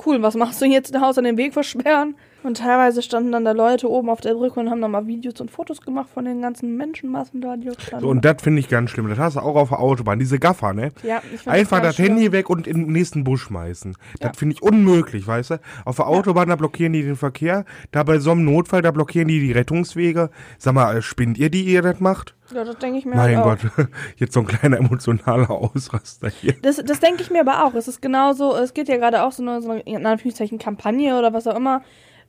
cool, 0.06 0.22
was 0.22 0.34
machst 0.34 0.60
du 0.62 0.66
jetzt? 0.66 0.98
Haus 0.98 1.18
an 1.18 1.24
den 1.24 1.36
Weg 1.36 1.52
versperren? 1.52 2.14
Und 2.42 2.58
teilweise 2.58 3.02
standen 3.02 3.32
dann 3.32 3.44
da 3.44 3.52
Leute 3.52 3.90
oben 3.90 4.08
auf 4.08 4.20
der 4.20 4.34
Brücke 4.34 4.60
und 4.60 4.70
haben 4.70 4.80
dann 4.80 4.90
mal 4.90 5.06
Videos 5.06 5.40
und 5.40 5.50
Fotos 5.50 5.80
gemacht 5.80 6.08
von 6.12 6.24
den 6.24 6.40
ganzen 6.40 6.76
Menschenmassen 6.76 7.40
da, 7.40 7.56
die 7.56 7.68
da 7.68 7.74
standen. 7.78 8.04
So, 8.04 8.10
und 8.10 8.24
das 8.24 8.36
finde 8.42 8.60
ich 8.60 8.68
ganz 8.68 8.90
schlimm. 8.90 9.08
Das 9.08 9.18
hast 9.18 9.36
du 9.36 9.40
auch 9.40 9.56
auf 9.56 9.68
der 9.68 9.80
Autobahn. 9.80 10.18
Diese 10.18 10.38
Gaffer, 10.38 10.72
ne? 10.72 10.92
ja, 11.02 11.22
ich 11.34 11.46
Einfach 11.46 11.82
ganz 11.82 11.96
das 11.96 12.06
Handy 12.06 12.32
weg 12.32 12.48
und 12.48 12.66
in 12.66 12.84
den 12.84 12.92
nächsten 12.92 13.24
Busch 13.24 13.42
schmeißen. 13.42 13.96
Ja. 14.20 14.28
Das 14.28 14.38
finde 14.38 14.54
ich 14.54 14.62
unmöglich, 14.62 15.26
weißt 15.26 15.50
du? 15.50 15.60
Auf 15.84 15.96
der 15.96 16.06
Autobahn, 16.06 16.48
da 16.48 16.56
blockieren 16.56 16.92
die 16.92 17.02
den 17.02 17.16
Verkehr. 17.16 17.64
Da 17.92 18.02
bei 18.02 18.18
so 18.18 18.30
einem 18.30 18.44
Notfall, 18.44 18.82
da 18.82 18.90
blockieren 18.90 19.28
die 19.28 19.40
die 19.40 19.52
Rettungswege. 19.52 20.30
Sag 20.58 20.74
mal, 20.74 20.96
äh, 20.96 21.02
spinnt 21.02 21.38
ihr, 21.38 21.50
die 21.50 21.64
ihr 21.64 21.82
das 21.82 22.00
macht? 22.00 22.34
Ja, 22.54 22.64
das 22.64 22.78
denke 22.78 22.98
ich 22.98 23.04
mir 23.04 23.14
mein 23.14 23.44
halt 23.44 23.62
Gott, 23.62 23.88
jetzt 24.16 24.32
so 24.32 24.40
ein 24.40 24.46
kleiner 24.46 24.78
emotionaler 24.78 25.50
Ausraster 25.50 26.28
hier. 26.28 26.54
Das, 26.62 26.76
das 26.84 27.00
denke 27.00 27.22
ich 27.22 27.30
mir 27.30 27.40
aber 27.40 27.64
auch. 27.64 27.74
Es 27.74 27.86
ist 27.86 28.02
genauso, 28.02 28.56
es 28.56 28.74
geht 28.74 28.88
ja 28.88 28.96
gerade 28.96 29.22
auch 29.22 29.32
so 29.32 29.42
eine, 29.42 29.62
so 29.62 29.70
eine 29.70 29.80
in 29.82 30.04
Anführungszeichen 30.04 30.58
Kampagne 30.58 31.16
oder 31.16 31.32
was 31.32 31.46
auch 31.46 31.56
immer, 31.56 31.82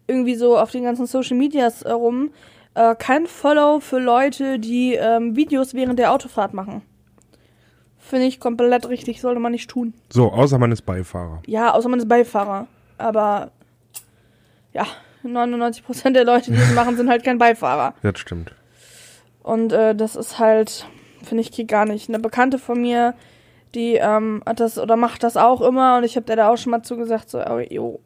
irgendwie 0.07 0.35
so 0.35 0.57
auf 0.57 0.71
den 0.71 0.83
ganzen 0.83 1.05
Social 1.05 1.37
Medias 1.37 1.81
äh, 1.81 1.91
rum. 1.91 2.31
Äh, 2.73 2.95
kein 2.95 3.27
Follow 3.27 3.79
für 3.79 3.99
Leute, 3.99 4.59
die 4.59 4.93
ähm, 4.93 5.35
Videos 5.35 5.73
während 5.73 5.99
der 5.99 6.11
Autofahrt 6.11 6.53
machen. 6.53 6.81
Finde 7.97 8.25
ich 8.25 8.39
komplett 8.39 8.89
richtig, 8.89 9.21
sollte 9.21 9.39
man 9.39 9.51
nicht 9.51 9.69
tun. 9.69 9.93
So, 10.09 10.31
außer 10.31 10.57
man 10.57 10.71
ist 10.71 10.81
Beifahrer. 10.81 11.41
Ja, 11.45 11.73
außer 11.73 11.89
man 11.89 11.99
ist 11.99 12.07
Beifahrer. 12.07 12.67
Aber 12.97 13.51
ja, 14.73 14.85
99% 15.23 16.11
der 16.11 16.25
Leute, 16.25 16.51
die 16.51 16.57
das 16.57 16.73
machen, 16.73 16.97
sind 16.97 17.09
halt 17.09 17.23
kein 17.23 17.37
Beifahrer. 17.37 17.93
Das 18.01 18.19
stimmt. 18.19 18.53
Und 19.43 19.73
äh, 19.73 19.95
das 19.95 20.15
ist 20.15 20.39
halt, 20.39 20.85
finde 21.23 21.41
ich, 21.41 21.51
geht 21.51 21.67
gar 21.67 21.85
nicht. 21.85 22.09
Eine 22.09 22.19
Bekannte 22.19 22.59
von 22.59 22.79
mir, 22.79 23.15
die 23.73 23.95
ähm, 23.95 24.43
hat 24.45 24.59
das 24.59 24.77
oder 24.77 24.97
macht 24.97 25.23
das 25.23 25.37
auch 25.37 25.61
immer 25.61 25.97
und 25.97 26.03
ich 26.03 26.15
habe 26.15 26.25
der 26.25 26.35
da 26.35 26.49
auch 26.49 26.57
schon 26.57 26.71
mal 26.71 26.83
zugesagt, 26.83 27.29
so, 27.29 27.39
oh, 27.39 27.59
jo, 27.59 27.99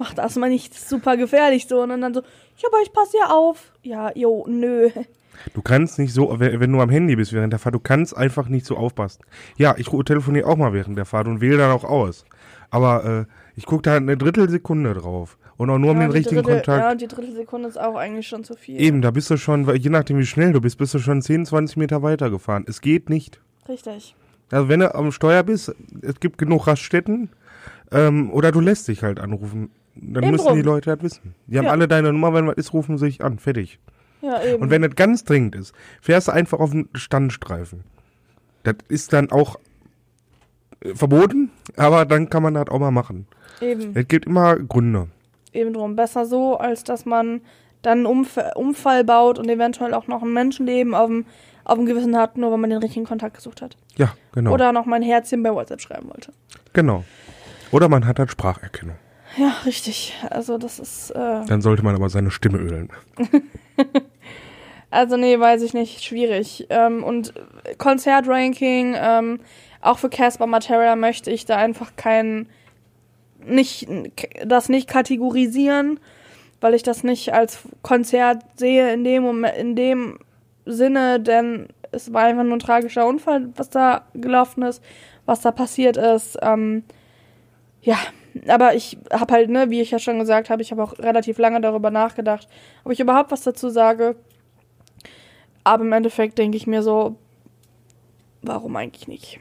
mach 0.00 0.14
das 0.14 0.34
mal 0.36 0.48
nicht 0.48 0.74
super 0.74 1.16
gefährlich 1.16 1.68
so. 1.68 1.82
Und 1.82 1.90
dann 1.90 2.14
so, 2.14 2.20
ja, 2.20 2.68
aber 2.68 2.82
ich 2.82 2.92
passe 2.92 3.18
ja 3.18 3.30
auf. 3.30 3.72
Ja, 3.82 4.10
jo, 4.16 4.46
nö. 4.48 4.90
Du 5.54 5.62
kannst 5.62 5.98
nicht 5.98 6.12
so, 6.12 6.34
wenn 6.38 6.72
du 6.72 6.80
am 6.80 6.90
Handy 6.90 7.16
bist 7.16 7.32
während 7.32 7.52
der 7.52 7.60
Fahrt, 7.60 7.74
du 7.74 7.80
kannst 7.80 8.16
einfach 8.16 8.48
nicht 8.48 8.66
so 8.66 8.76
aufpassen. 8.76 9.22
Ja, 9.56 9.74
ich 9.78 9.88
telefoniere 9.88 10.46
auch 10.46 10.56
mal 10.56 10.72
während 10.72 10.98
der 10.98 11.04
Fahrt 11.04 11.28
und 11.28 11.40
wähle 11.40 11.58
dann 11.58 11.70
auch 11.70 11.84
aus. 11.84 12.24
Aber 12.70 13.26
äh, 13.26 13.32
ich 13.56 13.66
gucke 13.66 13.82
da 13.82 13.96
eine 13.96 14.16
Drittelsekunde 14.16 14.94
drauf. 14.94 15.38
Und 15.56 15.70
auch 15.70 15.78
nur 15.78 15.90
um 15.90 15.98
ja, 15.98 16.06
den 16.06 16.12
die 16.12 16.18
richtigen 16.18 16.42
Drittel, 16.42 16.56
Kontakt. 16.56 16.82
Ja, 16.82 16.90
und 16.90 17.00
die 17.00 17.06
Drittelsekunde 17.06 17.68
ist 17.68 17.78
auch 17.78 17.94
eigentlich 17.94 18.26
schon 18.26 18.44
zu 18.44 18.54
viel. 18.54 18.80
Eben, 18.80 19.02
da 19.02 19.10
bist 19.10 19.30
du 19.30 19.36
schon, 19.36 19.68
je 19.76 19.90
nachdem 19.90 20.18
wie 20.18 20.26
schnell 20.26 20.52
du 20.52 20.60
bist, 20.60 20.78
bist 20.78 20.94
du 20.94 20.98
schon 20.98 21.20
10, 21.20 21.46
20 21.46 21.76
Meter 21.76 22.02
weitergefahren. 22.02 22.64
Es 22.66 22.80
geht 22.80 23.10
nicht. 23.10 23.40
Richtig. 23.68 24.14
Also 24.50 24.68
wenn 24.68 24.80
du 24.80 24.94
am 24.94 25.12
Steuer 25.12 25.42
bist, 25.42 25.74
es 26.02 26.20
gibt 26.20 26.38
genug 26.38 26.66
Raststätten, 26.66 27.30
ähm, 27.92 28.30
oder 28.32 28.52
du 28.52 28.60
lässt 28.60 28.88
dich 28.88 29.02
halt 29.02 29.18
anrufen. 29.18 29.70
Dann 29.96 30.22
Eben 30.22 30.32
müssen 30.32 30.46
drum. 30.46 30.56
die 30.56 30.62
Leute 30.62 30.90
das 30.94 31.02
wissen. 31.02 31.34
Die 31.46 31.58
haben 31.58 31.66
Ja. 31.66 31.70
alle 31.72 31.88
deine 31.88 32.12
Nummer, 32.12 32.32
wenn 32.32 32.46
was 32.46 32.56
ist, 32.56 32.72
rufen 32.72 32.96
sie 32.98 33.06
sich 33.06 33.22
an. 33.24 33.38
Fertig. 33.38 33.78
Ja, 34.22 34.42
eben. 34.42 34.62
Und 34.62 34.70
wenn 34.70 34.82
das 34.82 34.94
ganz 34.94 35.24
dringend 35.24 35.54
ist, 35.56 35.74
fährst 36.00 36.28
du 36.28 36.32
einfach 36.32 36.58
auf 36.60 36.70
den 36.70 36.88
Standstreifen. 36.94 37.84
Das 38.62 38.76
ist 38.88 39.12
dann 39.12 39.30
auch 39.30 39.56
äh, 40.82 40.94
verboten, 40.94 41.50
aber 41.76 42.04
dann 42.04 42.28
kann 42.30 42.42
man 42.42 42.54
das 42.54 42.68
auch 42.68 42.78
mal 42.78 42.90
machen. 42.90 43.26
eben. 43.60 43.92
Es 43.94 44.06
gibt 44.08 44.26
immer 44.26 44.56
Gründe. 44.56 45.08
Eben 45.52 45.72
drum. 45.72 45.96
Besser 45.96 46.26
so, 46.26 46.56
als 46.58 46.84
dass 46.84 47.04
man 47.06 47.40
dann 47.82 47.98
einen 47.98 48.06
Umf 48.06 48.38
Unfall 48.54 49.04
baut 49.04 49.38
und 49.38 49.48
eventuell 49.48 49.94
auch 49.94 50.06
noch 50.06 50.22
ein 50.22 50.32
Menschenleben 50.32 50.94
auf 50.94 51.08
dem, 51.08 51.24
auf 51.64 51.76
dem 51.78 51.86
Gewissen 51.86 52.16
hat, 52.16 52.36
nur 52.36 52.50
weil 52.52 52.58
man 52.58 52.70
den 52.70 52.78
richtigen 52.80 53.06
Kontakt 53.06 53.34
gesucht 53.36 53.62
hat. 53.62 53.76
Ja, 53.96 54.12
genau. 54.32 54.52
Oder 54.52 54.72
noch 54.72 54.84
mein 54.86 55.02
Herzchen 55.02 55.42
bei 55.42 55.52
WhatsApp 55.52 55.80
schreiben 55.80 56.08
wollte. 56.08 56.32
genau. 56.72 57.04
Oder 57.72 57.88
man 57.88 58.06
hat 58.06 58.18
halt 58.18 58.30
Spracherkennung. 58.30 58.96
Ja, 59.36 59.54
richtig. 59.64 60.14
Also 60.28 60.58
das 60.58 60.78
ist, 60.78 61.10
äh, 61.10 61.44
Dann 61.46 61.62
sollte 61.62 61.82
man 61.84 61.94
aber 61.94 62.08
seine 62.08 62.30
Stimme 62.30 62.58
ölen. 62.58 62.90
also 64.90 65.16
nee, 65.16 65.38
weiß 65.38 65.62
ich 65.62 65.74
nicht, 65.74 66.02
schwierig. 66.02 66.66
Ähm, 66.70 67.04
und 67.04 67.32
Konzertranking, 67.78 68.96
ähm, 68.98 69.40
auch 69.80 69.98
für 69.98 70.10
Casper 70.10 70.46
Materia 70.46 70.96
möchte 70.96 71.30
ich 71.30 71.44
da 71.44 71.56
einfach 71.56 71.92
kein, 71.96 72.48
nicht, 73.44 73.88
das 74.44 74.68
nicht 74.68 74.88
kategorisieren, 74.88 76.00
weil 76.60 76.74
ich 76.74 76.82
das 76.82 77.04
nicht 77.04 77.32
als 77.32 77.60
Konzert 77.82 78.42
sehe 78.56 78.92
in 78.92 79.04
dem 79.04 79.22
Moment, 79.22 79.56
in 79.56 79.76
dem 79.76 80.18
Sinne, 80.66 81.20
denn 81.20 81.68
es 81.92 82.12
war 82.12 82.24
einfach 82.24 82.44
nur 82.44 82.56
ein 82.56 82.60
tragischer 82.60 83.06
Unfall, 83.06 83.48
was 83.56 83.70
da 83.70 84.02
gelaufen 84.14 84.62
ist, 84.62 84.82
was 85.24 85.40
da 85.40 85.50
passiert 85.50 85.96
ist. 85.96 86.36
Ähm, 86.42 86.84
ja, 87.82 87.96
aber 88.46 88.74
ich 88.74 88.98
habe 89.12 89.32
halt, 89.32 89.50
ne, 89.50 89.70
wie 89.70 89.80
ich 89.80 89.90
ja 89.90 89.98
schon 89.98 90.18
gesagt 90.18 90.50
habe, 90.50 90.62
ich 90.62 90.70
habe 90.70 90.82
auch 90.82 90.98
relativ 90.98 91.38
lange 91.38 91.60
darüber 91.60 91.90
nachgedacht, 91.90 92.48
ob 92.84 92.92
ich 92.92 93.00
überhaupt 93.00 93.30
was 93.30 93.42
dazu 93.42 93.68
sage. 93.68 94.16
Aber 95.64 95.84
im 95.84 95.92
Endeffekt 95.92 96.38
denke 96.38 96.56
ich 96.56 96.66
mir 96.66 96.82
so, 96.82 97.16
warum 98.42 98.76
eigentlich 98.76 99.08
nicht? 99.08 99.40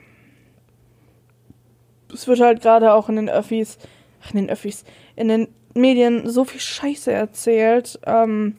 Es 2.14 2.28
wird 2.28 2.40
halt 2.40 2.62
gerade 2.62 2.94
auch 2.94 3.10
in 3.10 3.16
den 3.16 3.30
Öffis, 3.30 3.78
ach, 4.24 4.32
in 4.32 4.38
den 4.38 4.50
Öffis, 4.50 4.84
in 5.16 5.28
den 5.28 5.48
Medien 5.76 6.28
so 6.28 6.44
viel 6.44 6.60
Scheiße 6.60 7.12
erzählt. 7.12 8.00
Ähm, 8.06 8.56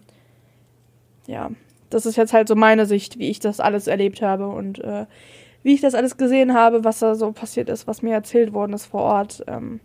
ja, 1.26 1.51
das 1.91 2.07
ist 2.07 2.16
jetzt 2.16 2.33
halt 2.33 2.49
so 2.49 2.55
meine 2.55 2.87
Sicht, 2.87 3.18
wie 3.18 3.31
ich 3.31 3.41
das 3.41 3.61
alles 3.61 3.89
erlebt 3.89 4.22
habe 4.22 4.49
und 4.49 4.78
äh, 4.78 5.07
wie 5.62 5.74
ich 5.74 5.81
das 5.81 5.95
alles 5.95 6.16
gesehen 6.16 6.55
habe, 6.55 6.85
was 6.85 7.01
da 7.01 7.14
so 7.14 7.33
passiert 7.33 7.68
ist, 7.68 7.87
was 7.87 8.03
mir 8.03 8.14
erzählt 8.14 8.53
worden 8.53 8.72
ist 8.72 8.87
vor 8.87 9.03
Ort. 9.03 9.45
Ähm, 9.47 9.81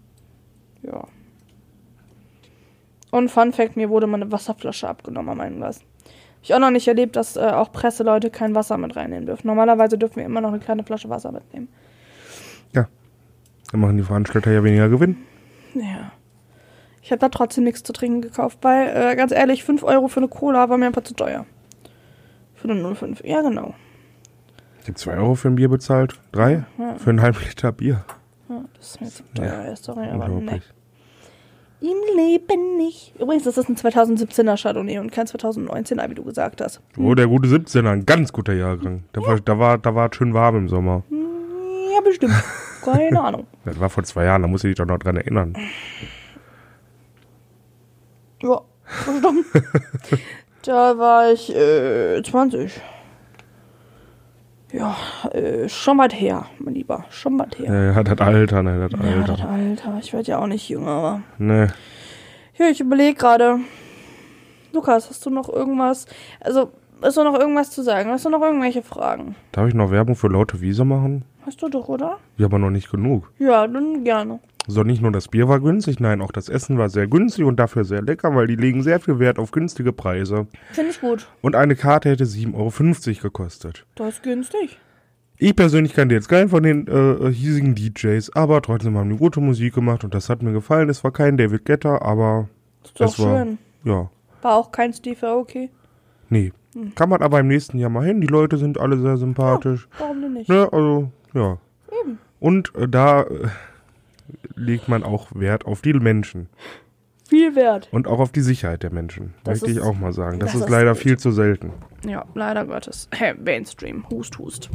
ja. 0.86 1.04
Und 3.12 3.30
Fun 3.30 3.54
Fact, 3.54 3.78
mir 3.78 3.90
wurde 3.90 4.08
mal 4.08 4.22
eine 4.22 4.32
Wasserflasche 4.32 4.88
abgenommen 4.88 5.30
an 5.30 5.38
meinem 5.38 5.58
Glas. 5.58 5.80
Hab 5.80 6.44
ich 6.44 6.54
auch 6.54 6.60
noch 6.60 6.72
nicht 6.72 6.88
erlebt, 6.88 7.16
dass 7.16 7.38
äh, 7.38 7.42
auch 7.42 7.72
Presseleute 7.72 8.30
kein 8.30 8.54
Wasser 8.56 8.78
mit 8.78 8.96
reinnehmen 8.96 9.26
dürfen. 9.26 9.48
Normalerweise 9.48 9.98
dürfen 9.98 10.18
wir 10.18 10.26
immer 10.26 10.42
noch 10.42 10.50
eine 10.50 10.60
kleine 10.60 10.84
Flasche 10.84 11.10
Wasser 11.10 11.32
mitnehmen. 11.32 11.70
Dann 13.76 13.82
machen 13.82 13.98
die 13.98 14.04
Veranstalter 14.04 14.52
ja 14.52 14.64
weniger 14.64 14.88
Gewinn. 14.88 15.18
Ja. 15.74 16.12
Ich 17.02 17.12
habe 17.12 17.20
da 17.20 17.28
trotzdem 17.28 17.66
nichts 17.66 17.84
zu 17.84 17.92
trinken 17.92 18.22
gekauft, 18.22 18.60
weil, 18.62 18.88
äh, 18.88 19.16
ganz 19.16 19.32
ehrlich, 19.32 19.66
5 19.66 19.84
Euro 19.84 20.08
für 20.08 20.22
eine 20.22 20.30
Cola 20.30 20.70
war 20.70 20.78
mir 20.78 20.88
einfach 20.88 21.04
zu 21.04 21.14
teuer. 21.14 21.46
Für 22.56 22.70
eine 22.70 22.96
05. 22.96 23.22
Ja, 23.26 23.42
genau. 23.42 23.76
Ich 24.82 24.88
habe 24.88 24.96
2 24.96 25.18
Euro 25.18 25.36
für 25.36 25.50
ein 25.50 25.56
Bier 25.56 25.68
bezahlt. 25.68 26.16
Drei? 26.32 26.64
Ja, 26.78 26.96
Für 26.96 27.10
einen 27.10 27.22
halben 27.22 27.40
Liter 27.40 27.72
Bier. 27.74 28.06
Ja 28.50 28.66
das 28.76 28.88
ist 28.88 29.02
mir 29.02 29.08
zu 29.10 29.24
teuer. 29.34 29.66
Ja. 29.66 29.76
Sorry, 29.76 30.08
aber 30.08 30.28
nee. 30.28 30.62
Im 31.82 32.18
Leben 32.18 32.78
nicht. 32.78 33.14
Übrigens, 33.20 33.44
das 33.44 33.58
ist 33.58 33.70
ein 33.70 33.76
2017er 33.76 34.60
Chardonnay 34.62 34.98
und 35.00 35.12
kein 35.12 35.28
2019er, 35.28 36.10
wie 36.10 36.16
du 36.16 36.24
gesagt 36.24 36.62
hast. 36.62 36.82
Oh, 36.98 37.14
der 37.14 37.28
gute 37.28 37.50
17er, 37.50 37.90
ein 37.90 38.06
ganz 38.06 38.32
guter 38.32 38.54
Jahrgang. 38.54 39.04
Da 39.12 39.22
war, 39.22 39.40
da 39.40 39.60
war, 39.60 39.78
da 39.78 39.94
war 39.94 40.10
es 40.10 40.16
schön 40.16 40.34
warm 40.34 40.56
im 40.56 40.70
Sommer. 40.70 41.04
Ja, 41.94 42.02
bestimmt. 42.02 42.34
Keine 42.82 43.22
Ahnung. 43.24 43.46
Das 43.66 43.80
war 43.80 43.90
vor 43.90 44.04
zwei 44.04 44.26
Jahren, 44.26 44.42
da 44.42 44.48
muss 44.48 44.64
ich 44.64 44.70
dich 44.70 44.78
doch 44.78 44.86
noch 44.86 45.00
dran 45.00 45.18
erinnern. 45.18 45.56
Ja, 48.42 48.62
bestimmt. 48.86 49.46
da 50.64 50.98
war 50.98 51.32
ich 51.32 51.54
äh, 51.54 52.24
20. 52.24 52.82
Ja, 54.76 54.96
äh, 55.32 55.70
schon 55.70 55.98
weit 56.00 56.20
her, 56.20 56.48
mein 56.60 56.74
Lieber. 56.74 57.06
Schon 57.10 57.40
weit 57.40 57.58
her. 57.60 57.74
Ja, 57.74 57.94
ja, 57.94 58.04
das 58.04 58.20
Alter, 58.20 58.62
ne, 58.62 58.90
das 58.90 59.00
Ja, 59.00 59.22
das 59.22 59.30
Alter. 59.30 59.50
Alter. 59.50 59.98
Ich 60.02 60.12
werde 60.12 60.28
ja 60.28 60.40
auch 60.40 60.48
nicht 60.48 60.68
jünger, 60.68 60.90
aber. 60.90 61.22
Ne. 61.38 61.70
Ja, 62.58 62.68
ich 62.68 62.82
überlege 62.82 63.16
gerade. 63.16 63.60
Lukas, 64.74 65.10
hast 65.10 65.26
du 65.26 65.30
noch 65.30 65.48
irgendwas? 65.48 66.08
Also, 66.42 66.72
ist 67.02 67.16
da 67.16 67.24
noch 67.24 67.40
irgendwas 67.40 67.72
zu 67.72 67.84
sagen? 67.84 68.12
Hast 68.12 68.26
du 68.26 68.30
noch 68.30 68.42
irgendwelche 68.42 68.82
Fragen? 68.82 69.36
Darf 69.54 69.70
ich 69.70 69.74
noch 69.74 69.92
Werbung 69.92 70.16
für 70.18 70.28
laute 70.28 70.60
Wiese 70.60 70.84
machen? 70.84 71.24
Hast 71.46 71.62
du 71.62 71.70
doch, 71.70 71.88
oder? 71.88 72.18
Ja, 72.38 72.48
aber 72.48 72.60
noch 72.60 72.70
nicht 72.72 72.92
genug. 72.92 73.32
Ja, 73.40 73.68
dann 73.68 74.04
gerne. 74.04 74.40
So, 74.68 74.84
nicht 74.84 75.02
nur 75.02 75.12
das 75.12 75.28
Bier 75.28 75.48
war 75.48 75.60
günstig, 75.60 76.00
nein, 76.00 76.22
auch 76.22 76.32
das 76.32 76.50
Essen 76.50 76.78
war 76.78 76.90
sehr 76.90 77.08
günstig 77.08 77.46
und 77.46 77.58
dafür 77.58 77.86
sehr 77.86 78.02
lecker, 78.02 78.34
weil 78.36 78.48
die 78.48 78.56
legen 78.56 78.82
sehr 78.82 79.00
viel 79.00 79.20
Wert 79.20 79.38
auf 79.38 79.52
günstige 79.52 79.94
Preise. 79.94 80.48
Finde 80.72 80.90
ich 80.92 81.00
gut. 81.02 81.28
Und 81.42 81.56
eine 81.56 81.76
Karte 81.76 82.10
hätte 82.10 82.24
7,50 82.26 82.54
Euro 83.18 83.22
gekostet. 83.22 83.86
Das 83.96 84.16
ist 84.16 84.24
günstig. 84.24 84.80
Ich 85.38 85.56
persönlich 85.56 85.94
kannte 85.94 86.16
jetzt 86.16 86.30
keinen 86.30 86.50
von 86.50 86.64
den 86.64 86.88
äh, 86.88 87.32
hiesigen 87.32 87.76
DJs, 87.76 88.32
aber 88.36 88.62
trotzdem 88.62 88.98
haben 88.98 89.10
die 89.10 89.18
gute 89.18 89.42
Musik 89.42 89.76
gemacht 89.76 90.04
und 90.04 90.14
das 90.16 90.30
hat 90.30 90.42
mir 90.42 90.54
gefallen. 90.54 90.90
Es 90.90 91.04
war 91.04 91.12
kein 91.12 91.38
David 91.38 91.66
Guetta, 91.66 92.02
aber 92.02 92.48
Ist 92.86 93.00
doch 93.00 93.06
Es 93.08 93.20
war- 93.20 93.40
schön. 93.46 93.58
ja, 93.84 94.10
War 94.42 94.56
auch 94.56 94.72
kein 94.72 94.94
Steve 94.94 95.28
Aoki. 95.28 95.70
nee. 96.30 96.52
Kann 96.96 97.08
man 97.08 97.22
aber 97.22 97.40
im 97.40 97.48
nächsten 97.48 97.78
Jahr 97.80 97.90
mal 97.90 98.06
hin. 98.06 98.20
Die 98.20 98.28
Leute 98.28 98.58
sind 98.58 98.78
alle 98.78 98.98
sehr 98.98 99.16
sympathisch. 99.16 99.88
Warum 99.98 100.20
denn 100.22 100.34
nicht? 100.34 100.50
Ne, 100.50 100.68
also, 100.74 101.10
ja. 101.34 101.58
Eben. 102.04 102.18
Und 102.42 102.76
äh, 102.76 102.90
da 102.90 103.22
äh, 103.22 103.48
legt 104.56 104.88
man 104.88 105.04
auch 105.04 105.28
Wert 105.34 105.66
auf 105.66 105.82
die 105.82 105.94
Menschen 105.94 106.50
Viel 107.28 107.56
wert. 107.56 107.88
und 107.92 108.08
auch 108.08 108.20
auf 108.20 108.32
die 108.32 108.42
Sicherheit 108.42 108.84
der 108.84 108.92
Menschen. 108.92 109.34
Das 109.44 109.62
möchte 109.62 109.72
ich 109.72 109.78
ist- 109.78 109.84
auch 109.84 109.98
mal 109.98 110.14
sagen. 110.14 110.40
Das, 110.40 110.52
das 110.52 110.56
ist 110.62 110.66
ist 110.66 110.70
leider 110.70 110.94
gut. 110.94 111.02
viel 111.02 111.18
zu 111.18 111.32
selten. 111.32 111.72
Ja, 112.08 112.26
leider 112.36 112.66
Gottes. 112.66 113.10
Hey, 113.12 113.34
Mainstream. 113.34 114.06
Hust, 114.10 114.38
hust. 114.40 114.70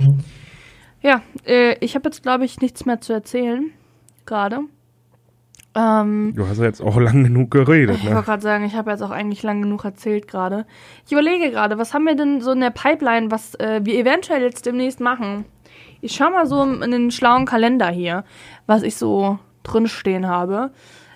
Ja, 1.03 1.23
äh, 1.47 1.77
ich 1.81 1.95
habe 1.95 2.09
jetzt, 2.09 2.23
glaube 2.23 2.45
ich, 2.45 2.61
nichts 2.61 2.85
mehr 2.85 3.01
zu 3.01 3.13
erzählen. 3.13 3.71
Gerade. 4.27 4.61
Ähm, 5.75 6.33
Du 6.35 6.47
hast 6.49 6.59
ja 6.59 6.65
jetzt 6.65 6.83
auch 6.83 6.97
lang 7.01 7.23
genug 7.25 7.51
geredet, 7.53 7.97
ich 7.97 8.03
wollte 8.05 8.17
ne? 8.17 8.23
gerade 8.23 8.43
sagen, 8.43 8.65
ich 8.65 8.75
habe 8.75 8.91
jetzt 8.91 9.03
auch 9.03 9.11
eigentlich 9.11 9.43
lang 9.45 9.63
genug 9.63 9.85
erzählt 9.85 10.27
gerade. 10.27 10.67
Ich 11.07 11.13
überlege 11.13 11.51
gerade, 11.51 11.79
was 11.79 11.95
haben 11.95 12.05
wir 12.05 12.17
denn 12.17 12.41
so 12.41 12.51
in 12.53 12.61
der 12.61 12.71
Pipeline, 12.71 13.31
was 13.31 13.55
äh, 13.57 13.81
wir 13.85 13.95
eventuell 13.95 14.43
jetzt 14.43 14.67
demnächst 14.67 14.99
machen? 15.01 15.45
Ich 16.01 16.13
schau 16.17 16.31
mal 16.31 16.47
so 16.47 16.63
in 16.65 16.91
den 16.91 17.11
schlauen 17.13 17.47
Kalender 17.47 17.89
hier, 17.89 18.25
was 18.67 18.83
ich 18.83 18.97
so 18.97 19.39
drinstehen 19.63 20.27
habe 20.27 20.71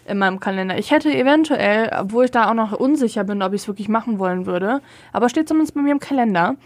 in 0.07 0.19
meinem 0.19 0.41
Kalender. 0.41 0.79
Ich 0.79 0.91
hätte 0.91 1.15
eventuell, 1.15 1.91
obwohl 1.99 2.27
ich 2.27 2.31
da 2.31 2.51
auch 2.51 2.55
noch 2.55 2.73
unsicher 2.73 3.25
bin, 3.25 3.43
ob 3.43 3.53
ich 3.53 3.63
es 3.63 3.69
wirklich 3.69 3.89
machen 3.89 4.19
wollen 4.19 4.47
würde, 4.47 4.81
aber 5.13 5.29
steht 5.29 5.49
zumindest 5.49 5.75
bei 5.75 5.81
mir 5.81 5.93
im 5.93 6.01
Kalender. 6.01 6.57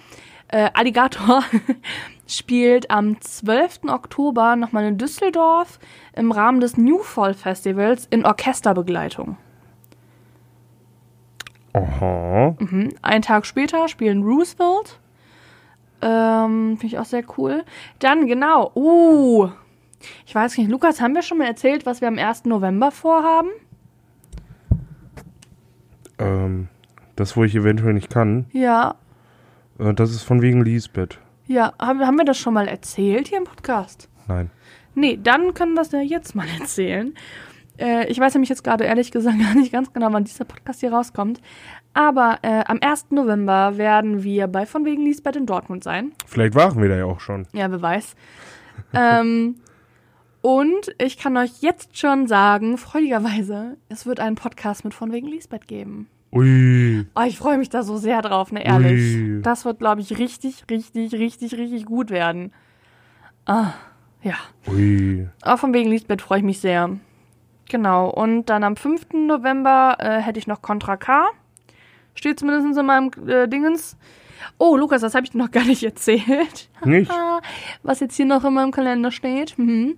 Äh, 0.48 0.70
Alligator 0.74 1.42
spielt 2.26 2.90
am 2.90 3.20
12. 3.20 3.80
Oktober 3.88 4.56
nochmal 4.56 4.84
in 4.84 4.98
Düsseldorf 4.98 5.78
im 6.14 6.32
Rahmen 6.32 6.60
des 6.60 6.76
New 6.76 6.98
Fall 6.98 7.34
Festivals 7.34 8.06
in 8.06 8.24
Orchesterbegleitung. 8.24 9.36
Aha. 11.74 12.56
Mhm. 12.58 12.94
Einen 13.02 13.22
Tag 13.22 13.46
später 13.46 13.88
spielen 13.88 14.22
Roosevelt. 14.22 14.98
Ähm, 16.00 16.76
Finde 16.78 16.86
ich 16.86 16.98
auch 16.98 17.04
sehr 17.04 17.24
cool. 17.36 17.64
Dann, 17.98 18.26
genau, 18.26 18.72
uh, 18.74 19.48
ich 20.26 20.34
weiß 20.34 20.56
nicht, 20.58 20.70
Lukas, 20.70 21.00
haben 21.00 21.14
wir 21.14 21.22
schon 21.22 21.38
mal 21.38 21.46
erzählt, 21.46 21.86
was 21.86 22.00
wir 22.00 22.08
am 22.08 22.18
1. 22.18 22.44
November 22.44 22.90
vorhaben? 22.90 23.48
Ähm, 26.18 26.68
das, 27.16 27.36
wo 27.36 27.44
ich 27.44 27.54
eventuell 27.54 27.94
nicht 27.94 28.10
kann, 28.10 28.46
Ja, 28.52 28.96
äh, 29.78 29.94
das 29.94 30.10
ist 30.10 30.22
von 30.22 30.42
wegen 30.42 30.62
Lisbeth. 30.64 31.18
ja, 31.46 31.72
haben, 31.78 32.00
haben 32.00 32.16
wir 32.16 32.24
das 32.24 32.38
schon 32.38 32.54
mal 32.54 32.68
erzählt 32.68 33.28
hier 33.28 33.38
im 33.38 33.44
Podcast? 33.44 34.08
Nein. 34.26 34.50
Nee, 34.94 35.18
dann 35.22 35.54
können 35.54 35.74
wir 35.74 35.82
das 35.82 35.92
ja 35.92 36.00
jetzt 36.00 36.34
mal 36.34 36.46
erzählen. 36.60 37.14
Äh, 37.78 38.06
ich 38.08 38.18
weiß 38.18 38.34
nämlich 38.34 38.48
jetzt 38.50 38.64
gerade 38.64 38.84
ehrlich 38.84 39.12
gesagt 39.12 39.38
gar 39.40 39.54
nicht 39.54 39.72
ganz 39.72 39.92
genau, 39.92 40.12
wann 40.12 40.24
dieser 40.24 40.44
Podcast 40.44 40.80
hier 40.80 40.92
rauskommt. 40.92 41.40
Aber 41.94 42.38
äh, 42.42 42.64
am 42.66 42.78
1. 42.80 43.06
November 43.10 43.76
werden 43.78 44.22
wir 44.24 44.46
bei 44.48 44.66
Von 44.66 44.84
wegen 44.84 45.04
Lisbeth 45.04 45.36
in 45.36 45.46
Dortmund 45.46 45.84
sein. 45.84 46.12
Vielleicht 46.26 46.54
waren 46.54 46.80
wir 46.82 46.88
da 46.88 46.96
ja 46.96 47.04
auch 47.04 47.20
schon. 47.20 47.46
Ja, 47.52 47.70
wer 47.70 47.80
weiß. 47.80 48.14
ähm, 48.94 49.56
und 50.40 50.94
ich 50.98 51.18
kann 51.18 51.36
euch 51.36 51.60
jetzt 51.60 51.98
schon 51.98 52.26
sagen, 52.26 52.78
freudigerweise, 52.78 53.76
es 53.88 54.06
wird 54.06 54.20
einen 54.20 54.36
Podcast 54.36 54.84
mit 54.84 54.94
von 54.94 55.12
wegen 55.12 55.28
Lisbeth 55.28 55.66
geben. 55.66 56.08
Ui. 56.32 57.06
Oh, 57.14 57.22
ich 57.22 57.38
freue 57.38 57.58
mich 57.58 57.70
da 57.70 57.82
so 57.82 57.96
sehr 57.96 58.20
drauf, 58.22 58.52
ne, 58.52 58.64
ehrlich. 58.64 59.16
Ui. 59.16 59.42
Das 59.42 59.64
wird, 59.64 59.78
glaube 59.78 60.00
ich, 60.00 60.18
richtig, 60.18 60.64
richtig, 60.70 61.14
richtig, 61.14 61.54
richtig 61.54 61.86
gut 61.86 62.10
werden. 62.10 62.52
Ah, 63.46 63.72
ja. 64.22 64.34
Ui. 64.68 65.28
Aber 65.40 65.58
von 65.58 65.72
wegen 65.72 65.90
Lisbeth 65.90 66.20
freue 66.20 66.38
ich 66.38 66.44
mich 66.44 66.60
sehr. 66.60 66.90
Genau. 67.68 68.10
Und 68.10 68.46
dann 68.46 68.62
am 68.64 68.76
5. 68.76 69.12
November 69.14 69.96
äh, 69.98 70.20
hätte 70.20 70.38
ich 70.38 70.46
noch 70.46 70.62
Contra 70.62 70.96
K. 70.96 71.28
Steht 72.14 72.40
zumindest 72.40 72.78
in 72.78 72.86
meinem 72.86 73.10
äh, 73.26 73.48
Dingens. 73.48 73.96
Oh, 74.58 74.76
Lukas, 74.76 75.02
das 75.02 75.14
habe 75.14 75.24
ich 75.24 75.30
dir 75.30 75.38
noch 75.38 75.50
gar 75.50 75.64
nicht 75.64 75.82
erzählt. 75.84 76.68
Nicht? 76.84 77.10
was 77.82 78.00
jetzt 78.00 78.16
hier 78.16 78.26
noch 78.26 78.44
in 78.44 78.54
meinem 78.54 78.70
Kalender 78.70 79.10
steht. 79.10 79.58
Mhm. 79.58 79.96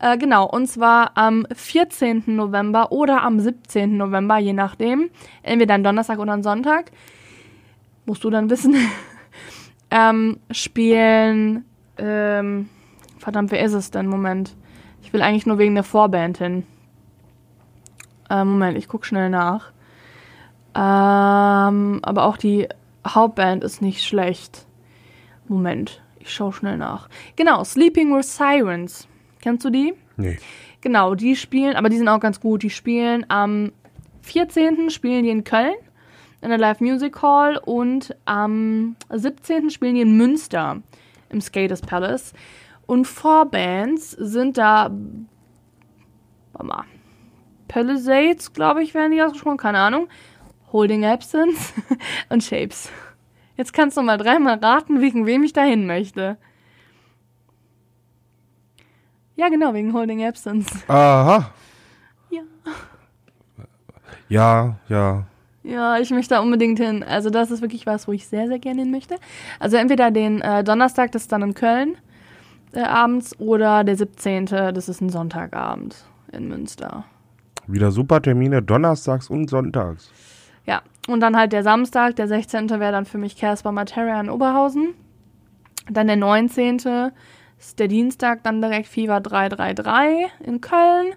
Äh, 0.00 0.16
genau, 0.16 0.46
und 0.46 0.66
zwar 0.66 1.16
am 1.16 1.46
14. 1.52 2.24
November 2.26 2.92
oder 2.92 3.22
am 3.22 3.40
17. 3.40 3.96
November, 3.96 4.38
je 4.38 4.52
nachdem. 4.52 5.10
Entweder 5.42 5.74
ein 5.74 5.84
Donnerstag 5.84 6.18
oder 6.18 6.32
ein 6.32 6.42
Sonntag. 6.42 6.92
Musst 8.06 8.22
du 8.22 8.30
dann 8.30 8.48
wissen. 8.48 8.76
ähm, 9.90 10.38
spielen. 10.50 11.64
Ähm, 11.96 12.68
verdammt, 13.18 13.50
wer 13.50 13.64
ist 13.64 13.72
es 13.72 13.90
denn? 13.90 14.06
Moment. 14.06 14.54
Ich 15.02 15.12
will 15.12 15.22
eigentlich 15.22 15.46
nur 15.46 15.58
wegen 15.58 15.74
der 15.74 15.84
Vorband 15.84 16.38
hin. 16.38 16.64
Äh, 18.30 18.44
Moment, 18.44 18.78
ich 18.78 18.88
guck 18.88 19.04
schnell 19.04 19.30
nach. 19.30 19.72
Ähm, 20.74 22.00
aber 22.02 22.24
auch 22.24 22.36
die 22.36 22.68
Hauptband 23.06 23.64
ist 23.64 23.82
nicht 23.82 24.04
schlecht. 24.04 24.66
Moment, 25.48 26.02
ich 26.18 26.32
schau 26.32 26.52
schnell 26.52 26.76
nach. 26.76 27.08
Genau, 27.36 27.64
Sleeping 27.64 28.14
with 28.14 28.36
Sirens. 28.36 29.08
Kennst 29.40 29.64
du 29.64 29.70
die? 29.70 29.94
Nee. 30.16 30.38
Genau, 30.80 31.14
die 31.14 31.36
spielen, 31.36 31.76
aber 31.76 31.88
die 31.88 31.98
sind 31.98 32.08
auch 32.08 32.20
ganz 32.20 32.40
gut. 32.40 32.62
Die 32.62 32.70
spielen 32.70 33.26
am 33.28 33.72
14. 34.22 34.90
spielen 34.90 35.24
die 35.24 35.30
in 35.30 35.44
Köln 35.44 35.74
in 36.40 36.50
der 36.50 36.58
Live 36.58 36.80
Music 36.80 37.20
Hall 37.20 37.58
und 37.64 38.14
am 38.24 38.96
17. 39.10 39.70
spielen 39.70 39.96
die 39.96 40.02
in 40.02 40.16
Münster 40.16 40.80
im 41.30 41.40
Skaters 41.40 41.80
Palace. 41.80 42.32
Und 42.86 43.06
Vorbands 43.06 44.12
sind 44.12 44.56
da 44.56 44.90
warte 46.58 46.66
mal, 46.66 46.84
Palisades, 47.68 48.52
glaube 48.52 48.82
ich, 48.82 48.94
werden 48.94 49.12
die 49.12 49.22
ausgesprochen, 49.22 49.58
keine 49.58 49.78
Ahnung. 49.78 50.08
Holding 50.72 51.04
Absence 51.04 51.72
und 52.28 52.42
Shapes. 52.42 52.90
Jetzt 53.56 53.72
kannst 53.72 53.96
du 53.96 54.02
mal 54.02 54.18
dreimal 54.18 54.58
raten, 54.58 55.00
wegen 55.00 55.26
wem 55.26 55.42
ich 55.42 55.52
dahin 55.52 55.86
möchte. 55.86 56.36
Ja, 59.38 59.48
genau, 59.48 59.72
wegen 59.72 59.94
Holding 59.94 60.24
Absence. 60.26 60.66
Aha. 60.88 61.52
Ja. 62.28 62.42
Ja, 64.28 64.76
ja. 64.88 65.26
Ja, 65.62 65.98
ich 65.98 66.10
möchte 66.10 66.34
da 66.34 66.40
unbedingt 66.40 66.80
hin. 66.80 67.04
Also 67.04 67.30
das 67.30 67.52
ist 67.52 67.62
wirklich 67.62 67.86
was, 67.86 68.08
wo 68.08 68.12
ich 68.12 68.26
sehr, 68.26 68.48
sehr 68.48 68.58
gerne 68.58 68.82
hin 68.82 68.90
möchte. 68.90 69.14
Also 69.60 69.76
entweder 69.76 70.10
den 70.10 70.40
äh, 70.40 70.64
Donnerstag, 70.64 71.12
das 71.12 71.22
ist 71.22 71.32
dann 71.32 71.42
in 71.42 71.54
Köln 71.54 71.96
äh, 72.72 72.80
abends, 72.80 73.38
oder 73.38 73.84
der 73.84 73.96
17., 73.96 74.46
das 74.46 74.88
ist 74.88 75.00
ein 75.00 75.08
Sonntagabend 75.08 76.04
in 76.32 76.48
Münster. 76.48 77.04
Wieder 77.68 77.92
super 77.92 78.20
Termine, 78.20 78.60
donnerstags 78.60 79.30
und 79.30 79.48
sonntags. 79.48 80.10
Ja, 80.66 80.82
und 81.06 81.20
dann 81.20 81.36
halt 81.36 81.52
der 81.52 81.62
Samstag, 81.62 82.16
der 82.16 82.26
16. 82.26 82.70
wäre 82.70 82.90
dann 82.90 83.04
für 83.04 83.18
mich 83.18 83.36
Casper 83.36 83.70
Materia 83.70 84.20
in 84.20 84.30
Oberhausen. 84.30 84.94
Dann 85.88 86.08
der 86.08 86.16
19. 86.16 87.12
ist 87.58 87.78
der 87.78 87.88
Dienstag, 87.88 88.42
dann 88.44 88.62
direkt 88.62 88.86
Fever 88.86 89.20
333 89.20 90.30
in 90.44 90.60
Köln. 90.60 91.14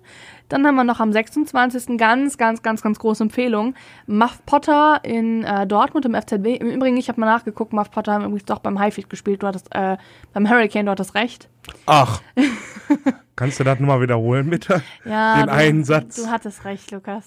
Dann 0.49 0.67
haben 0.67 0.75
wir 0.75 0.83
noch 0.83 0.99
am 0.99 1.13
26. 1.13 1.97
ganz, 1.97 2.37
ganz, 2.37 2.61
ganz, 2.61 2.81
ganz 2.81 2.99
große 2.99 3.23
Empfehlung. 3.23 3.73
Muff 4.05 4.45
Potter 4.45 4.99
in 5.03 5.43
äh, 5.43 5.65
Dortmund 5.65 6.05
im 6.05 6.13
FZB. 6.13 6.59
Im 6.59 6.69
Übrigen, 6.69 6.97
ich 6.97 7.07
habe 7.07 7.21
mal 7.21 7.27
nachgeguckt, 7.27 7.71
Muff 7.71 7.89
Potter 7.91 8.13
haben 8.13 8.25
übrigens 8.25 8.45
doch 8.45 8.59
beim 8.59 8.77
Highfield 8.79 9.09
gespielt. 9.09 9.43
Du 9.43 9.47
hattest, 9.47 9.73
äh, 9.73 9.97
beim 10.33 10.49
Hurricane, 10.49 10.85
du 10.85 10.91
hattest 10.91 11.15
recht. 11.15 11.47
Ach. 11.85 12.21
Kannst 13.37 13.59
du 13.59 13.63
das 13.63 13.79
nochmal 13.79 14.01
wiederholen, 14.01 14.49
bitte? 14.49 14.81
Ja, 15.05 15.37
Den 15.37 15.45
du, 15.45 15.53
einen 15.53 15.83
Satz. 15.83 16.17
Du 16.17 16.29
hattest 16.29 16.65
recht, 16.65 16.91
Lukas. 16.91 17.25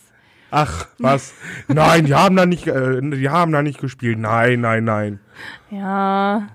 Ach, 0.50 0.86
was? 0.98 1.34
Nein, 1.66 2.04
die 2.04 2.14
haben 2.14 2.36
da 2.36 2.46
nicht, 2.46 2.66
äh, 2.66 3.00
die 3.00 3.28
haben 3.28 3.52
da 3.52 3.62
nicht 3.62 3.80
gespielt. 3.80 4.18
Nein, 4.18 4.60
nein, 4.60 4.84
nein. 4.84 5.20
Ja, 5.70 6.48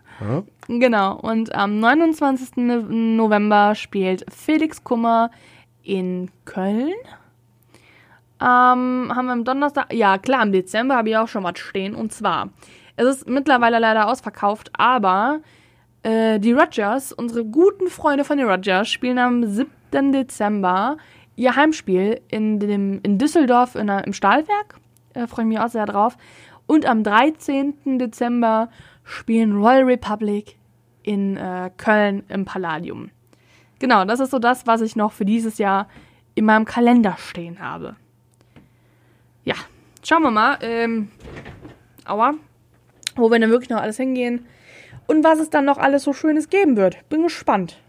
Genau, 0.68 1.16
und 1.20 1.54
am 1.56 1.80
29. 1.80 2.58
No- 2.58 2.82
November 2.82 3.76
spielt 3.76 4.26
Felix 4.34 4.84
Kummer 4.84 5.32
in 5.84 6.30
Köln. 6.46 6.94
Ähm, 8.42 9.12
haben 9.14 9.26
wir 9.26 9.34
am 9.34 9.44
Donnerstag, 9.44 9.92
ja 9.94 10.18
klar, 10.18 10.44
im 10.44 10.52
Dezember 10.52 10.96
habe 10.96 11.10
ich 11.10 11.18
auch 11.18 11.28
schon 11.28 11.44
was 11.44 11.60
stehen. 11.60 11.96
Und 11.96 12.14
zwar, 12.14 12.50
es 12.96 13.06
ist 13.06 13.28
mittlerweile 13.28 13.80
leider 13.80 14.08
ausverkauft, 14.08 14.72
aber 14.74 15.40
äh, 16.04 16.40
die 16.40 16.54
Rogers, 16.54 17.12
unsere 17.12 17.44
guten 17.44 17.88
Freunde 17.88 18.24
von 18.24 18.38
den 18.38 18.48
Rogers, 18.50 18.88
spielen 18.90 19.18
am 19.18 19.46
7. 19.46 20.12
Dezember 20.14 20.98
ihr 21.36 21.56
Heimspiel 21.56 22.22
in, 22.30 22.60
dem, 22.60 23.00
in 23.04 23.18
Düsseldorf 23.18 23.76
in 23.76 23.90
im 23.90 24.14
Stahlwerk. 24.14 24.76
Äh, 25.14 25.28
Freue 25.28 25.46
ich 25.46 25.50
mich 25.50 25.60
auch 25.60 25.70
sehr 25.70 25.86
drauf. 25.86 26.18
Und 26.68 26.86
am 26.86 27.04
13. 27.04 27.98
Dezember 27.98 28.70
spielen 29.10 29.58
Royal 29.58 29.84
Republic 29.84 30.58
in 31.04 31.36
äh, 31.36 31.72
Köln 31.78 32.24
im 32.30 32.46
Palladium. 32.46 33.10
Genau, 33.80 34.06
das 34.06 34.20
ist 34.20 34.32
so 34.32 34.40
das, 34.40 34.68
was 34.68 34.82
ich 34.82 34.96
noch 34.96 35.12
für 35.12 35.26
dieses 35.26 35.58
Jahr 35.58 35.88
in 36.36 36.46
meinem 36.46 36.66
Kalender 36.66 37.16
stehen 37.18 37.60
habe. 37.60 37.96
Ja, 39.44 39.56
schauen 40.04 40.24
wir 40.24 40.32
mal, 40.32 40.60
ähm, 40.62 41.10
aua, 42.06 42.36
wo 43.16 43.32
wir 43.32 43.40
denn 43.40 43.50
wirklich 43.50 43.70
noch 43.70 43.82
alles 43.82 43.98
hingehen 43.98 44.46
und 45.08 45.24
was 45.24 45.40
es 45.40 45.50
dann 45.50 45.66
noch 45.66 45.78
alles 45.78 46.04
so 46.04 46.14
Schönes 46.14 46.50
geben 46.50 46.78
wird. 46.78 47.10
Bin 47.10 47.24
gespannt. 47.24 47.82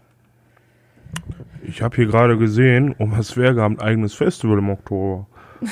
Ich 1.63 1.83
habe 1.83 1.95
hier 1.97 2.07
gerade 2.07 2.37
gesehen, 2.37 2.95
Omerswerke 2.97 3.61
haben 3.61 3.79
ein 3.79 3.85
eigenes 3.85 4.15
Festival 4.15 4.57
im 4.57 4.69
Oktober. 4.69 5.27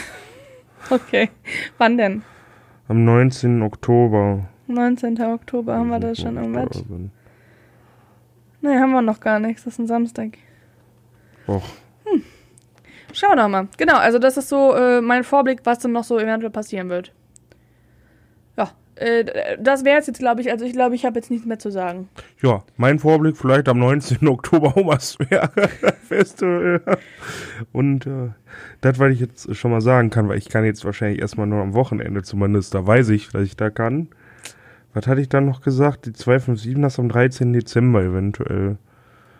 Okay, 0.92 1.30
wann 1.78 1.98
denn? 1.98 2.24
Am 2.88 3.04
19. 3.04 3.62
Oktober. 3.62 4.48
19. 4.70 5.22
Oktober 5.22 5.76
haben 5.76 5.90
wir 5.90 6.00
das 6.00 6.20
schon 6.20 6.38
irgendwas? 6.38 6.84
Nee, 8.62 8.78
haben 8.78 8.92
wir 8.92 9.02
noch 9.02 9.20
gar 9.20 9.40
nichts. 9.40 9.64
Das 9.64 9.74
ist 9.74 9.80
ein 9.80 9.88
Samstag. 9.88 10.38
Och, 11.48 11.64
Schauen 13.14 13.32
wir 13.32 13.44
doch 13.44 13.50
mal. 13.50 13.68
Genau, 13.78 13.98
also 13.98 14.20
das 14.20 14.38
ist 14.38 14.50
so 14.50 14.74
äh, 14.76 15.02
mein 15.02 15.24
Vorblick, 15.24 15.62
was 15.64 15.80
dann 15.80 15.92
noch 15.92 16.04
so 16.04 16.20
eventuell 16.20 16.52
passieren 16.52 16.90
wird. 16.90 17.12
Ja, 18.58 18.72
äh, 18.96 19.58
das 19.60 19.84
wäre 19.84 20.00
es 20.00 20.08
jetzt, 20.08 20.20
glaube 20.20 20.42
ich. 20.42 20.52
Also 20.52 20.66
ich 20.66 20.74
glaube, 20.74 20.96
ich 20.96 21.06
habe 21.06 21.16
jetzt 21.16 21.32
nichts 21.32 21.46
mehr 21.46 21.60
zu 21.60 21.72
sagen. 21.72 22.10
Ja, 22.42 22.64
mein 22.78 23.00
Vorblick 23.00 23.38
vielleicht 23.38 23.68
am 23.68 23.80
19. 23.80 24.28
Oktober 24.28 24.78
Omersphäre 24.78 25.50
Festival. 26.08 26.82
Und 27.72 28.06
äh, 28.06 28.30
das, 28.82 29.00
was 29.00 29.12
ich 29.12 29.20
jetzt 29.20 29.56
schon 29.56 29.72
mal 29.72 29.82
sagen 29.82 30.10
kann, 30.10 30.30
weil 30.30 30.38
ich 30.38 30.50
kann 30.50 30.64
jetzt 30.64 30.86
wahrscheinlich 30.86 31.20
erstmal 31.20 31.48
nur 31.48 31.62
am 31.62 31.74
Wochenende 31.74 32.22
zumindest, 32.24 32.76
da 32.76 32.86
weiß 32.86 33.10
ich, 33.10 33.30
dass 33.30 33.44
ich 33.44 33.58
da 33.58 33.70
kann. 33.70 34.10
Was 34.94 35.08
hatte 35.08 35.22
ich 35.22 35.30
dann 35.30 35.46
noch 35.46 35.62
gesagt? 35.62 36.06
Die 36.06 36.14
257 36.14 36.82
das 36.82 37.00
am 37.00 37.10
13. 37.10 37.54
Dezember 37.54 38.02
eventuell. 38.02 38.78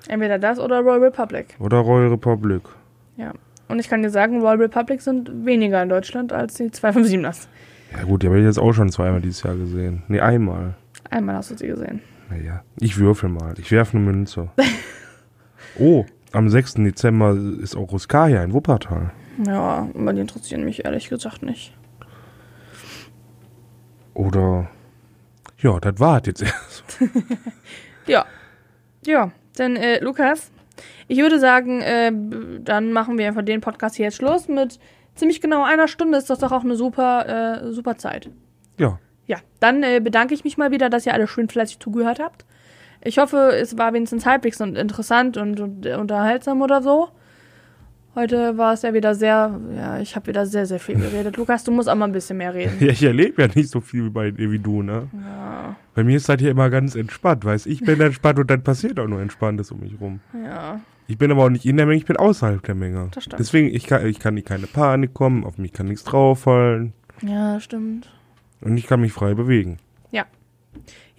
Entweder 0.08 0.40
das 0.40 0.60
oder 0.60 0.80
Royal 0.80 1.04
Republic. 1.04 1.56
Oder 1.60 1.78
Royal 1.78 2.10
Republic. 2.10 2.62
Ja. 3.18 3.34
Und 3.68 3.80
ich 3.80 3.90
kann 3.90 4.02
dir 4.02 4.10
sagen, 4.10 4.42
Royal 4.42 4.62
Republic 4.62 5.02
sind 5.02 5.46
weniger 5.46 5.82
in 5.84 5.90
Deutschland 5.90 6.34
als 6.34 6.56
die 6.56 6.70
257ers. 6.70 7.48
Ja 7.92 8.04
gut, 8.04 8.24
die 8.24 8.28
habe 8.28 8.40
ich 8.40 8.46
jetzt 8.46 8.60
auch 8.60 8.74
schon 8.74 8.90
zweimal 8.90 9.22
dieses 9.22 9.44
Jahr 9.44 9.56
gesehen. 9.56 10.04
Nee, 10.08 10.20
einmal. 10.20 10.76
Einmal 11.10 11.36
hast 11.36 11.52
du 11.52 11.58
sie 11.58 11.68
gesehen. 11.68 12.02
Naja, 12.30 12.64
ich 12.80 12.98
würfel 12.98 13.30
mal. 13.30 13.54
Ich 13.58 13.72
werfe 13.72 13.98
eine 13.98 14.06
Münze. 14.06 14.50
oh, 15.80 16.06
am 16.32 16.50
6. 16.50 16.76
Dezember 16.76 17.36
ist 17.62 17.76
auch 17.76 17.92
Ruskaya 17.92 18.44
in 18.44 18.54
Wuppertal. 18.54 19.12
Ja, 19.46 19.88
aber 19.94 20.14
die 20.14 20.22
interessieren 20.22 20.64
mich 20.64 20.86
ehrlich 20.86 21.10
gesagt 21.10 21.44
nicht. 21.44 21.76
Oder. 24.14 24.68
Ja, 25.62 25.80
das 25.80 26.00
war 26.00 26.22
jetzt 26.26 26.42
erst. 26.42 26.84
Ja. 28.08 28.26
Ja, 29.06 29.32
dann 29.56 29.76
äh, 29.76 30.00
Lukas, 30.00 30.52
ich 31.08 31.20
würde 31.20 31.40
sagen, 31.40 31.82
äh, 31.82 32.12
dann 32.62 32.92
machen 32.92 33.18
wir 33.20 33.28
einfach 33.28 33.44
den 33.44 33.62
Podcast 33.62 33.96
hier 33.96 34.06
jetzt 34.06 34.16
Schluss 34.16 34.48
mit 34.48 34.80
ziemlich 35.14 35.42
genau 35.42 35.64
einer 35.64 35.88
Stunde. 35.88 36.18
Ist 36.18 36.30
das 36.30 36.40
doch 36.40 36.52
auch 36.52 36.64
eine 36.64 36.76
super, 36.76 37.62
äh, 37.62 37.72
super 37.72 37.98
Zeit. 37.98 38.30
Ja. 38.78 39.00
Ja, 39.28 39.38
dann 39.60 39.84
äh, 39.84 40.00
bedanke 40.04 40.34
ich 40.34 40.44
mich 40.44 40.58
mal 40.58 40.72
wieder, 40.72 40.90
dass 40.90 41.06
ihr 41.06 41.14
alle 41.14 41.28
schön 41.28 41.50
fleißig 41.50 41.80
zugehört 41.80 42.20
habt. 42.20 42.46
Ich 43.02 43.20
hoffe, 43.20 43.52
es 43.56 43.78
war 43.78 43.94
wenigstens 43.94 44.26
halbwegs 44.26 44.60
und 44.60 44.76
interessant 44.76 45.38
und, 45.38 45.60
und 45.60 45.86
äh, 45.86 45.96
unterhaltsam 45.96 46.62
oder 46.62 46.82
so. 46.82 47.10
Heute 48.16 48.58
war 48.58 48.74
es 48.74 48.82
ja 48.82 48.94
wieder 48.94 49.14
sehr, 49.14 49.60
ja, 49.76 50.00
ich 50.00 50.16
habe 50.16 50.28
wieder 50.28 50.46
sehr, 50.46 50.66
sehr 50.66 50.80
viel 50.80 50.96
geredet. 50.96 51.38
Lukas, 51.38 51.64
du 51.64 51.72
musst 51.72 51.88
auch 51.88 51.96
mal 51.96 52.06
ein 52.06 52.12
bisschen 52.12 52.38
mehr 52.38 52.54
reden. 52.54 52.74
Ja, 52.80 52.88
ich 52.88 53.04
erlebe 53.04 53.44
ja 53.44 53.48
nicht 53.54 53.70
so 53.70 53.82
viel 53.82 54.10
bei 54.10 54.36
wie 54.36 54.60
du, 54.60 54.82
ne? 54.82 55.08
Ja, 55.14 55.76
Bei 55.94 56.04
mir 56.04 56.18
ist 56.18 56.28
das 56.28 56.40
hier 56.40 56.50
immer 56.52 56.70
ganz 56.70 56.96
entspannt, 56.96 57.46
weißt 57.46 57.68
ich 57.68 57.82
bin 57.82 58.02
entspannt 58.02 58.40
und 58.40 58.50
dann 58.50 58.64
passiert 58.64 59.00
auch 59.00 59.08
nur 59.08 59.22
Entspanntes 59.22 59.72
um 59.72 59.80
mich 59.82 59.94
rum. 60.02 60.20
ja, 60.34 60.80
Ich 61.08 61.18
bin 61.18 61.32
aber 61.32 61.46
auch 61.46 61.50
nicht 61.50 61.66
in 61.66 61.78
der 61.78 61.86
Menge, 61.86 61.98
ich 61.98 62.06
bin 62.06 62.18
außerhalb 62.18 62.64
der 62.64 62.76
Menge. 62.76 63.10
Das 63.12 63.24
stimmt. 63.26 63.40
Deswegen, 63.40 63.68
ich 63.68 63.86
kann, 63.86 64.06
ich 64.06 64.20
kann 64.20 64.36
in 64.36 64.44
keine 64.44 64.68
Panik 64.68 65.14
kommen, 65.14 65.44
auf 65.44 65.58
mich 65.58 65.72
kann 65.72 65.86
nichts 65.88 66.04
drauffallen 66.04 66.94
ja, 67.22 67.60
stimmt. 67.60 68.10
und 68.62 68.76
ich 68.78 68.88
kann 68.88 69.02
mich 69.02 69.14
frei 69.14 69.36
bewegen. 69.36 69.78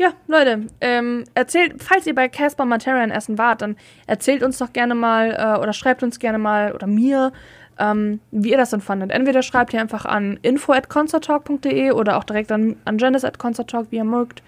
Ja. 0.00 0.14
Leute, 0.28 0.62
ähm, 0.80 1.24
erzählt, 1.34 1.74
falls 1.82 2.06
ihr 2.06 2.14
bei 2.14 2.30
Casper 2.30 2.64
Materia 2.64 3.04
in 3.04 3.10
Essen 3.10 3.36
wart, 3.36 3.60
dann 3.60 3.76
erzählt 4.06 4.42
uns 4.42 4.56
doch 4.56 4.72
gerne 4.72 4.94
mal 4.94 5.36
äh, 5.38 5.60
oder 5.60 5.74
schreibt 5.74 6.02
uns 6.02 6.18
gerne 6.18 6.38
mal 6.38 6.72
oder 6.72 6.86
mir, 6.86 7.34
ähm, 7.78 8.20
wie 8.30 8.52
ihr 8.52 8.56
das 8.56 8.70
dann 8.70 8.80
fandet. 8.80 9.10
Entweder 9.10 9.42
schreibt 9.42 9.74
ihr 9.74 9.80
einfach 9.82 10.06
an 10.06 10.38
info 10.40 10.72
at 10.72 10.88
concerttalk.de 10.88 11.90
oder 11.90 12.16
auch 12.16 12.24
direkt 12.24 12.50
an, 12.50 12.76
an 12.86 12.96
Janice 12.96 13.26
at 13.26 13.38
concerttalk, 13.38 13.88
wie 13.90 13.96
ihr 13.96 14.04
mögt. 14.04 14.42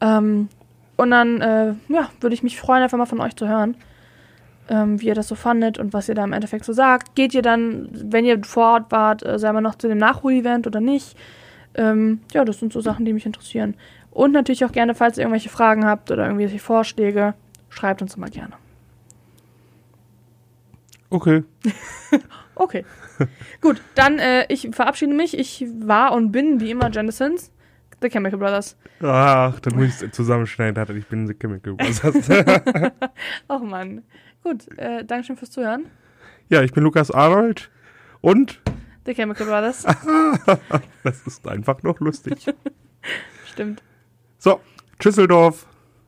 Ähm, 0.00 0.48
und 0.96 1.10
dann, 1.10 1.42
äh, 1.42 1.74
ja, 1.90 2.08
würde 2.22 2.32
ich 2.32 2.42
mich 2.42 2.58
freuen, 2.58 2.82
einfach 2.82 2.96
mal 2.96 3.04
von 3.04 3.20
euch 3.20 3.36
zu 3.36 3.46
hören, 3.46 3.76
ähm, 4.70 5.02
wie 5.02 5.08
ihr 5.08 5.14
das 5.14 5.28
so 5.28 5.34
fandet 5.34 5.76
und 5.76 5.92
was 5.92 6.08
ihr 6.08 6.14
da 6.14 6.24
im 6.24 6.32
Endeffekt 6.32 6.64
so 6.64 6.72
sagt. 6.72 7.14
Geht 7.14 7.34
ihr 7.34 7.42
dann, 7.42 7.90
wenn 7.92 8.24
ihr 8.24 8.42
vor 8.42 8.72
Ort 8.72 8.90
wart, 8.90 9.22
äh, 9.22 9.38
selber 9.38 9.60
noch 9.60 9.74
zu 9.74 9.86
dem 9.86 9.98
Nachhol-Event 9.98 10.66
oder 10.66 10.80
nicht? 10.80 11.14
Ähm, 11.74 12.20
ja, 12.32 12.46
das 12.46 12.58
sind 12.58 12.72
so 12.72 12.80
Sachen, 12.80 13.04
die 13.04 13.12
mich 13.12 13.26
interessieren. 13.26 13.74
Und 14.18 14.32
natürlich 14.32 14.64
auch 14.64 14.72
gerne, 14.72 14.96
falls 14.96 15.16
ihr 15.16 15.22
irgendwelche 15.22 15.48
Fragen 15.48 15.86
habt 15.86 16.10
oder 16.10 16.24
irgendwelche 16.24 16.58
Vorschläge, 16.58 17.34
schreibt 17.68 18.02
uns 18.02 18.16
immer 18.16 18.28
gerne. 18.28 18.54
Okay. 21.08 21.44
Okay. 22.60 22.84
Gut, 23.60 23.80
dann 23.94 24.18
äh, 24.18 24.52
ich 24.52 24.70
verabschiede 24.72 25.14
mich. 25.14 25.38
Ich 25.38 25.64
war 25.78 26.12
und 26.12 26.32
bin 26.32 26.58
wie 26.58 26.72
immer 26.72 26.90
Janisons, 26.90 27.52
The 28.02 28.08
Chemical 28.08 28.36
Brothers. 28.36 28.76
Ach, 29.00 29.60
dann 29.60 29.76
muss 29.76 30.02
ich 30.02 30.08
es 30.08 30.10
zusammenschneiden. 30.10 30.96
Ich 30.96 31.06
bin 31.06 31.28
The 31.28 31.34
Chemical 31.34 31.74
Brothers. 31.74 32.28
Och 33.48 33.62
Mann. 33.62 34.02
Gut, 34.42 34.66
äh, 34.76 35.04
Dankeschön 35.04 35.36
fürs 35.36 35.52
Zuhören. 35.52 35.86
ja, 36.48 36.62
ich 36.62 36.72
bin 36.72 36.82
Lukas 36.82 37.12
Arnold 37.12 37.70
und 38.22 38.60
The 39.06 39.14
Chemical 39.14 39.46
Brothers. 39.46 39.84
das 41.04 41.24
ist 41.28 41.46
einfach 41.46 41.84
noch 41.84 42.00
lustig. 42.00 42.44
Stimmt. 43.46 43.84
So, 44.38 44.60
Tschüsseldorf 44.98 45.66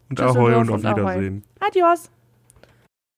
und 0.08 0.18
Tschüsseldorf 0.18 0.36
Ahoi 0.36 0.54
und 0.56 0.70
auf 0.70 0.74
und 0.76 0.86
Ahoi. 0.86 1.00
Wiedersehen. 1.00 1.44
Adios. 1.60 2.10